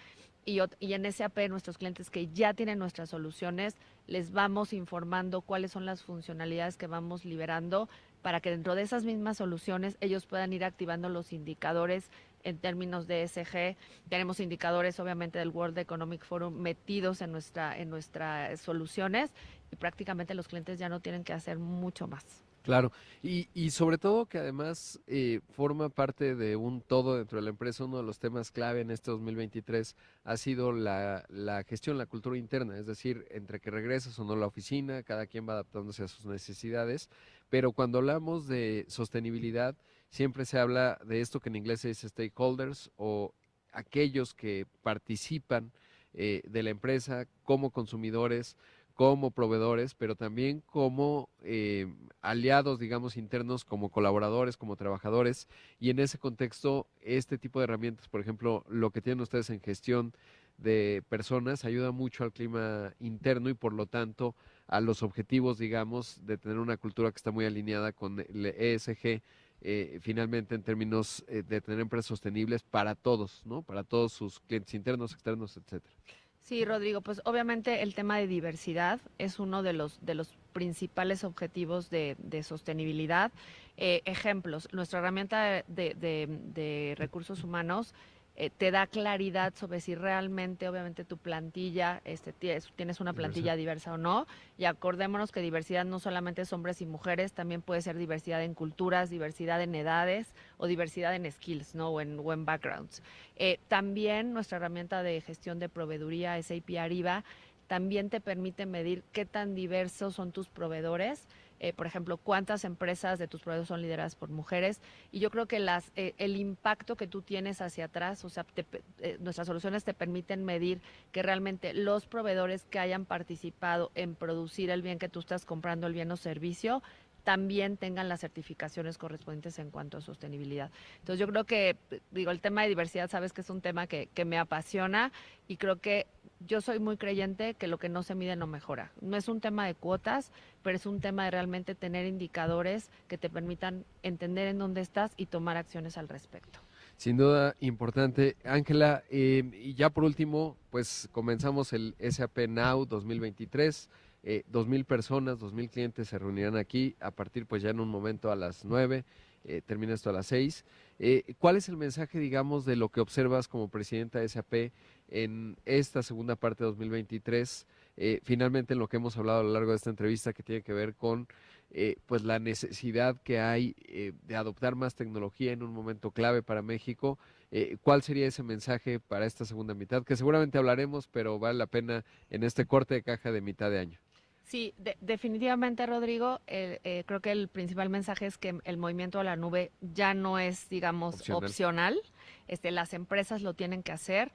y, 0.46 0.60
en 0.94 1.12
SAP 1.12 1.50
nuestros 1.50 1.78
clientes 1.78 2.10
que 2.10 2.28
ya 2.28 2.54
tienen 2.54 2.80
nuestras 2.80 3.10
soluciones, 3.10 3.76
les 4.08 4.32
vamos 4.32 4.74
informando 4.74 5.42
cuáles 5.42 5.72
son 5.72 5.86
las 5.86 6.04
funcionalidades 6.04 6.78
que 6.78 6.88
vamos 6.88 7.26
liberando 7.26 7.90
para 8.22 8.42
que 8.42 8.52
dentro 8.52 8.76
de 8.76 8.82
esas 8.82 9.04
mismas 9.04 9.38
soluciones 9.38 9.98
ellos 10.02 10.26
puedan 10.26 10.54
ir 10.54 10.64
activando 10.64 11.10
los 11.10 11.34
indicadores 11.34 12.10
en 12.44 12.58
términos 12.58 13.08
de 13.08 13.24
ESG. 13.24 13.78
Tenemos 14.10 14.40
indicadores, 14.40 15.00
obviamente, 15.00 15.40
del 15.40 15.50
World 15.50 15.78
Economic 15.78 16.26
Forum 16.26 16.56
metidos 16.56 17.22
en, 17.22 17.32
nuestra, 17.32 17.78
en 17.78 17.90
nuestras 17.90 18.60
soluciones 18.60 19.32
y 19.72 19.76
prácticamente 19.78 20.34
los 20.34 20.48
clientes 20.48 20.80
ya 20.80 20.90
no 20.90 21.00
tienen 21.00 21.24
que 21.24 21.34
hacer 21.34 21.58
mucho 21.58 22.08
más. 22.08 22.44
Claro, 22.64 22.94
y, 23.22 23.50
y 23.54 23.72
sobre 23.72 23.98
todo 23.98 24.26
que 24.26 24.38
además 24.38 24.98
eh, 25.06 25.42
forma 25.52 25.90
parte 25.90 26.34
de 26.34 26.56
un 26.56 26.80
todo 26.80 27.18
dentro 27.18 27.38
de 27.38 27.42
la 27.44 27.50
empresa. 27.50 27.84
Uno 27.84 27.98
de 27.98 28.04
los 28.04 28.20
temas 28.20 28.52
clave 28.52 28.80
en 28.80 28.90
este 28.90 29.12
2023 29.12 29.98
ha 30.24 30.38
sido 30.38 30.72
la, 30.72 31.26
la 31.28 31.64
gestión, 31.66 31.98
la 31.98 32.06
cultura 32.06 32.38
interna, 32.38 32.78
es 32.78 32.86
decir, 32.86 33.28
entre 33.32 33.60
que 33.60 33.70
regresas 33.70 34.18
o 34.18 34.24
no 34.24 34.32
a 34.32 34.38
la 34.38 34.48
oficina, 34.48 35.04
cada 35.04 35.28
quien 35.28 35.48
va 35.48 35.54
adaptándose 35.54 36.04
a 36.04 36.08
sus 36.08 36.26
necesidades. 36.26 37.10
Pero 37.50 37.74
cuando 37.74 37.98
hablamos 37.98 38.48
de 38.48 38.86
sostenibilidad, 38.88 39.76
siempre 40.10 40.46
se 40.46 40.58
habla 40.58 41.00
de 41.06 41.20
esto 41.20 41.42
que 41.42 41.50
en 41.50 41.58
inglés 41.58 41.82
se 41.82 41.90
dice 41.90 42.08
stakeholders 42.08 42.92
o 42.96 43.34
aquellos 43.74 44.34
que 44.34 44.68
participan 44.84 45.74
eh, 46.14 46.44
de 46.48 46.64
la 46.64 46.70
empresa 46.70 47.26
como 47.44 47.72
consumidores, 47.72 48.56
como 48.94 49.32
proveedores, 49.32 49.96
pero 49.96 50.16
también 50.16 50.62
como 50.62 51.30
eh, 51.42 51.88
aliados, 52.22 52.80
digamos, 52.80 53.18
internos, 53.18 53.66
como 53.66 53.90
colaboradores, 53.90 54.56
como 54.56 54.76
trabajadores. 54.76 55.48
Y 55.80 55.90
en 55.90 56.00
ese 56.00 56.18
contexto, 56.20 56.88
este 57.02 57.38
tipo 57.38 57.60
de 57.60 57.66
herramientas, 57.66 58.08
por 58.08 58.22
ejemplo, 58.22 58.64
lo 58.70 58.92
que 58.92 59.02
tienen 59.02 59.22
ustedes 59.22 59.50
en 59.50 59.62
gestión 59.62 60.14
de 60.58 61.04
personas, 61.10 61.66
ayuda 61.66 61.92
mucho 61.92 62.24
al 62.24 62.32
clima 62.32 62.94
interno 63.00 63.50
y 63.50 63.56
por 63.56 63.74
lo 63.74 63.88
tanto 63.88 64.36
a 64.68 64.80
los 64.80 65.02
objetivos, 65.02 65.58
digamos, 65.58 66.20
de 66.26 66.38
tener 66.38 66.60
una 66.60 66.78
cultura 66.78 67.12
que 67.12 67.18
está 67.18 67.32
muy 67.32 67.46
alineada 67.46 67.92
con 67.92 68.20
el 68.20 68.46
ESG. 68.46 69.22
Eh, 69.66 70.00
finalmente 70.02 70.56
en 70.56 70.62
términos 70.62 71.24
eh, 71.30 71.42
de 71.42 71.62
tener 71.62 71.80
empresas 71.80 72.08
sostenibles 72.08 72.64
para 72.64 72.96
todos, 72.96 73.42
¿no? 73.46 73.62
Para 73.62 73.86
todos 73.86 74.12
sus 74.12 74.42
clientes 74.42 74.74
internos, 74.74 75.14
externos, 75.14 75.56
etcétera. 75.56 75.96
Sí, 76.44 76.66
Rodrigo, 76.66 77.00
pues 77.00 77.22
obviamente 77.24 77.84
el 77.84 77.96
tema 77.96 78.18
de 78.18 78.28
diversidad 78.28 79.00
es 79.18 79.40
uno 79.40 79.64
de 79.64 79.72
los, 79.72 80.06
de 80.06 80.14
los 80.14 80.36
principales 80.52 81.24
objetivos 81.24 81.90
de, 81.90 82.18
de 82.20 82.44
sostenibilidad. 82.44 83.32
Eh, 83.78 84.02
ejemplos, 84.04 84.68
nuestra 84.74 85.00
herramienta 85.00 85.64
de, 85.68 85.96
de, 85.96 86.28
de 86.54 86.96
recursos 86.98 87.46
humanos 87.46 87.94
eh, 88.36 88.50
te 88.50 88.72
da 88.72 88.88
claridad 88.88 89.54
sobre 89.56 89.80
si 89.80 89.94
realmente, 89.94 90.68
obviamente, 90.68 91.04
tu 91.04 91.18
plantilla, 91.18 92.02
este, 92.04 92.34
tienes 92.34 93.00
una 93.00 93.14
plantilla 93.14 93.56
diversa. 93.56 93.94
o 93.94 93.98
no. 93.98 94.26
Y 94.58 94.66
acordémonos 94.66 95.32
que 95.32 95.42
diversidad 95.42 95.86
no 95.86 96.00
solamente 96.00 96.42
es 96.42 96.52
hombres 96.52 96.82
y 96.82 96.86
mujeres, 96.88 97.34
también 97.34 97.62
puede 97.62 97.82
ser 97.82 97.98
diversidad 97.98 98.44
en 98.44 98.56
culturas, 98.56 99.12
diversidad 99.12 99.62
en 99.62 99.76
edades 99.76 100.34
o 100.58 100.66
diversidad 100.66 101.14
en 101.16 101.32
skills, 101.32 101.76
¿no? 101.76 101.90
O 101.90 102.02
en, 102.02 102.20
o 102.20 102.34
en 102.34 102.46
backgrounds. 102.46 103.04
Eh, 103.36 103.60
también 103.68 104.34
nuestra 104.34 104.58
herramienta 104.58 105.04
de 105.04 105.22
gestión 105.22 105.60
de 105.60 105.70
proveeduría, 105.70 106.42
SAP 106.42 106.78
Arriba, 106.80 107.24
también 107.68 108.10
te 108.10 108.20
permite 108.20 108.66
medir 108.66 109.04
qué 109.12 109.26
tan 109.26 109.56
diversos 109.56 110.16
son 110.16 110.32
tus 110.32 110.50
proveedores 110.50 111.28
eh, 111.64 111.72
por 111.72 111.88
ejemplo, 111.88 112.18
cuántas 112.18 112.66
empresas 112.66 113.18
de 113.20 113.30
tus 113.30 113.40
proveedores 113.40 113.70
son 113.70 113.82
lideradas 113.82 114.18
por 114.18 114.28
mujeres. 114.28 114.82
Y 115.14 115.20
yo 115.20 115.30
creo 115.32 115.46
que 115.46 115.60
las, 115.60 115.94
eh, 115.96 116.14
el 116.18 116.36
impacto 116.36 116.98
que 116.98 117.08
tú 117.08 117.22
tienes 117.22 117.62
hacia 117.62 117.86
atrás, 117.86 118.26
o 118.26 118.30
sea, 118.30 118.44
te, 118.44 118.66
eh, 119.00 119.16
nuestras 119.22 119.48
soluciones 119.48 119.86
te 119.86 119.94
permiten 119.94 120.44
medir 120.44 120.82
que 121.14 121.24
realmente 121.24 121.74
los 121.74 122.06
proveedores 122.06 122.66
que 122.66 122.80
hayan 122.80 123.06
participado 123.06 123.92
en 123.96 124.14
producir 124.14 124.72
el 124.72 124.82
bien 124.82 125.00
que 125.00 125.08
tú 125.08 125.22
estás 125.22 125.46
comprando, 125.46 125.88
el 125.88 125.94
bien 125.94 126.12
o 126.12 126.18
servicio, 126.18 126.84
también 127.24 127.78
tengan 127.78 128.10
las 128.10 128.20
certificaciones 128.20 128.98
correspondientes 128.98 129.58
en 129.58 129.72
cuanto 129.72 130.00
a 130.00 130.02
sostenibilidad. 130.02 130.70
Entonces 131.00 131.18
yo 131.22 131.28
creo 131.28 131.46
que, 131.46 131.78
digo, 132.12 132.32
el 132.32 132.42
tema 132.42 132.64
de 132.64 132.68
diversidad, 132.68 133.10
sabes 133.10 133.32
que 133.32 133.40
es 133.40 133.50
un 133.50 133.62
tema 133.62 133.88
que, 133.88 134.08
que, 134.08 134.26
me 134.26 134.38
apasiona 134.38 135.14
y 135.48 135.56
creo 135.56 135.78
que 135.78 136.08
yo 136.48 136.62
soy 136.62 136.80
muy 136.80 136.98
creyente 136.98 137.54
que 137.54 137.68
lo 137.68 137.78
que 137.78 137.90
no 137.90 138.04
se 138.04 138.16
mide 138.16 138.36
no 138.36 138.48
mejora. 138.48 138.92
No 139.02 139.18
es 139.18 139.28
un 139.28 139.42
tema 139.42 139.66
de 139.66 139.76
cuotas, 139.76 140.32
pero 140.62 140.76
es 140.76 140.86
un 140.86 141.00
tema 141.00 141.26
de 141.26 141.32
realmente 141.32 141.76
tener 141.76 142.06
indicadores 142.06 142.90
que 143.08 143.18
te 143.18 143.30
permitan 143.30 143.86
entender 144.02 144.48
en 144.48 144.60
dónde 144.60 144.82
estás 144.82 145.14
y 145.18 145.28
tomar 145.28 145.58
acciones 145.58 145.98
al 145.98 146.10
respecto. 146.10 146.60
Sin 146.98 147.18
duda 147.18 147.56
importante. 147.60 148.36
Ángela, 148.44 149.04
eh, 149.10 149.44
y 149.54 149.74
ya 149.74 149.90
por 149.90 150.04
último, 150.04 150.58
pues 150.70 151.10
comenzamos 151.12 151.74
el 151.74 151.96
SAP 152.00 152.48
Now 152.48 152.86
2023 152.86 153.90
eh, 154.26 154.44
dos 154.48 154.70
mil 154.70 154.86
personas, 154.86 155.38
dos 155.38 155.52
mil 155.52 155.70
clientes 155.70 156.08
se 156.08 156.18
reunirán 156.18 156.56
aquí 156.56 156.96
a 157.02 157.12
partir 157.12 157.46
pues 157.46 157.62
ya 157.62 157.72
en 157.72 157.82
un 157.82 157.90
momento 157.90 158.32
a 158.32 158.38
las 158.38 158.64
nueve, 158.64 159.04
eh, 159.44 159.62
termina 159.66 159.94
esto 159.94 160.10
a 160.10 160.14
las 160.14 160.28
seis. 160.28 160.64
Eh, 160.98 161.36
¿Cuál 161.40 161.58
es 161.58 161.68
el 161.68 161.76
mensaje, 161.76 162.20
digamos, 162.20 162.64
de 162.64 162.78
lo 162.78 162.88
que 162.88 163.02
observas 163.02 163.50
como 163.50 163.68
presidenta 163.68 164.20
de 164.20 164.30
SAP 164.30 164.72
en 165.14 165.56
esta 165.66 166.04
segunda 166.04 166.36
parte 166.36 166.64
de 166.64 166.70
2023? 166.72 167.66
Eh, 167.96 168.20
finalmente, 168.24 168.74
en 168.74 168.80
lo 168.80 168.88
que 168.88 168.98
hemos 168.98 169.18
hablado 169.18 169.40
a 169.40 169.44
lo 169.44 169.54
largo 169.54 169.70
de 169.70 169.78
esta 169.78 169.92
entrevista, 169.92 170.34
que 170.34 170.44
tiene 170.44 170.64
que 170.64 170.74
ver 170.74 170.96
con 170.96 171.28
eh, 171.72 171.98
pues 172.06 172.24
la 172.24 172.40
necesidad 172.40 173.16
que 173.24 173.40
hay 173.40 173.76
eh, 173.88 174.14
de 174.24 174.36
adoptar 174.36 174.76
más 174.76 174.96
tecnología 174.96 175.52
en 175.54 175.64
un 175.64 175.72
momento 175.72 176.12
clave 176.12 176.44
para 176.44 176.62
México. 176.62 177.18
Eh, 177.52 177.78
¿Cuál 177.84 178.02
sería 178.02 178.26
ese 178.26 178.42
mensaje 178.42 179.00
para 179.00 179.28
esta 179.28 179.46
segunda 179.46 179.76
mitad? 179.76 180.04
Que 180.04 180.16
seguramente 180.16 180.58
hablaremos, 180.58 181.08
pero 181.08 181.38
vale 181.38 181.60
la 181.60 181.68
pena 181.68 182.04
en 182.32 182.44
este 182.44 182.66
corte 182.66 182.96
de 182.96 183.04
caja 183.04 183.32
de 183.32 183.42
mitad 183.42 183.70
de 183.70 183.78
año. 183.78 184.00
Sí, 184.44 184.74
de, 184.78 184.98
definitivamente, 185.02 185.86
Rodrigo. 185.86 186.42
Eh, 186.48 186.80
eh, 186.84 187.04
creo 187.06 187.22
que 187.22 187.32
el 187.32 187.48
principal 187.48 187.90
mensaje 187.90 188.26
es 188.26 188.38
que 188.38 188.60
el 188.64 188.78
movimiento 188.78 189.20
a 189.20 189.24
la 189.24 189.36
nube 189.36 189.72
ya 189.82 190.14
no 190.14 190.40
es, 190.40 190.68
digamos, 190.70 191.16
opcional. 191.16 191.44
opcional. 191.44 192.02
Este, 192.48 192.72
las 192.72 192.94
empresas 192.94 193.42
lo 193.42 193.54
tienen 193.54 193.84
que 193.84 193.92
hacer. 193.92 194.32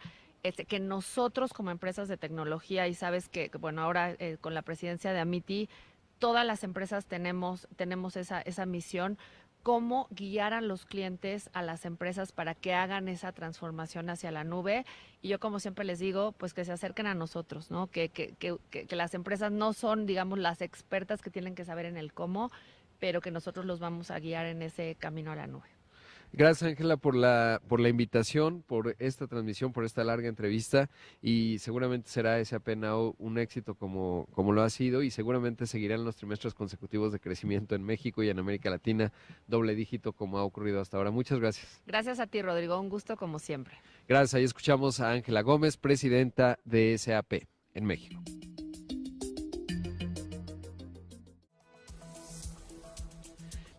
Este, 0.48 0.64
que 0.64 0.80
nosotros 0.80 1.52
como 1.52 1.70
empresas 1.70 2.08
de 2.08 2.16
tecnología, 2.16 2.88
y 2.88 2.94
sabes 2.94 3.28
que, 3.28 3.50
bueno, 3.60 3.82
ahora 3.82 4.16
eh, 4.18 4.38
con 4.40 4.54
la 4.54 4.62
presidencia 4.62 5.12
de 5.12 5.20
Amiti, 5.20 5.68
todas 6.18 6.46
las 6.46 6.64
empresas 6.64 7.04
tenemos, 7.04 7.68
tenemos 7.76 8.16
esa, 8.16 8.40
esa 8.40 8.64
misión 8.64 9.18
cómo 9.62 10.08
guiar 10.10 10.54
a 10.54 10.62
los 10.62 10.86
clientes, 10.86 11.50
a 11.52 11.60
las 11.60 11.84
empresas 11.84 12.32
para 12.32 12.54
que 12.54 12.72
hagan 12.72 13.08
esa 13.08 13.32
transformación 13.32 14.08
hacia 14.08 14.30
la 14.30 14.42
nube. 14.42 14.86
Y 15.20 15.28
yo, 15.28 15.38
como 15.38 15.60
siempre 15.60 15.84
les 15.84 15.98
digo, 15.98 16.32
pues 16.32 16.54
que 16.54 16.64
se 16.64 16.72
acerquen 16.72 17.06
a 17.06 17.14
nosotros, 17.14 17.70
¿no? 17.70 17.88
Que, 17.88 18.08
que, 18.08 18.34
que, 18.38 18.56
que 18.70 18.96
las 18.96 19.12
empresas 19.12 19.52
no 19.52 19.74
son, 19.74 20.06
digamos, 20.06 20.38
las 20.38 20.62
expertas 20.62 21.20
que 21.20 21.28
tienen 21.28 21.54
que 21.54 21.66
saber 21.66 21.84
en 21.84 21.98
el 21.98 22.14
cómo, 22.14 22.50
pero 22.98 23.20
que 23.20 23.30
nosotros 23.30 23.66
los 23.66 23.80
vamos 23.80 24.10
a 24.10 24.18
guiar 24.18 24.46
en 24.46 24.62
ese 24.62 24.94
camino 24.98 25.30
a 25.32 25.36
la 25.36 25.46
nube. 25.46 25.77
Gracias, 26.32 26.70
Ángela, 26.70 26.96
por 26.96 27.14
la, 27.14 27.60
por 27.68 27.80
la 27.80 27.88
invitación, 27.88 28.62
por 28.62 28.94
esta 28.98 29.26
transmisión, 29.26 29.72
por 29.72 29.84
esta 29.84 30.04
larga 30.04 30.28
entrevista 30.28 30.90
y 31.22 31.58
seguramente 31.58 32.08
será 32.10 32.38
ese 32.38 32.56
apenao 32.56 33.14
un 33.18 33.38
éxito 33.38 33.74
como, 33.74 34.26
como 34.32 34.52
lo 34.52 34.62
ha 34.62 34.70
sido 34.70 35.02
y 35.02 35.10
seguramente 35.10 35.66
seguirán 35.66 36.04
los 36.04 36.16
trimestres 36.16 36.54
consecutivos 36.54 37.12
de 37.12 37.20
crecimiento 37.20 37.74
en 37.74 37.82
México 37.82 38.22
y 38.22 38.28
en 38.28 38.38
América 38.38 38.70
Latina, 38.70 39.12
doble 39.46 39.74
dígito 39.74 40.12
como 40.12 40.38
ha 40.38 40.44
ocurrido 40.44 40.80
hasta 40.80 40.96
ahora. 40.96 41.10
Muchas 41.10 41.40
gracias. 41.40 41.82
Gracias 41.86 42.20
a 42.20 42.26
ti, 42.26 42.42
Rodrigo. 42.42 42.78
Un 42.78 42.88
gusto 42.88 43.16
como 43.16 43.38
siempre. 43.38 43.74
Gracias. 44.06 44.34
Ahí 44.34 44.44
escuchamos 44.44 45.00
a 45.00 45.10
Ángela 45.10 45.42
Gómez, 45.42 45.76
presidenta 45.76 46.58
de 46.64 46.96
SAP 46.96 47.44
en 47.74 47.84
México. 47.84 48.22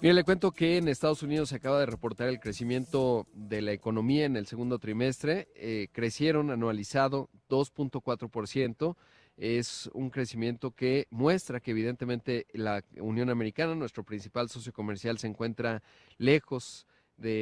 Mire, 0.01 0.13
le 0.13 0.23
cuento 0.23 0.53
que 0.53 0.77
en 0.77 0.87
Estados 0.87 1.23
Unidos 1.23 1.49
se 1.49 1.57
acaba 1.57 1.77
de 1.81 1.85
reportar 1.85 2.29
el 2.29 2.39
crecimiento 2.39 3.27
de 3.33 3.61
la 3.61 3.73
economía 3.73 4.23
en 4.23 4.37
el 4.37 4.47
segundo 4.47 4.79
trimestre. 4.79 5.49
Eh, 5.55 5.89
crecieron 5.91 6.51
anualizado 6.51 7.29
2.4%. 7.49 8.95
Es 9.35 9.89
un 9.93 10.09
crecimiento 10.09 10.71
que 10.71 11.07
muestra 11.09 11.59
que 11.59 11.71
evidentemente 11.71 12.47
la 12.53 12.81
Unión 13.01 13.29
Americana, 13.29 13.75
nuestro 13.75 14.05
principal 14.05 14.47
socio 14.47 14.71
comercial, 14.71 15.17
se 15.17 15.27
encuentra 15.27 15.83
lejos 16.17 16.87
de 16.87 16.98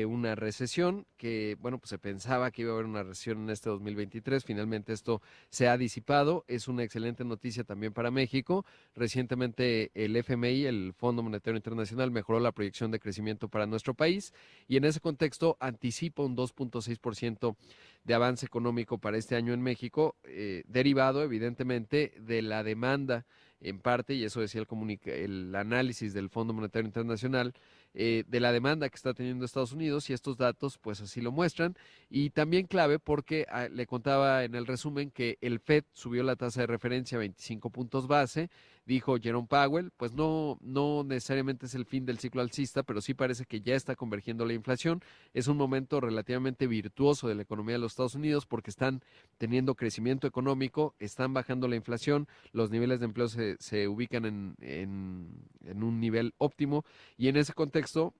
una 0.07 0.35
recesión 0.35 1.05
que, 1.17 1.55
bueno, 1.59 1.77
pues 1.77 1.89
se 1.89 1.97
pensaba 1.97 2.51
que 2.51 2.63
iba 2.63 2.71
a 2.71 2.73
haber 2.73 2.85
una 2.85 3.03
recesión 3.03 3.43
en 3.43 3.49
este 3.49 3.69
2023. 3.69 4.43
Finalmente 4.43 4.93
esto 4.93 5.21
se 5.49 5.67
ha 5.67 5.77
disipado. 5.77 6.45
Es 6.47 6.67
una 6.67 6.83
excelente 6.83 7.23
noticia 7.23 7.63
también 7.63 7.93
para 7.93 8.11
México. 8.11 8.65
Recientemente 8.95 9.91
el 9.93 10.15
FMI, 10.15 10.65
el 10.65 10.93
Fondo 10.93 11.23
Monetario 11.23 11.57
Internacional, 11.57 12.11
mejoró 12.11 12.39
la 12.39 12.51
proyección 12.51 12.91
de 12.91 12.99
crecimiento 12.99 13.49
para 13.49 13.67
nuestro 13.67 13.93
país 13.93 14.33
y 14.67 14.77
en 14.77 14.85
ese 14.85 14.99
contexto 14.99 15.57
anticipa 15.59 16.23
un 16.23 16.35
2.6% 16.35 17.55
de 18.03 18.13
avance 18.13 18.45
económico 18.45 18.97
para 18.97 19.17
este 19.17 19.35
año 19.35 19.53
en 19.53 19.61
México, 19.61 20.15
eh, 20.23 20.63
derivado 20.67 21.23
evidentemente 21.23 22.13
de 22.19 22.41
la 22.41 22.63
demanda 22.63 23.25
en 23.59 23.79
parte, 23.79 24.13
y 24.13 24.23
eso 24.23 24.39
decía 24.39 24.61
el, 24.61 24.99
el 25.11 25.55
análisis 25.55 26.13
del 26.13 26.29
Fondo 26.29 26.53
Monetario 26.53 26.87
Internacional, 26.87 27.53
eh, 27.93 28.23
de 28.27 28.39
la 28.39 28.51
demanda 28.51 28.89
que 28.89 28.95
está 28.95 29.13
teniendo 29.13 29.45
Estados 29.45 29.71
Unidos 29.71 30.09
y 30.09 30.13
estos 30.13 30.37
datos 30.37 30.77
pues 30.77 31.01
así 31.01 31.21
lo 31.21 31.31
muestran. 31.31 31.75
Y 32.09 32.29
también 32.29 32.67
clave 32.67 32.99
porque 32.99 33.45
ah, 33.49 33.67
le 33.69 33.85
contaba 33.87 34.43
en 34.43 34.55
el 34.55 34.65
resumen 34.65 35.11
que 35.11 35.37
el 35.41 35.59
Fed 35.59 35.83
subió 35.93 36.23
la 36.23 36.35
tasa 36.35 36.61
de 36.61 36.67
referencia 36.67 37.17
a 37.17 37.19
25 37.19 37.69
puntos 37.69 38.07
base 38.07 38.49
dijo 38.87 39.17
Jerome 39.19 39.47
Powell, 39.47 39.91
pues 39.97 40.13
no, 40.13 40.57
no 40.61 41.03
necesariamente 41.03 41.65
es 41.65 41.75
el 41.75 41.85
fin 41.85 42.05
del 42.05 42.19
ciclo 42.19 42.41
alcista, 42.41 42.83
pero 42.83 43.01
sí 43.01 43.13
parece 43.13 43.45
que 43.45 43.59
ya 43.59 43.75
está 43.75 43.95
convergiendo 43.95 44.45
la 44.45 44.53
inflación. 44.53 45.03
Es 45.33 45.47
un 45.47 45.57
momento 45.57 45.99
relativamente 45.99 46.67
virtuoso 46.67 47.27
de 47.27 47.35
la 47.35 47.41
economía 47.41 47.75
de 47.75 47.79
los 47.79 47.91
Estados 47.91 48.15
Unidos 48.15 48.45
porque 48.45 48.69
están 48.69 49.03
teniendo 49.37 49.75
crecimiento 49.75 50.25
económico, 50.25 50.95
están 50.99 51.33
bajando 51.33 51.67
la 51.67 51.75
inflación, 51.75 52.27
los 52.53 52.71
niveles 52.71 52.99
de 53.01 53.05
empleo 53.05 53.27
se, 53.27 53.57
se 53.59 53.89
ubican 53.89 54.25
en, 54.25 54.55
en, 54.61 55.27
en 55.65 55.83
un 55.83 55.99
nivel 55.99 56.33
óptimo 56.37 56.85
y 57.17 57.27
en 57.27 57.35
ese 57.35 57.53
contexto 57.53 58.13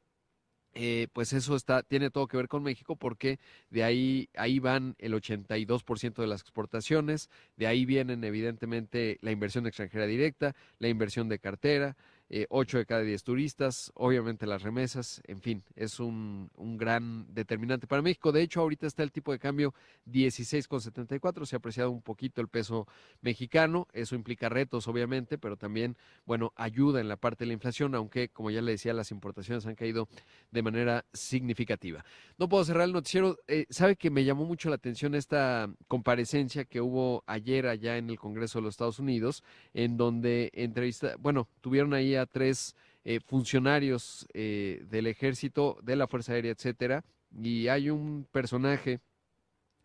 eh, 0.74 1.08
pues 1.14 1.34
eso 1.34 1.56
está, 1.56 1.84
tiene 1.84 2.10
todo 2.10 2.28
que 2.28 2.38
ver 2.38 2.48
con 2.48 2.64
México 2.64 2.96
porque 2.96 3.40
de 3.70 3.84
ahí, 3.84 4.30
ahí 4.36 4.60
van 4.60 4.96
el 5.00 5.14
82% 5.14 6.22
de 6.22 6.28
las 6.28 6.42
exportaciones, 6.42 7.30
de 7.56 7.68
ahí 7.68 7.86
vienen 7.86 8.24
evidentemente 8.24 9.18
la 9.22 9.32
inversión 9.32 9.66
extranjera 9.66 10.06
directa, 10.06 10.56
la 10.80 10.88
inversión 10.88 11.30
de 11.30 11.40
cartera, 11.40 11.98
eh, 12.30 12.46
8 12.50 12.80
de 12.80 12.86
cada 12.86 13.02
10 13.02 13.24
turistas, 13.24 13.92
obviamente 13.96 14.46
las 14.46 14.62
remesas, 14.62 15.22
en 15.26 15.42
fin, 15.42 15.64
es 15.76 16.00
un, 16.00 16.50
gran 16.78 17.34
determinante 17.34 17.88
para 17.88 18.02
México. 18.02 18.32
De 18.32 18.42
hecho, 18.42 18.62
ahorita 18.62 18.86
está 18.86 19.04
el 19.04 19.12
tipo 19.12 19.32
de 19.32 19.40
cambio 19.40 19.74
16,74, 20.06 21.46
se 21.46 21.56
ha 21.56 21.60
apreciado 21.60 21.90
un 21.92 22.02
poquito 22.02 22.42
el 22.42 22.50
peso 22.50 22.88
mexicano, 23.22 23.88
eso 23.94 24.16
implica 24.16 24.50
retos, 24.50 24.88
obviamente, 24.88 25.38
pero 25.38 25.56
también, 25.56 25.96
bueno, 26.26 26.52
ayuda 26.56 27.00
en 27.00 27.08
la 27.08 27.16
parte 27.16 27.46
de 27.46 27.48
la 27.48 27.54
inflación, 27.54 27.96
aunque, 27.96 28.30
como 28.30 28.52
ya 28.52 28.62
le 28.62 28.72
decía, 28.72 28.94
las 28.94 29.12
importaciones 29.12 29.66
han 29.66 29.76
caído 29.76 30.10
de 30.52 30.62
manera 30.62 31.06
significativa. 31.14 32.04
No 32.38 32.50
puedo 32.50 32.66
cerrar 32.66 32.84
el 32.84 32.94
noticiero, 32.94 33.38
eh, 33.48 33.66
sabe 33.70 33.96
que 33.96 34.10
me 34.10 34.26
llamó 34.26 34.46
mucho 34.46 34.70
la 34.70 34.76
atención 34.76 35.16
esta 35.16 35.70
comparecencia 35.88 36.66
que 36.66 36.82
hubo 36.82 37.24
ayer 37.26 37.68
allá 37.68 37.98
en 37.98 38.10
el 38.10 38.20
Congreso 38.20 38.60
de 38.60 38.64
los 38.64 38.74
Estados 38.74 39.00
Unidos, 39.00 39.44
en 39.74 39.96
donde 39.96 40.52
entrevista, 40.54 41.16
bueno, 41.20 41.48
tuvieron 41.62 41.94
ahí 41.94 42.17
tres 42.26 42.76
eh, 43.06 43.20
funcionarios 43.26 44.28
eh, 44.34 44.84
del 44.90 45.08
ejército, 45.08 45.78
de 45.84 45.96
la 45.96 46.08
Fuerza 46.08 46.34
Aérea, 46.34 46.52
etcétera, 46.52 47.04
y 47.42 47.68
hay 47.68 47.90
un 47.90 48.28
personaje 48.32 49.00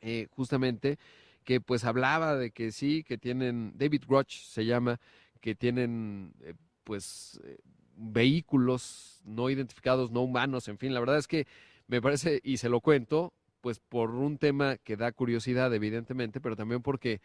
eh, 0.00 0.26
justamente 0.30 0.98
que 1.44 1.60
pues 1.60 1.84
hablaba 1.84 2.36
de 2.36 2.50
que 2.50 2.72
sí, 2.72 3.04
que 3.04 3.18
tienen, 3.18 3.72
David 3.76 4.04
Groch 4.06 4.30
se 4.30 4.64
llama, 4.64 5.00
que 5.40 5.54
tienen 5.54 6.32
pues 6.84 7.40
eh, 7.44 7.58
vehículos 7.96 9.20
no 9.24 9.50
identificados, 9.50 10.10
no 10.10 10.22
humanos, 10.22 10.68
en 10.68 10.78
fin, 10.78 10.94
la 10.94 11.00
verdad 11.00 11.18
es 11.18 11.28
que 11.28 11.46
me 11.86 12.00
parece, 12.00 12.40
y 12.42 12.56
se 12.56 12.68
lo 12.68 12.80
cuento, 12.80 13.32
pues 13.60 13.78
por 13.80 14.10
un 14.10 14.38
tema 14.38 14.76
que 14.78 14.96
da 14.96 15.12
curiosidad, 15.12 15.72
evidentemente, 15.72 16.40
pero 16.40 16.56
también 16.56 16.82
porque 16.82 17.20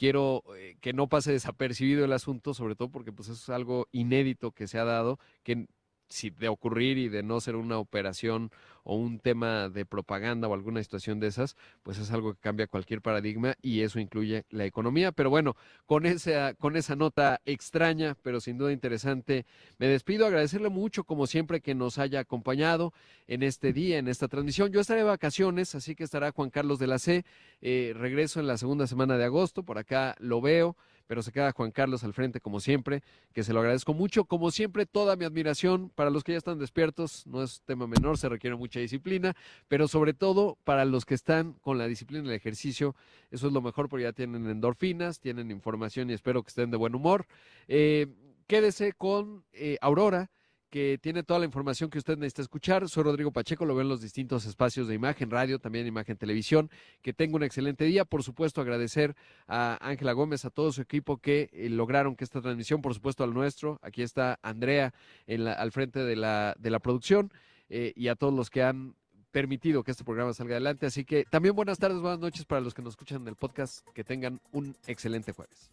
quiero 0.00 0.42
eh, 0.56 0.78
que 0.80 0.94
no 0.94 1.10
pase 1.10 1.30
desapercibido 1.30 2.06
el 2.06 2.14
asunto, 2.14 2.54
sobre 2.54 2.74
todo 2.74 2.88
porque 2.88 3.12
pues 3.12 3.28
eso 3.28 3.34
es 3.38 3.48
algo 3.50 3.86
inédito 3.92 4.50
que 4.50 4.66
se 4.66 4.78
ha 4.78 4.84
dado, 4.84 5.18
que 5.42 5.66
si 6.10 6.30
de 6.30 6.48
ocurrir 6.48 6.98
y 6.98 7.08
de 7.08 7.22
no 7.22 7.40
ser 7.40 7.56
una 7.56 7.78
operación 7.78 8.50
o 8.82 8.96
un 8.96 9.18
tema 9.20 9.68
de 9.68 9.84
propaganda 9.84 10.48
o 10.48 10.54
alguna 10.54 10.82
situación 10.82 11.20
de 11.20 11.28
esas, 11.28 11.56
pues 11.82 11.98
es 11.98 12.10
algo 12.10 12.34
que 12.34 12.40
cambia 12.40 12.66
cualquier 12.66 13.00
paradigma 13.00 13.54
y 13.62 13.82
eso 13.82 14.00
incluye 14.00 14.44
la 14.50 14.64
economía. 14.64 15.12
Pero 15.12 15.30
bueno, 15.30 15.56
con 15.86 16.06
esa, 16.06 16.54
con 16.54 16.76
esa 16.76 16.96
nota 16.96 17.40
extraña, 17.44 18.16
pero 18.22 18.40
sin 18.40 18.58
duda 18.58 18.72
interesante, 18.72 19.46
me 19.78 19.86
despido, 19.86 20.26
agradecerle 20.26 20.68
mucho 20.68 21.04
como 21.04 21.26
siempre 21.26 21.60
que 21.60 21.74
nos 21.74 21.98
haya 21.98 22.20
acompañado 22.20 22.92
en 23.28 23.42
este 23.42 23.72
día, 23.72 23.98
en 23.98 24.08
esta 24.08 24.28
transmisión. 24.28 24.72
Yo 24.72 24.80
estaré 24.80 25.00
de 25.00 25.06
vacaciones, 25.06 25.74
así 25.74 25.94
que 25.94 26.04
estará 26.04 26.32
Juan 26.32 26.50
Carlos 26.50 26.78
de 26.78 26.86
la 26.86 26.98
C. 26.98 27.24
Eh, 27.60 27.92
regreso 27.94 28.40
en 28.40 28.46
la 28.46 28.58
segunda 28.58 28.86
semana 28.86 29.16
de 29.16 29.24
agosto, 29.24 29.62
por 29.62 29.78
acá 29.78 30.16
lo 30.18 30.40
veo 30.40 30.76
pero 31.10 31.24
se 31.24 31.32
queda 31.32 31.50
Juan 31.50 31.72
Carlos 31.72 32.04
al 32.04 32.14
frente 32.14 32.40
como 32.40 32.60
siempre, 32.60 33.02
que 33.32 33.42
se 33.42 33.52
lo 33.52 33.58
agradezco 33.58 33.94
mucho. 33.94 34.26
Como 34.26 34.52
siempre, 34.52 34.86
toda 34.86 35.16
mi 35.16 35.24
admiración 35.24 35.90
para 35.96 36.08
los 36.08 36.22
que 36.22 36.30
ya 36.30 36.38
están 36.38 36.60
despiertos, 36.60 37.26
no 37.26 37.42
es 37.42 37.62
tema 37.62 37.88
menor, 37.88 38.16
se 38.16 38.28
requiere 38.28 38.54
mucha 38.54 38.78
disciplina, 38.78 39.34
pero 39.66 39.88
sobre 39.88 40.14
todo 40.14 40.56
para 40.62 40.84
los 40.84 41.04
que 41.04 41.14
están 41.14 41.54
con 41.62 41.78
la 41.78 41.88
disciplina 41.88 42.22
del 42.22 42.36
ejercicio, 42.36 42.94
eso 43.32 43.48
es 43.48 43.52
lo 43.52 43.60
mejor 43.60 43.88
porque 43.88 44.04
ya 44.04 44.12
tienen 44.12 44.48
endorfinas, 44.48 45.18
tienen 45.18 45.50
información 45.50 46.10
y 46.10 46.12
espero 46.12 46.44
que 46.44 46.50
estén 46.50 46.70
de 46.70 46.76
buen 46.76 46.94
humor. 46.94 47.26
Eh, 47.66 48.06
quédese 48.46 48.92
con 48.92 49.42
eh, 49.52 49.78
Aurora 49.80 50.30
que 50.70 50.98
tiene 51.02 51.22
toda 51.22 51.40
la 51.40 51.46
información 51.46 51.90
que 51.90 51.98
usted 51.98 52.16
necesita 52.16 52.42
escuchar. 52.42 52.88
Soy 52.88 53.02
Rodrigo 53.02 53.32
Pacheco, 53.32 53.66
lo 53.66 53.74
veo 53.74 53.82
en 53.82 53.88
los 53.88 54.00
distintos 54.00 54.46
espacios 54.46 54.86
de 54.86 54.94
imagen, 54.94 55.30
radio, 55.30 55.58
también 55.58 55.86
imagen, 55.86 56.16
televisión. 56.16 56.70
Que 57.02 57.12
tenga 57.12 57.36
un 57.36 57.42
excelente 57.42 57.84
día. 57.84 58.04
Por 58.04 58.22
supuesto, 58.22 58.60
agradecer 58.60 59.16
a 59.48 59.78
Ángela 59.80 60.12
Gómez, 60.12 60.44
a 60.44 60.50
todo 60.50 60.72
su 60.72 60.80
equipo 60.80 61.18
que 61.18 61.50
eh, 61.52 61.68
lograron 61.68 62.14
que 62.14 62.24
esta 62.24 62.40
transmisión, 62.40 62.80
por 62.80 62.94
supuesto, 62.94 63.24
al 63.24 63.34
nuestro. 63.34 63.78
Aquí 63.82 64.02
está 64.02 64.38
Andrea 64.42 64.94
al 65.28 65.72
frente 65.72 65.98
de 66.00 66.16
la, 66.16 66.54
de 66.58 66.70
la 66.70 66.78
producción 66.78 67.32
eh, 67.68 67.92
y 67.96 68.08
a 68.08 68.14
todos 68.14 68.32
los 68.32 68.48
que 68.48 68.62
han 68.62 68.94
permitido 69.32 69.82
que 69.82 69.90
este 69.90 70.04
programa 70.04 70.32
salga 70.32 70.54
adelante. 70.54 70.86
Así 70.86 71.04
que 71.04 71.24
también 71.30 71.54
buenas 71.56 71.78
tardes, 71.78 72.00
buenas 72.00 72.20
noches 72.20 72.44
para 72.44 72.60
los 72.60 72.74
que 72.74 72.82
nos 72.82 72.92
escuchan 72.92 73.22
en 73.22 73.28
el 73.28 73.36
podcast. 73.36 73.86
Que 73.92 74.04
tengan 74.04 74.40
un 74.52 74.76
excelente 74.86 75.32
jueves. 75.32 75.72